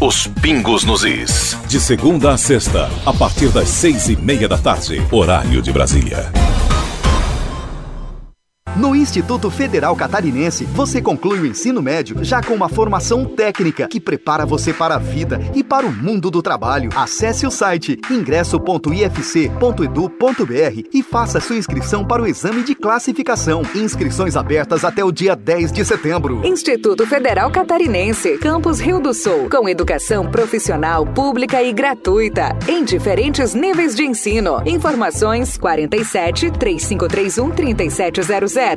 Os 0.00 0.28
pingos 0.28 0.84
nos 0.84 1.02
is. 1.02 1.58
De 1.66 1.80
segunda 1.80 2.32
a 2.32 2.38
sexta, 2.38 2.88
a 3.04 3.12
partir 3.12 3.48
das 3.48 3.68
seis 3.68 4.08
e 4.08 4.14
meia 4.14 4.46
da 4.46 4.56
tarde, 4.56 5.04
horário 5.10 5.60
de 5.60 5.72
Brasília. 5.72 6.39
No 8.80 8.96
Instituto 8.96 9.50
Federal 9.50 9.94
Catarinense, 9.94 10.64
você 10.64 11.02
conclui 11.02 11.40
o 11.40 11.44
ensino 11.44 11.82
médio 11.82 12.24
já 12.24 12.42
com 12.42 12.54
uma 12.54 12.66
formação 12.66 13.26
técnica 13.26 13.86
que 13.86 14.00
prepara 14.00 14.46
você 14.46 14.72
para 14.72 14.94
a 14.94 14.98
vida 14.98 15.38
e 15.54 15.62
para 15.62 15.84
o 15.84 15.92
mundo 15.92 16.30
do 16.30 16.40
trabalho. 16.40 16.88
Acesse 16.96 17.46
o 17.46 17.50
site 17.50 18.00
ingresso.ifc.edu.br 18.10 20.88
e 20.94 21.02
faça 21.02 21.40
sua 21.40 21.56
inscrição 21.56 22.06
para 22.06 22.22
o 22.22 22.26
exame 22.26 22.62
de 22.62 22.74
classificação. 22.74 23.60
Inscrições 23.74 24.34
abertas 24.34 24.82
até 24.82 25.04
o 25.04 25.12
dia 25.12 25.36
10 25.36 25.72
de 25.72 25.84
setembro. 25.84 26.40
Instituto 26.42 27.06
Federal 27.06 27.50
Catarinense, 27.50 28.38
Campus 28.38 28.80
Rio 28.80 28.98
do 28.98 29.12
Sul, 29.12 29.50
com 29.50 29.68
educação 29.68 30.30
profissional, 30.30 31.04
pública 31.04 31.62
e 31.62 31.70
gratuita, 31.70 32.56
em 32.66 32.82
diferentes 32.82 33.52
níveis 33.52 33.94
de 33.94 34.04
ensino. 34.04 34.62
Informações 34.64 35.58
47 35.58 36.50
3531 36.52 37.50
3700. 37.50 38.69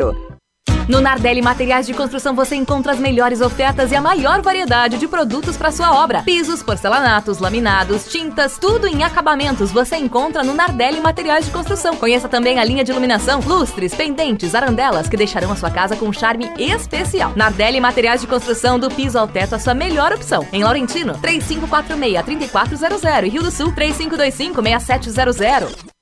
No 0.87 0.99
Nardelli 0.99 1.41
Materiais 1.41 1.87
de 1.87 1.93
Construção 1.93 2.35
você 2.35 2.55
encontra 2.55 2.91
as 2.91 2.99
melhores 2.99 3.39
ofertas 3.39 3.89
e 3.91 3.95
a 3.95 4.01
maior 4.01 4.41
variedade 4.41 4.97
de 4.97 5.07
produtos 5.07 5.55
para 5.55 5.71
sua 5.71 6.03
obra. 6.03 6.23
Pisos, 6.23 6.61
porcelanatos, 6.61 7.39
laminados, 7.39 8.07
tintas, 8.07 8.57
tudo 8.57 8.85
em 8.85 9.01
acabamentos 9.01 9.71
você 9.71 9.95
encontra 9.95 10.43
no 10.43 10.53
Nardelli 10.53 10.99
Materiais 10.99 11.45
de 11.45 11.51
Construção. 11.51 11.95
Conheça 11.95 12.27
também 12.27 12.59
a 12.59 12.65
linha 12.65 12.83
de 12.83 12.91
iluminação, 12.91 13.39
lustres, 13.45 13.95
pendentes, 13.95 14.53
arandelas 14.53 15.07
que 15.07 15.15
deixarão 15.15 15.53
a 15.53 15.55
sua 15.55 15.71
casa 15.71 15.95
com 15.95 16.07
um 16.07 16.13
charme 16.13 16.51
especial. 16.57 17.31
Nardelli 17.35 17.79
Materiais 17.79 18.19
de 18.19 18.27
Construção 18.27 18.77
do 18.77 18.89
piso 18.89 19.17
ao 19.17 19.27
teto 19.27 19.55
a 19.55 19.59
sua 19.59 19.73
melhor 19.73 20.11
opção. 20.11 20.45
Em 20.51 20.65
Laurentino, 20.65 21.13
3546-3400 21.19 23.23
e 23.23 23.29
Rio 23.29 23.43
do 23.43 23.51
Sul, 23.51 23.71
3525-6700. 23.71 25.92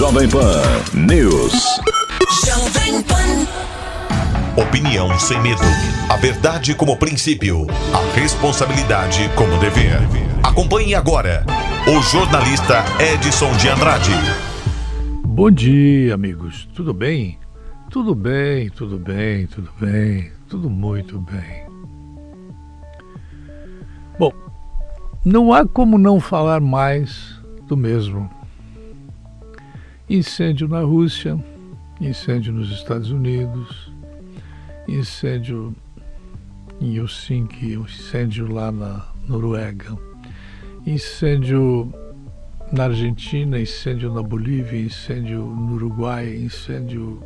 Jovem 0.00 0.26
Pan 0.30 0.62
News. 0.94 1.52
Jovem 2.46 3.02
Pan. 3.02 4.62
Opinião 4.62 5.10
sem 5.18 5.38
medo. 5.42 5.60
A 6.08 6.16
verdade 6.16 6.74
como 6.74 6.96
princípio. 6.96 7.66
A 7.92 8.18
responsabilidade 8.18 9.28
como 9.36 9.58
dever. 9.58 9.98
Acompanhe 10.42 10.94
agora 10.94 11.44
o 11.86 12.00
jornalista 12.00 12.82
Edson 12.98 13.52
de 13.58 13.68
Andrade. 13.68 14.10
Bom 15.22 15.50
dia, 15.50 16.14
amigos. 16.14 16.66
Tudo 16.74 16.94
bem? 16.94 17.38
Tudo 17.90 18.14
bem, 18.14 18.70
tudo 18.70 18.98
bem, 18.98 19.46
tudo 19.48 19.70
bem, 19.78 20.32
tudo 20.48 20.70
muito 20.70 21.18
bem. 21.18 21.66
Bom, 24.18 24.32
não 25.22 25.52
há 25.52 25.68
como 25.68 25.98
não 25.98 26.18
falar 26.18 26.58
mais 26.58 27.38
do 27.66 27.76
mesmo. 27.76 28.39
Incêndio 30.10 30.66
na 30.66 30.80
Rússia, 30.80 31.38
incêndio 32.00 32.52
nos 32.52 32.68
Estados 32.72 33.12
Unidos, 33.12 33.92
incêndio 34.88 35.72
em 36.80 36.96
Helsinki, 36.96 37.74
incêndio 37.74 38.52
lá 38.52 38.72
na 38.72 39.06
Noruega, 39.28 39.96
incêndio 40.84 41.94
na 42.72 42.86
Argentina, 42.86 43.60
incêndio 43.60 44.12
na 44.12 44.20
Bolívia, 44.20 44.80
incêndio 44.80 45.44
no 45.44 45.74
Uruguai, 45.74 46.38
incêndio. 46.38 47.22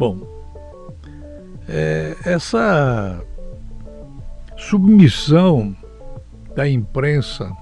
Bom, 0.00 0.26
é, 1.68 2.16
essa 2.24 3.24
submissão 4.56 5.76
da 6.56 6.68
imprensa 6.68 7.56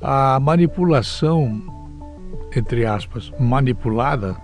à 0.00 0.38
manipulação, 0.38 1.81
entre 2.54 2.84
aspas, 2.86 3.32
manipulada, 3.38 4.36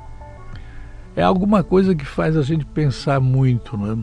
é 1.15 1.23
alguma 1.23 1.63
coisa 1.63 1.95
que 1.95 2.05
faz 2.05 2.37
a 2.37 2.43
gente 2.43 2.65
pensar 2.65 3.21
muito, 3.21 3.77
né? 3.77 4.03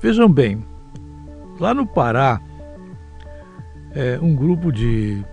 Vejam 0.00 0.30
bem, 0.30 0.64
lá 1.58 1.74
no 1.74 1.86
Pará, 1.86 2.40
é, 3.92 4.18
um 4.20 4.34
grupo 4.34 4.70
de 4.70 5.24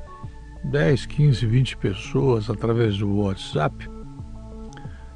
10, 0.63 1.05
15, 1.05 1.45
20 1.45 1.77
pessoas, 1.77 2.49
através 2.49 2.97
do 2.97 3.17
WhatsApp, 3.17 3.89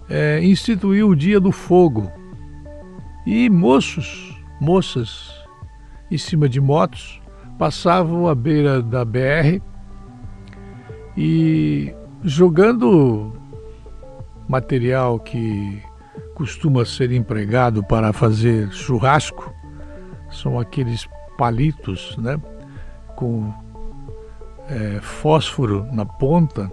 é, 0.10 0.43
instituiu 0.43 1.10
o 1.10 1.16
Dia 1.16 1.39
do 1.39 1.51
Fogo. 1.51 2.12
E 3.26 3.49
moços, 3.49 4.38
moças, 4.60 5.34
em 6.12 6.18
cima 6.18 6.47
de 6.47 6.62
motos, 6.62 7.22
passavam 7.58 8.28
à 8.28 8.36
beira 8.36 8.82
da 8.82 9.03
BR 9.03 9.62
e 11.18 11.93
jogando 12.24 13.34
material 14.47 15.20
que 15.20 15.82
costuma 16.34 16.86
ser 16.86 17.11
empregado 17.11 17.84
para 17.84 18.13
fazer 18.13 18.72
churrasco, 18.72 19.53
são 20.32 20.59
aqueles 20.59 21.07
palitos, 21.38 22.18
né, 22.18 22.39
com 23.15 23.53
é, 24.70 24.99
fósforo 25.01 25.88
na 25.91 26.05
ponta 26.05 26.70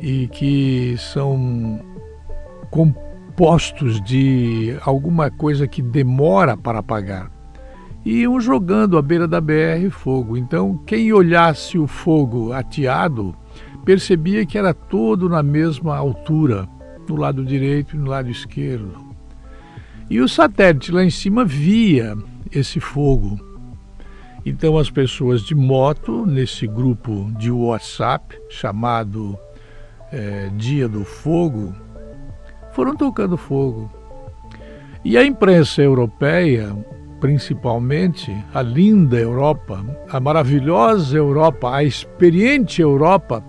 e 0.00 0.28
que 0.28 0.96
são 0.98 1.80
compostos 2.70 4.00
de 4.02 4.76
alguma 4.82 5.30
coisa 5.30 5.66
que 5.66 5.82
demora 5.82 6.56
para 6.56 6.78
apagar. 6.78 7.30
E 8.04 8.22
iam 8.22 8.40
jogando 8.40 8.96
à 8.96 9.02
beira 9.02 9.28
da 9.28 9.40
BR 9.40 9.90
fogo. 9.90 10.36
Então, 10.36 10.78
quem 10.86 11.12
olhasse 11.12 11.78
o 11.78 11.86
fogo 11.86 12.52
ateado 12.52 13.34
percebia 13.88 14.44
que 14.44 14.58
era 14.58 14.74
todo 14.74 15.30
na 15.30 15.42
mesma 15.42 15.96
altura, 15.96 16.68
no 17.08 17.16
lado 17.16 17.42
direito 17.42 17.96
e 17.96 17.98
no 17.98 18.10
lado 18.10 18.28
esquerdo. 18.28 19.02
E 20.10 20.20
o 20.20 20.28
satélite 20.28 20.92
lá 20.92 21.02
em 21.02 21.08
cima 21.08 21.42
via 21.42 22.14
esse 22.52 22.80
fogo. 22.80 23.40
Então 24.44 24.76
as 24.76 24.90
pessoas 24.90 25.40
de 25.40 25.54
moto, 25.54 26.26
nesse 26.26 26.66
grupo 26.66 27.32
de 27.38 27.50
WhatsApp 27.50 28.38
chamado 28.50 29.38
é, 30.12 30.50
Dia 30.54 30.86
do 30.86 31.02
Fogo, 31.02 31.74
foram 32.72 32.94
tocando 32.94 33.38
fogo. 33.38 33.90
E 35.02 35.16
a 35.16 35.24
imprensa 35.24 35.80
europeia, 35.80 36.76
principalmente 37.20 38.36
a 38.52 38.60
linda 38.60 39.16
Europa, 39.16 39.82
a 40.10 40.20
maravilhosa 40.20 41.16
Europa, 41.16 41.74
a 41.74 41.82
experiente 41.82 42.82
Europa, 42.82 43.42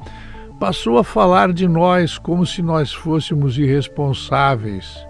passou 0.60 0.98
a 0.98 1.04
falar 1.04 1.54
de 1.54 1.68
nós 1.68 2.18
como 2.18 2.46
se 2.46 2.62
nós 2.62 2.94
fôssemos 2.94 3.58
irresponsáveis. 3.58 5.08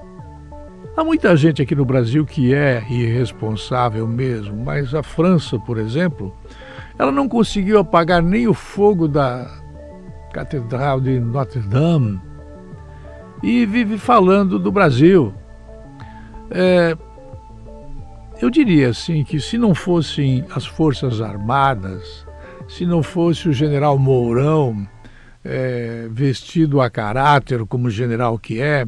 Há 0.95 1.03
muita 1.03 1.35
gente 1.35 1.61
aqui 1.61 1.73
no 1.73 1.85
Brasil 1.85 2.23
que 2.25 2.53
é 2.53 2.85
irresponsável 2.87 4.07
mesmo, 4.07 4.55
mas 4.63 4.93
a 4.93 5.01
França, 5.01 5.57
por 5.57 5.79
exemplo, 5.79 6.35
ela 6.99 7.11
não 7.11 7.27
conseguiu 7.27 7.79
apagar 7.79 8.21
nem 8.21 8.47
o 8.47 8.53
fogo 8.53 9.07
da 9.07 9.49
Catedral 10.31 11.01
de 11.01 11.19
Notre 11.19 11.61
Dame 11.61 12.21
e 13.41 13.65
vive 13.65 13.97
falando 13.97 14.59
do 14.59 14.71
Brasil. 14.71 15.33
É, 16.51 16.95
eu 18.39 18.49
diria 18.51 18.89
assim 18.89 19.23
que 19.23 19.39
se 19.39 19.57
não 19.57 19.73
fossem 19.73 20.45
as 20.53 20.65
Forças 20.65 21.21
Armadas, 21.21 22.27
se 22.67 22.85
não 22.85 23.01
fosse 23.01 23.49
o 23.49 23.53
general 23.53 23.97
Mourão 23.97 24.87
é, 25.43 26.07
vestido 26.11 26.81
a 26.81 26.89
caráter 26.89 27.65
como 27.65 27.89
general 27.89 28.37
que 28.37 28.61
é, 28.61 28.85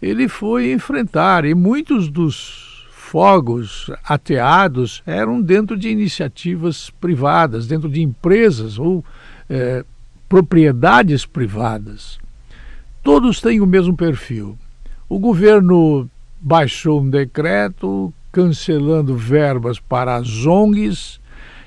ele 0.00 0.28
foi 0.28 0.72
enfrentar 0.72 1.44
e 1.44 1.54
muitos 1.54 2.08
dos 2.08 2.86
fogos 2.90 3.90
ateados 4.04 5.02
eram 5.04 5.42
dentro 5.42 5.76
de 5.76 5.88
iniciativas 5.88 6.90
privadas, 6.90 7.66
dentro 7.66 7.88
de 7.88 8.00
empresas 8.00 8.78
ou 8.78 9.04
é, 9.48 9.84
propriedades 10.28 11.26
privadas. 11.26 12.18
Todos 13.02 13.40
têm 13.40 13.60
o 13.60 13.66
mesmo 13.66 13.96
perfil. 13.96 14.56
O 15.08 15.18
governo 15.18 16.08
baixou 16.40 17.02
um 17.02 17.10
decreto 17.10 18.14
cancelando 18.30 19.16
verbas 19.16 19.80
para 19.80 20.14
as 20.14 20.46
ONGs, 20.46 21.19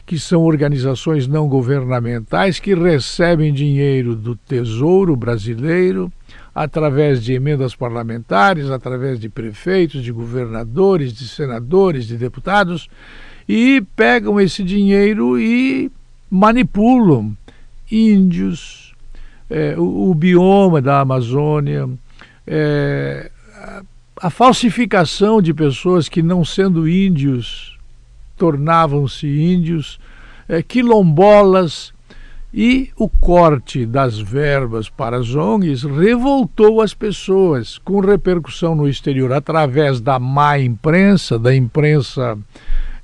que 0.05 0.19
são 0.19 0.41
organizações 0.43 1.27
não 1.27 1.47
governamentais 1.47 2.59
que 2.59 2.73
recebem 2.75 3.53
dinheiro 3.53 4.15
do 4.15 4.35
Tesouro 4.35 5.15
Brasileiro 5.15 6.11
através 6.53 7.23
de 7.23 7.33
emendas 7.33 7.75
parlamentares, 7.75 8.69
através 8.69 9.19
de 9.19 9.29
prefeitos, 9.29 10.03
de 10.03 10.11
governadores, 10.11 11.13
de 11.13 11.27
senadores, 11.27 12.05
de 12.05 12.17
deputados, 12.17 12.89
e 13.47 13.83
pegam 13.95 14.39
esse 14.39 14.63
dinheiro 14.63 15.39
e 15.39 15.91
manipulam 16.29 17.35
índios, 17.91 18.93
é, 19.49 19.75
o, 19.77 20.09
o, 20.09 20.15
bioma 20.15 20.81
da 20.81 20.99
Amazônia, 20.99 21.89
é, 22.45 23.31
a, 23.55 23.81
a 24.21 24.29
falsificação 24.29 25.41
de 25.41 25.53
pessoas 25.53 26.07
que, 26.07 26.21
não 26.21 26.45
sendo 26.45 26.87
índios, 26.87 27.72
tornavam-se 28.37 29.27
índios, 29.27 29.99
é, 30.47 30.61
quilombolas 30.61 31.93
e 32.53 32.91
o 32.95 33.09
corte 33.09 33.83
das 33.83 34.19
verbas 34.19 34.87
para 34.87 35.17
as 35.17 35.33
ONGs 35.33 35.83
revoltou 35.83 36.81
as 36.81 36.93
pessoas, 36.93 37.79
com 37.79 37.99
repercussão 37.99 38.75
no 38.75 38.87
exterior 38.87 39.33
através 39.33 39.99
da 39.99 40.19
má 40.19 40.59
imprensa, 40.59 41.39
da 41.39 41.55
imprensa 41.55 42.37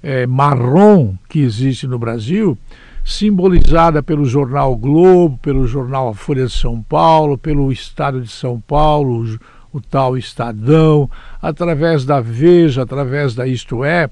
é, 0.04 0.28
marrom 0.28 1.16
que 1.28 1.40
existe 1.40 1.88
no 1.88 1.98
Brasil, 1.98 2.56
simbolizada 3.04 4.04
pelo 4.04 4.24
jornal 4.24 4.76
Globo, 4.76 5.40
pelo 5.40 5.68
jornal 5.68 6.14
Folha 6.14 6.46
de 6.46 6.54
São 6.54 6.80
Paulo, 6.84 7.36
pelo 7.36 7.72
Estado 7.72 8.22
de 8.22 8.30
São 8.30 8.60
Paulo, 8.60 9.26
o, 9.74 9.78
o 9.78 9.82
tal 9.82 10.16
Estadão, 10.16 11.10
através 11.42 12.06
da 12.06 12.22
Veja, 12.22 12.84
através 12.84 13.34
da 13.34 13.48
Isto 13.48 13.84
É, 13.84 14.08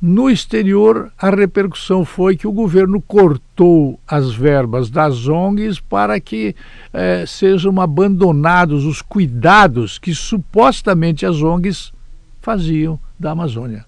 no 0.00 0.30
exterior, 0.30 1.12
a 1.18 1.28
repercussão 1.28 2.04
foi 2.04 2.36
que 2.36 2.46
o 2.46 2.52
governo 2.52 3.00
cortou 3.00 3.98
as 4.06 4.32
verbas 4.32 4.88
das 4.88 5.26
ONGs 5.26 5.80
para 5.80 6.20
que 6.20 6.54
eh, 6.92 7.24
sejam 7.26 7.80
abandonados 7.80 8.84
os 8.84 9.02
cuidados 9.02 9.98
que 9.98 10.14
supostamente 10.14 11.26
as 11.26 11.42
ONGs 11.42 11.92
faziam 12.40 12.98
da 13.18 13.32
Amazônia. 13.32 13.84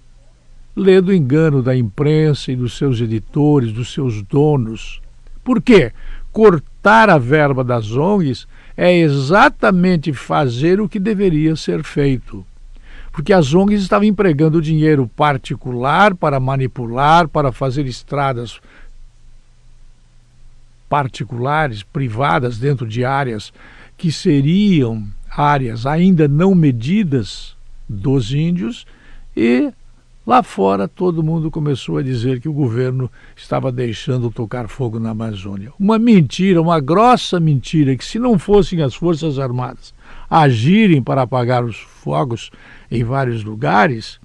Lê 0.74 1.00
do 1.00 1.14
engano 1.14 1.62
da 1.62 1.76
imprensa 1.76 2.50
e 2.50 2.56
dos 2.56 2.76
seus 2.76 3.00
editores, 3.00 3.72
dos 3.72 3.92
seus 3.92 4.20
donos. 4.22 5.00
Por 5.44 5.62
quê? 5.62 5.92
Cortar 6.32 7.08
a 7.08 7.18
verba 7.18 7.62
das 7.62 7.92
ONGs 7.92 8.48
é 8.76 8.98
exatamente 8.98 10.12
fazer 10.12 10.80
o 10.80 10.88
que 10.88 10.98
deveria 10.98 11.54
ser 11.54 11.84
feito 11.84 12.44
porque 13.12 13.32
as 13.32 13.52
ONGs 13.52 13.82
estavam 13.82 14.06
empregando 14.06 14.62
dinheiro 14.62 15.08
particular 15.08 16.14
para 16.14 16.38
manipular, 16.38 17.28
para 17.28 17.52
fazer 17.52 17.86
estradas 17.86 18.60
particulares, 20.88 21.82
privadas, 21.82 22.58
dentro 22.58 22.86
de 22.86 23.04
áreas 23.04 23.52
que 23.96 24.10
seriam 24.10 25.06
áreas 25.30 25.86
ainda 25.86 26.26
não 26.26 26.54
medidas 26.54 27.54
dos 27.88 28.32
índios 28.32 28.86
e 29.36 29.72
lá 30.26 30.42
fora 30.42 30.88
todo 30.88 31.22
mundo 31.22 31.50
começou 31.50 31.98
a 31.98 32.02
dizer 32.02 32.40
que 32.40 32.48
o 32.48 32.52
governo 32.52 33.10
estava 33.36 33.70
deixando 33.70 34.30
tocar 34.30 34.68
fogo 34.68 34.98
na 34.98 35.10
Amazônia. 35.10 35.72
Uma 35.78 35.98
mentira, 35.98 36.60
uma 36.60 36.80
grossa 36.80 37.38
mentira 37.38 37.96
que 37.96 38.04
se 38.04 38.18
não 38.18 38.38
fossem 38.38 38.82
as 38.82 38.94
Forças 38.94 39.38
Armadas 39.38 39.94
agirem 40.30 41.02
para 41.02 41.22
apagar 41.22 41.64
os 41.64 41.76
fogos 41.76 42.50
em 42.88 43.02
vários 43.02 43.42
lugares, 43.42 44.20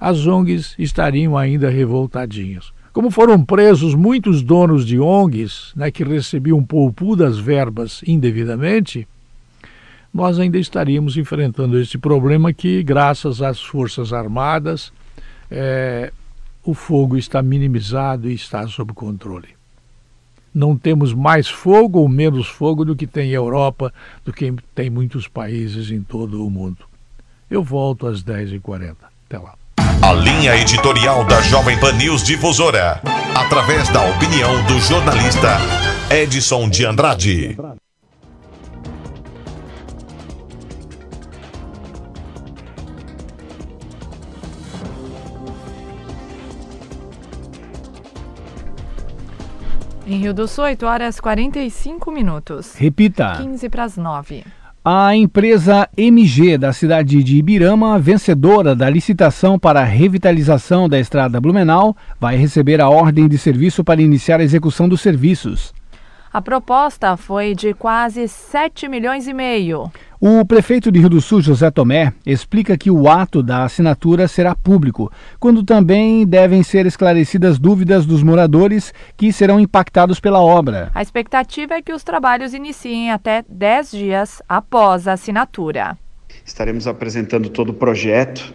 as 0.00 0.26
ONGs 0.26 0.74
estariam 0.76 1.38
ainda 1.38 1.70
revoltadinhas. 1.70 2.72
Como 2.92 3.10
foram 3.10 3.42
presos 3.42 3.94
muitos 3.94 4.42
donos 4.42 4.84
de 4.84 4.98
ONGs 4.98 5.72
né, 5.76 5.90
que 5.90 6.02
recebiam 6.02 6.62
poupu 6.62 7.14
das 7.14 7.38
verbas 7.38 8.02
indevidamente, 8.06 9.06
nós 10.12 10.38
ainda 10.38 10.58
estaríamos 10.58 11.16
enfrentando 11.16 11.78
esse 11.78 11.96
problema 11.96 12.52
que, 12.52 12.82
graças 12.82 13.40
às 13.40 13.62
Forças 13.62 14.12
Armadas, 14.12 14.92
é, 15.50 16.12
o 16.62 16.74
fogo 16.74 17.16
está 17.16 17.40
minimizado 17.40 18.28
e 18.28 18.34
está 18.34 18.66
sob 18.66 18.92
controle 18.92 19.61
não 20.54 20.76
temos 20.76 21.14
mais 21.14 21.48
fogo 21.48 22.00
ou 22.00 22.08
menos 22.08 22.46
fogo 22.46 22.84
do 22.84 22.96
que 22.96 23.06
tem 23.06 23.30
Europa, 23.30 23.92
do 24.24 24.32
que 24.32 24.52
tem 24.74 24.90
muitos 24.90 25.26
países 25.26 25.90
em 25.90 26.02
todo 26.02 26.46
o 26.46 26.50
mundo. 26.50 26.84
Eu 27.50 27.62
volto 27.62 28.06
às 28.06 28.22
10h40. 28.22 28.94
Até 29.26 29.38
lá. 29.38 29.54
A 30.02 30.12
linha 30.12 30.56
editorial 30.56 31.24
da 31.24 31.40
Jovem 31.42 31.78
Pan 31.78 31.92
News 31.92 32.24
Difusora, 32.24 33.00
através 33.34 33.88
da 33.90 34.02
opinião 34.10 34.64
do 34.66 34.78
jornalista 34.80 35.58
Edson 36.10 36.68
de 36.68 36.84
Andrade. 36.84 37.56
Em 50.12 50.18
Rio 50.18 50.34
do 50.34 50.46
Sul, 50.46 50.64
8 50.64 50.84
horas 50.84 51.18
45 51.18 52.12
minutos. 52.12 52.74
Repita. 52.74 53.32
15 53.38 53.66
para 53.70 53.84
as 53.84 53.96
9. 53.96 54.44
A 54.84 55.16
empresa 55.16 55.88
MG 55.96 56.58
da 56.58 56.70
cidade 56.70 57.24
de 57.24 57.38
Ibirama, 57.38 57.98
vencedora 57.98 58.76
da 58.76 58.90
licitação 58.90 59.58
para 59.58 59.80
a 59.80 59.84
revitalização 59.84 60.86
da 60.86 61.00
estrada 61.00 61.40
Blumenau, 61.40 61.96
vai 62.20 62.36
receber 62.36 62.78
a 62.78 62.90
ordem 62.90 63.26
de 63.26 63.38
serviço 63.38 63.82
para 63.82 64.02
iniciar 64.02 64.38
a 64.38 64.44
execução 64.44 64.86
dos 64.86 65.00
serviços. 65.00 65.72
A 66.30 66.42
proposta 66.42 67.16
foi 67.16 67.54
de 67.54 67.72
quase 67.72 68.28
7 68.28 68.88
milhões 68.88 69.26
e 69.26 69.32
meio. 69.32 69.90
O 70.24 70.44
prefeito 70.44 70.92
de 70.92 71.00
Rio 71.00 71.08
do 71.08 71.20
Sul, 71.20 71.42
José 71.42 71.68
Tomé, 71.68 72.12
explica 72.24 72.78
que 72.78 72.88
o 72.92 73.08
ato 73.08 73.42
da 73.42 73.64
assinatura 73.64 74.28
será 74.28 74.54
público, 74.54 75.10
quando 75.40 75.64
também 75.64 76.24
devem 76.24 76.62
ser 76.62 76.86
esclarecidas 76.86 77.58
dúvidas 77.58 78.06
dos 78.06 78.22
moradores 78.22 78.94
que 79.16 79.32
serão 79.32 79.58
impactados 79.58 80.20
pela 80.20 80.40
obra. 80.40 80.92
A 80.94 81.02
expectativa 81.02 81.74
é 81.74 81.82
que 81.82 81.92
os 81.92 82.04
trabalhos 82.04 82.54
iniciem 82.54 83.10
até 83.10 83.44
10 83.48 83.90
dias 83.90 84.40
após 84.48 85.08
a 85.08 85.14
assinatura. 85.14 85.98
Estaremos 86.46 86.86
apresentando 86.86 87.48
todo 87.48 87.70
o 87.70 87.74
projeto 87.74 88.54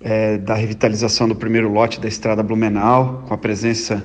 é, 0.00 0.38
da 0.38 0.54
revitalização 0.54 1.28
do 1.28 1.36
primeiro 1.36 1.70
lote 1.70 2.00
da 2.00 2.08
Estrada 2.08 2.42
Blumenau, 2.42 3.24
com 3.28 3.34
a 3.34 3.36
presença 3.36 4.02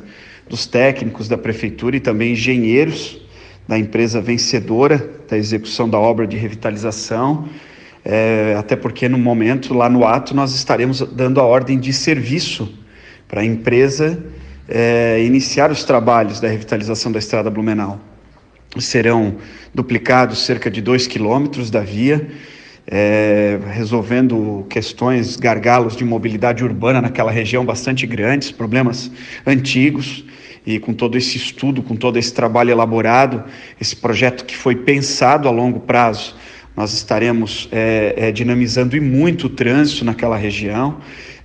dos 0.50 0.68
técnicos 0.68 1.30
da 1.30 1.38
prefeitura 1.38 1.96
e 1.96 2.02
também 2.02 2.34
engenheiros 2.34 3.29
da 3.70 3.78
empresa 3.78 4.20
vencedora 4.20 4.98
da 5.30 5.38
execução 5.38 5.88
da 5.88 6.00
obra 6.00 6.26
de 6.26 6.36
revitalização, 6.36 7.48
é, 8.04 8.56
até 8.58 8.76
porque 8.76 9.08
no 9.08 9.20
momento, 9.20 9.76
lá 9.76 9.88
no 9.88 10.08
ato, 10.08 10.36
nós 10.36 10.56
estaremos 10.56 11.02
dando 11.02 11.40
a 11.40 11.44
ordem 11.44 11.80
de 11.80 11.94
serviço 11.94 12.74
para 13.28 13.42
a 13.42 13.46
empresa 13.46 14.26
é, 14.68 15.22
iniciar 15.24 15.70
os 15.70 15.84
trabalhos 15.84 16.40
da 16.40 16.48
revitalização 16.48 17.12
da 17.12 17.20
estrada 17.20 17.48
Blumenau. 17.52 18.00
Serão 18.80 19.36
duplicados 19.72 20.44
cerca 20.44 20.72
de 20.72 20.82
2 20.82 21.06
quilômetros 21.06 21.70
da 21.70 21.82
via, 21.82 22.28
é, 22.88 23.60
resolvendo 23.72 24.66
questões, 24.68 25.36
gargalos 25.36 25.96
de 25.96 26.04
mobilidade 26.04 26.64
urbana 26.64 27.04
naquela 27.04 27.30
região 27.30 27.64
bastante 27.64 28.08
grandes, 28.08 28.50
problemas 28.50 29.12
antigos 29.46 30.26
e 30.70 30.80
com 30.80 30.94
todo 30.94 31.18
esse 31.18 31.36
estudo, 31.36 31.82
com 31.82 31.96
todo 31.96 32.20
esse 32.20 32.32
trabalho 32.32 32.70
elaborado, 32.70 33.44
esse 33.82 33.96
projeto 33.96 34.46
que 34.46 34.56
foi 34.56 34.76
pensado 34.76 35.48
a 35.48 35.52
longo 35.52 35.80
prazo, 35.80 36.36
nós 36.78 36.94
estaremos 36.94 37.68
é, 37.72 38.14
é, 38.16 38.32
dinamizando 38.32 38.96
e 38.96 39.00
muito 39.00 39.48
o 39.48 39.50
trânsito 39.50 40.06
naquela 40.06 40.38
região. 40.38 40.98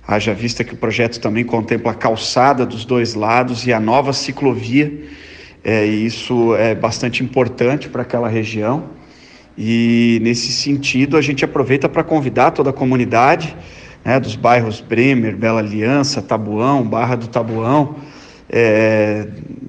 Haja 0.07 0.31
vista 0.31 0.63
que 0.63 0.75
o 0.75 0.77
projeto 0.77 1.19
também 1.19 1.43
contempla 1.43 1.91
a 1.91 1.95
calçada 1.95 2.67
dos 2.67 2.85
dois 2.85 3.15
lados 3.15 3.65
e 3.65 3.73
a 3.73 3.79
nova 3.79 4.13
ciclovia, 4.13 4.93
é, 5.63 5.87
e 5.87 6.05
isso 6.05 6.55
é 6.55 6.75
bastante 6.75 7.23
importante 7.23 7.89
para 7.89 8.03
aquela 8.03 8.29
região. 8.29 8.91
E 9.57 10.19
nesse 10.21 10.51
sentido, 10.51 11.17
a 11.17 11.21
gente 11.21 11.43
aproveita 11.43 11.89
para 11.89 12.03
convidar 12.03 12.51
toda 12.51 12.69
a 12.69 12.73
comunidade 12.73 13.57
né, 14.03 14.19
dos 14.19 14.35
bairros 14.35 14.81
Bremer, 14.81 15.35
Bela 15.35 15.61
Aliança, 15.61 16.21
Tabuão, 16.21 16.83
Barra 16.83 17.15
do 17.15 17.27
Tabuão, 17.27 17.95
é, 18.49 19.27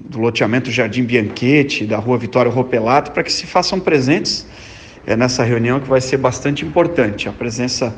do 0.09 0.19
loteamento 0.19 0.71
Jardim 0.71 1.03
Bianchetti, 1.03 1.85
da 1.85 1.97
rua 1.97 2.17
Vitória 2.17 2.51
Ropelato, 2.51 3.11
para 3.11 3.23
que 3.23 3.31
se 3.31 3.45
façam 3.45 3.79
presentes 3.79 4.47
é, 5.05 5.15
nessa 5.15 5.43
reunião 5.43 5.79
que 5.79 5.87
vai 5.87 6.01
ser 6.01 6.17
bastante 6.17 6.65
importante. 6.65 7.27
A 7.27 7.31
presença 7.31 7.95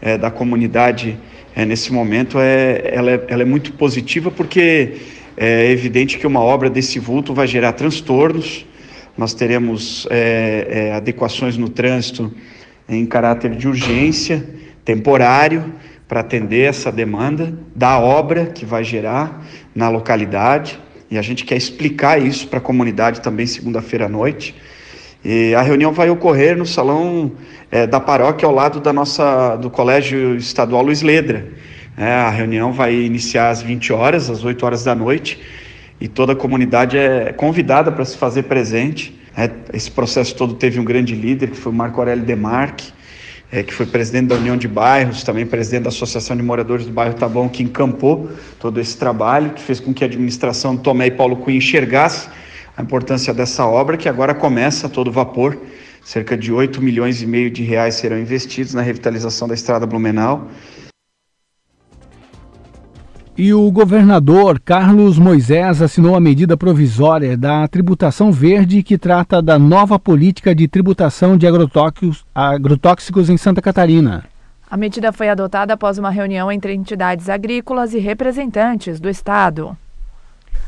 é, 0.00 0.16
da 0.18 0.30
comunidade 0.30 1.18
é, 1.54 1.64
nesse 1.64 1.92
momento 1.92 2.38
é 2.38 2.90
ela, 2.92 3.10
é, 3.10 3.24
ela 3.28 3.42
é 3.42 3.46
muito 3.46 3.72
positiva 3.74 4.30
porque 4.30 4.96
é 5.36 5.70
evidente 5.70 6.18
que 6.18 6.26
uma 6.26 6.40
obra 6.40 6.68
desse 6.68 6.98
vulto 6.98 7.32
vai 7.32 7.46
gerar 7.46 7.72
transtornos, 7.72 8.66
nós 9.16 9.34
teremos 9.34 10.06
é, 10.10 10.66
é, 10.68 10.92
adequações 10.94 11.56
no 11.56 11.68
trânsito 11.68 12.32
em 12.88 13.04
caráter 13.06 13.54
de 13.54 13.68
urgência, 13.68 14.44
temporário, 14.84 15.72
para 16.12 16.20
atender 16.20 16.68
essa 16.68 16.92
demanda 16.92 17.54
da 17.74 17.98
obra 17.98 18.44
que 18.44 18.66
vai 18.66 18.84
gerar 18.84 19.46
na 19.74 19.88
localidade. 19.88 20.78
E 21.10 21.16
a 21.16 21.22
gente 21.22 21.42
quer 21.42 21.56
explicar 21.56 22.20
isso 22.20 22.48
para 22.48 22.58
a 22.58 22.60
comunidade 22.60 23.22
também 23.22 23.46
segunda-feira 23.46 24.04
à 24.04 24.08
noite. 24.10 24.54
E 25.24 25.54
a 25.54 25.62
reunião 25.62 25.90
vai 25.90 26.10
ocorrer 26.10 26.54
no 26.54 26.66
salão 26.66 27.32
é, 27.70 27.86
da 27.86 27.98
paróquia 27.98 28.46
ao 28.46 28.54
lado 28.54 28.78
da 28.78 28.92
nossa, 28.92 29.56
do 29.56 29.70
Colégio 29.70 30.36
Estadual 30.36 30.82
Luiz 30.82 31.00
Ledra. 31.00 31.48
É, 31.96 32.12
a 32.12 32.28
reunião 32.28 32.74
vai 32.74 32.94
iniciar 32.94 33.48
às 33.48 33.62
20 33.62 33.94
horas, 33.94 34.28
às 34.28 34.44
8 34.44 34.66
horas 34.66 34.84
da 34.84 34.94
noite, 34.94 35.40
e 35.98 36.08
toda 36.08 36.34
a 36.34 36.36
comunidade 36.36 36.98
é 36.98 37.32
convidada 37.32 37.90
para 37.90 38.04
se 38.04 38.18
fazer 38.18 38.42
presente. 38.42 39.18
É, 39.34 39.50
esse 39.72 39.90
processo 39.90 40.36
todo 40.36 40.52
teve 40.52 40.78
um 40.78 40.84
grande 40.84 41.14
líder, 41.14 41.52
que 41.52 41.56
foi 41.56 41.72
o 41.72 41.74
Marco 41.74 41.98
Aurélio 41.98 42.22
Demarque, 42.22 42.92
é, 43.52 43.62
que 43.62 43.74
foi 43.74 43.84
presidente 43.84 44.28
da 44.28 44.34
União 44.34 44.56
de 44.56 44.66
Bairros, 44.66 45.22
também 45.22 45.44
presidente 45.44 45.82
da 45.82 45.90
Associação 45.90 46.34
de 46.34 46.42
Moradores 46.42 46.86
do 46.86 46.92
Bairro 46.92 47.12
Taboão, 47.12 47.50
que 47.50 47.62
encampou 47.62 48.30
todo 48.58 48.80
esse 48.80 48.96
trabalho, 48.96 49.50
que 49.50 49.60
fez 49.60 49.78
com 49.78 49.92
que 49.92 50.02
a 50.02 50.06
administração 50.06 50.74
Tomé 50.74 51.08
e 51.08 51.10
Paulo 51.10 51.36
Cunha 51.36 51.58
enxergasse 51.58 52.30
a 52.74 52.82
importância 52.82 53.34
dessa 53.34 53.66
obra, 53.66 53.98
que 53.98 54.08
agora 54.08 54.34
começa 54.34 54.86
a 54.86 54.90
todo 54.90 55.12
vapor. 55.12 55.58
Cerca 56.02 56.34
de 56.34 56.50
8 56.50 56.80
milhões 56.80 57.20
e 57.20 57.26
meio 57.26 57.50
de 57.50 57.62
reais 57.62 57.96
serão 57.96 58.18
investidos 58.18 58.72
na 58.72 58.80
revitalização 58.80 59.46
da 59.46 59.54
estrada 59.54 59.86
Blumenau. 59.86 60.48
E 63.36 63.54
o 63.54 63.70
governador 63.70 64.60
Carlos 64.60 65.18
Moisés 65.18 65.80
assinou 65.80 66.14
a 66.14 66.20
medida 66.20 66.54
provisória 66.54 67.34
da 67.34 67.66
tributação 67.66 68.30
verde 68.30 68.82
que 68.82 68.98
trata 68.98 69.40
da 69.40 69.58
nova 69.58 69.98
política 69.98 70.54
de 70.54 70.68
tributação 70.68 71.34
de 71.34 71.46
agrotóxicos, 71.46 73.30
em 73.30 73.38
Santa 73.38 73.62
Catarina. 73.62 74.24
A 74.70 74.76
medida 74.76 75.12
foi 75.12 75.30
adotada 75.30 75.72
após 75.72 75.96
uma 75.96 76.10
reunião 76.10 76.52
entre 76.52 76.74
entidades 76.74 77.30
agrícolas 77.30 77.94
e 77.94 77.98
representantes 77.98 79.00
do 79.00 79.08
Estado. 79.08 79.76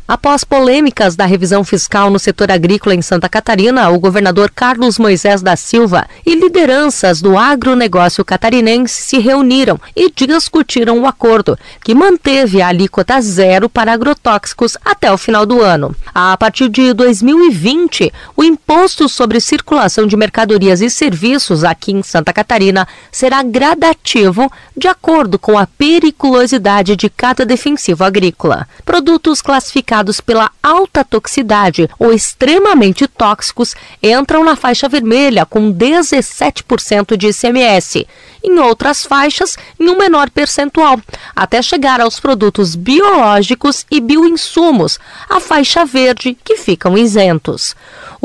Após 0.07 0.45
polêmicas 0.45 1.17
da 1.17 1.25
revisão 1.25 1.65
fiscal 1.65 2.11
no 2.11 2.19
setor 2.19 2.51
agrícola 2.51 2.95
em 2.95 3.01
Santa 3.01 3.27
Catarina, 3.27 3.89
o 3.89 3.99
governador 3.99 4.51
Carlos 4.55 4.99
Moisés 4.99 5.41
da 5.41 5.57
Silva 5.57 6.07
e 6.27 6.35
lideranças 6.35 7.23
do 7.23 7.39
agronegócio 7.39 8.23
catarinense 8.23 9.01
se 9.01 9.19
reuniram 9.19 9.81
e 9.97 10.11
discutiram 10.11 11.01
o 11.01 11.07
acordo, 11.07 11.59
que 11.83 11.95
manteve 11.95 12.61
a 12.61 12.69
alíquota 12.69 13.19
zero 13.23 13.67
para 13.67 13.95
agrotóxicos 13.95 14.77
até 14.85 15.11
o 15.11 15.17
final 15.17 15.47
do 15.47 15.63
ano. 15.63 15.97
A 16.15 16.37
partir 16.37 16.69
de 16.69 16.93
2020, 16.93 18.13
o 18.37 18.45
imposto 18.75 19.09
sobre 19.09 19.39
circulação 19.39 20.05
de 20.05 20.17
mercadorias 20.17 20.81
e 20.81 20.91
serviços 20.91 21.63
aqui 21.63 21.93
em 21.93 22.03
Santa 22.03 22.33
Catarina 22.33 22.89
será 23.13 23.41
gradativo 23.41 24.51
de 24.77 24.89
acordo 24.89 25.39
com 25.39 25.57
a 25.57 25.65
periculosidade 25.65 26.97
de 26.97 27.09
cada 27.09 27.47
defensivo 27.47 28.03
agrícola. 28.03 28.67
Produtos 28.85 29.41
classificados 29.41 30.21
pela 30.21 30.51
alta 30.61 31.05
toxicidade 31.05 31.89
ou 32.01 32.13
extremamente 32.13 33.07
tóxicos 33.07 33.77
entram 34.03 34.43
na 34.43 34.57
faixa 34.57 34.89
vermelha 34.89 35.47
com 35.47 35.73
17% 35.73 37.17
de 37.17 37.29
ICMS, 37.29 38.09
em 38.43 38.59
outras 38.59 39.05
faixas 39.07 39.57
em 39.79 39.89
um 39.89 39.97
menor 39.97 40.29
percentual, 40.31 41.01
até 41.35 41.63
chegar 41.63 42.01
aos 42.01 42.19
produtos 42.19 42.75
biológicos 42.75 43.87
e 43.89 44.01
bioinsumos, 44.01 44.99
a 45.31 45.39
faixa 45.39 45.85
verde, 45.85 46.37
que 46.45 46.57
ficam 46.57 46.99
isentos. 46.99 47.77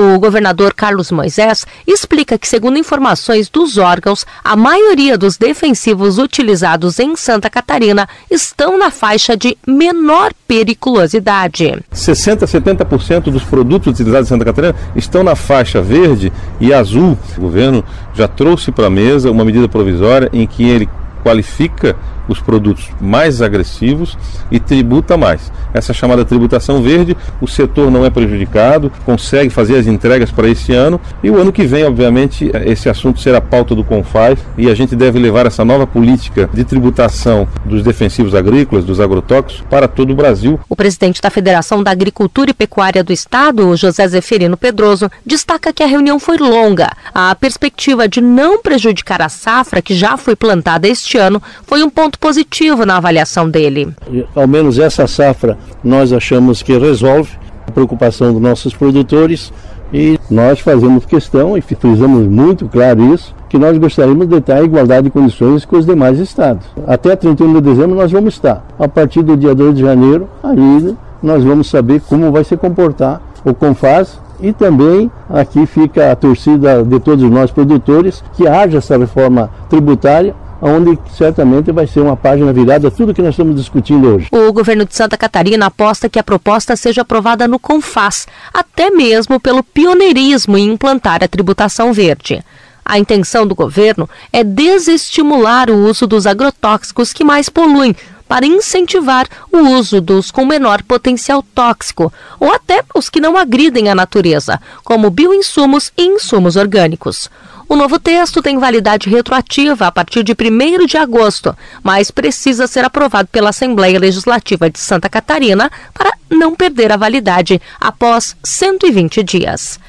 O 0.02 0.18
governador 0.18 0.74
Carlos 0.74 1.12
Moisés 1.12 1.68
explica 1.86 2.38
que, 2.38 2.48
segundo 2.48 2.78
informações 2.78 3.50
dos 3.50 3.78
órgãos, 3.78 4.26
a 4.42 4.56
maioria 4.56 5.18
dos 5.18 5.36
defensivos 5.36 6.18
utilizados 6.18 7.00
em 7.00 7.18
Santa 7.18 7.50
Catarina 7.50 8.08
estão 8.32 8.78
na 8.78 8.92
faixa 8.92 9.36
de 9.36 9.58
menor 9.68 10.32
periculosidade. 10.48 11.84
60 11.92 12.46
a 12.46 12.48
70% 12.48 13.24
dos 13.24 13.44
produtos 13.44 13.92
utilizados 13.92 14.28
em 14.28 14.30
Santa 14.30 14.46
Catarina 14.46 14.76
estão 14.96 15.22
na 15.22 15.36
faixa 15.36 15.82
verde 15.82 16.32
e 16.62 16.74
azul. 16.74 17.18
O 17.38 17.42
governo 17.42 17.84
já 18.14 18.26
trouxe 18.26 18.72
para 18.72 18.88
a 18.88 18.90
mesa 18.90 19.30
uma 19.30 19.44
medida 19.44 19.68
provisória 19.68 20.30
em 20.32 20.48
que 20.48 20.64
ele 20.64 20.88
qualifica 21.26 21.98
os 22.30 22.40
produtos 22.40 22.90
mais 23.02 23.42
agressivos 23.42 24.18
e 24.50 24.60
tributa 24.60 25.18
mais. 25.18 25.52
Essa 25.74 25.94
chamada 25.94 26.24
tributação 26.24 26.82
verde, 26.82 27.18
o 27.42 27.48
setor 27.48 27.92
não 27.92 28.06
é 28.06 28.10
prejudicado, 28.10 28.92
consegue 29.06 29.50
fazer 29.50 29.78
as 29.78 29.88
entregas 29.88 30.32
para 30.32 30.48
esse 30.48 30.74
ano 30.74 31.02
e 31.24 31.30
o 31.30 31.38
ano 31.38 31.52
que 31.52 31.66
vem, 31.66 31.84
obviamente, 31.84 32.50
esse 32.66 32.88
assunto 32.88 33.20
será 33.20 33.42
pauta 33.42 33.76
do 33.76 33.84
CONFAS 33.84 34.40
e 34.58 34.70
a 34.70 34.76
gente 34.76 34.96
deve 34.96 35.20
levar 35.20 35.46
essa 35.46 35.66
nova 35.66 35.86
política 35.86 36.50
de 36.54 36.64
tributação 36.64 37.48
dos 37.66 37.84
defensivos 37.84 38.36
agrícolas, 38.36 38.86
dos 38.86 39.00
agrotóxicos, 39.00 39.64
para 39.70 39.88
todo 39.88 40.12
o 40.12 40.16
Brasil. 40.16 40.60
O 40.70 40.76
presidente 40.76 41.22
da 41.22 41.30
Federação 41.30 41.84
da 41.84 41.92
Agricultura 41.92 42.52
e 42.52 42.54
Pecuária 42.54 43.04
do 43.04 43.12
Estado, 43.12 43.76
José 43.76 44.08
Zeferino 44.08 44.58
Pedroso, 44.58 45.10
destaca 45.26 45.74
que 45.74 45.84
a 45.84 45.88
reunião 45.88 46.20
foi 46.20 46.38
longa. 46.38 46.90
A 47.14 47.34
perspectiva 47.34 48.08
de 48.08 48.22
não 48.22 48.62
prejudicar 48.62 49.22
a 49.22 49.30
safra 49.30 49.82
que 49.82 49.96
já 49.96 50.18
foi 50.18 50.36
plantada 50.36 50.88
este 50.88 51.18
ano 51.18 51.42
foi 51.66 51.84
um 51.84 51.90
ponto 51.90 52.19
positivo 52.20 52.86
na 52.86 52.98
avaliação 52.98 53.50
dele. 53.50 53.94
Ao 54.36 54.48
menos 54.48 54.78
essa 54.78 55.08
safra 55.08 55.58
nós 55.84 56.12
achamos 56.12 56.62
que 56.62 56.78
resolve 56.78 57.32
a 57.68 57.72
preocupação 57.72 58.34
dos 58.34 58.42
nossos 58.42 58.74
produtores 58.74 59.54
e 59.94 60.20
nós 60.30 60.60
fazemos 60.60 61.06
questão 61.06 61.58
e 61.58 61.62
frisamos 61.62 62.28
muito 62.28 62.68
claro 62.68 63.14
isso, 63.14 63.34
que 63.48 63.58
nós 63.58 63.78
gostaríamos 63.78 64.28
de 64.28 64.38
estar 64.38 64.62
em 64.62 64.66
igualdade 64.66 65.06
de 65.06 65.10
condições 65.10 65.66
com 65.66 65.78
os 65.78 65.86
demais 65.86 66.20
estados. 66.20 66.68
Até 66.86 67.16
31 67.16 67.54
de 67.56 67.62
dezembro 67.62 67.96
nós 67.96 68.12
vamos 68.12 68.36
estar. 68.36 68.64
A 68.78 68.88
partir 68.88 69.24
do 69.24 69.36
dia 69.36 69.56
2 69.56 69.76
de 69.76 69.82
janeiro, 69.82 70.30
aí 70.44 70.96
nós 71.24 71.44
vamos 71.44 71.70
saber 71.70 72.02
como 72.02 72.32
vai 72.32 72.44
se 72.44 72.56
comportar 72.56 73.22
o 73.44 73.54
CONFAS 73.54 74.20
e 74.42 74.54
também 74.54 75.12
aqui 75.30 75.66
fica 75.66 76.12
a 76.12 76.16
torcida 76.16 76.84
de 76.84 77.00
todos 77.00 77.30
nós 77.30 77.52
produtores 77.52 78.24
que 78.36 78.48
haja 78.48 78.78
essa 78.78 78.98
reforma 78.98 79.50
tributária 79.70 80.36
onde 80.62 80.98
certamente 81.16 81.72
vai 81.72 81.88
ser 81.88 82.02
uma 82.02 82.18
página 82.18 82.52
virada 82.52 82.92
tudo 82.92 83.14
que 83.14 83.22
nós 83.22 83.32
estamos 83.32 83.56
discutindo 83.56 84.16
hoje. 84.16 84.28
O 84.32 84.52
governo 84.52 84.86
de 84.86 84.96
Santa 84.96 85.18
Catarina 85.18 85.68
aposta 85.68 86.10
que 86.10 86.20
a 86.20 86.24
proposta 86.24 86.76
seja 86.76 87.02
aprovada 87.02 87.48
no 87.48 87.60
CONFAS, 87.60 88.28
até 88.54 88.90
mesmo 88.90 89.40
pelo 89.40 89.64
pioneirismo 89.64 90.58
em 90.58 90.72
implantar 90.72 91.24
a 91.24 91.28
tributação 91.28 91.94
verde. 91.94 92.44
A 92.84 92.98
intenção 92.98 93.46
do 93.46 93.54
governo 93.54 94.10
é 94.34 94.44
desestimular 94.44 95.70
o 95.70 95.88
uso 95.88 96.08
dos 96.08 96.26
agrotóxicos 96.26 97.14
que 97.14 97.24
mais 97.24 97.48
poluem, 97.48 97.96
para 98.30 98.46
incentivar 98.46 99.28
o 99.52 99.58
uso 99.58 100.00
dos 100.00 100.30
com 100.30 100.46
menor 100.46 100.84
potencial 100.84 101.44
tóxico, 101.54 102.14
ou 102.40 102.54
até 102.54 102.84
os 102.94 103.10
que 103.10 103.20
não 103.20 103.36
agridem 103.36 103.90
a 103.90 103.96
natureza, 103.96 104.62
como 104.84 105.10
bioinsumos 105.10 105.92
e 105.98 106.04
insumos 106.04 106.56
orgânicos. 106.56 107.30
O 107.70 107.76
novo 107.76 108.00
texto 108.00 108.42
tem 108.42 108.58
validade 108.58 109.08
retroativa 109.12 109.86
a 109.86 109.92
partir 109.92 110.24
de 110.24 110.34
1 110.34 110.88
de 110.88 110.98
agosto, 110.98 111.56
mas 111.84 112.10
precisa 112.10 112.66
ser 112.66 112.84
aprovado 112.84 113.30
pela 113.32 113.52
Assembleia 113.52 114.00
Legislativa 114.00 114.72
de 114.72 114.80
Santa 114.80 115.08
Catarina 115.08 115.70
para 115.94 116.12
não 116.32 116.56
perder 116.56 116.92
a 116.92 116.98
validade 116.98 117.62
após 117.80 118.36
120 118.44 119.22
dias. 119.22 119.80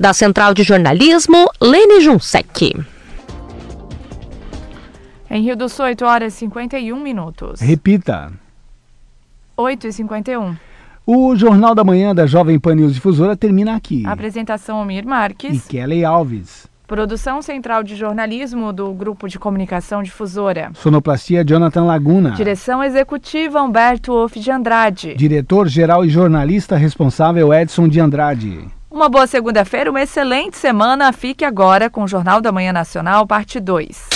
Da 0.00 0.14
Central 0.14 0.54
de 0.54 0.62
Jornalismo, 0.62 1.50
Lene 1.60 2.00
Junsec. 2.00 2.74
Em 5.28 5.42
Rio 5.42 5.56
do 5.56 5.68
Sul, 5.68 5.84
8 5.84 6.04
horas 6.06 6.34
e 6.34 6.38
51 6.38 6.98
minutos. 6.98 7.60
Repita. 7.60 8.32
8 9.54 9.88
e 9.88 9.92
51. 9.92 10.56
O 11.04 11.36
Jornal 11.36 11.74
da 11.74 11.84
Manhã 11.84 12.14
da 12.14 12.26
Jovem 12.26 12.58
Pan 12.58 12.76
News 12.76 12.94
Difusora 12.94 13.36
termina 13.36 13.76
aqui. 13.76 14.06
Apresentação 14.06 14.80
Omir 14.80 15.06
Marques. 15.06 15.66
E 15.66 15.68
Kelly 15.68 16.02
Alves. 16.02 16.66
Produção 16.86 17.42
Central 17.42 17.82
de 17.82 17.96
Jornalismo 17.96 18.72
do 18.72 18.92
Grupo 18.92 19.26
de 19.26 19.40
Comunicação 19.40 20.04
Difusora. 20.04 20.70
Sonoplastia 20.74 21.44
Jonathan 21.44 21.82
Laguna. 21.82 22.30
Direção 22.30 22.82
Executiva 22.82 23.60
Humberto 23.60 24.12
Wolff 24.12 24.38
de 24.38 24.52
Andrade. 24.52 25.14
Diretor-Geral 25.16 26.04
e 26.04 26.08
Jornalista 26.08 26.76
Responsável 26.76 27.52
Edson 27.52 27.88
de 27.88 27.98
Andrade. 27.98 28.68
Uma 28.88 29.08
boa 29.08 29.26
segunda-feira, 29.26 29.90
uma 29.90 30.00
excelente 30.00 30.56
semana. 30.56 31.12
Fique 31.12 31.44
agora 31.44 31.90
com 31.90 32.04
o 32.04 32.08
Jornal 32.08 32.40
da 32.40 32.52
Manhã 32.52 32.72
Nacional, 32.72 33.26
parte 33.26 33.58
2. 33.58 34.08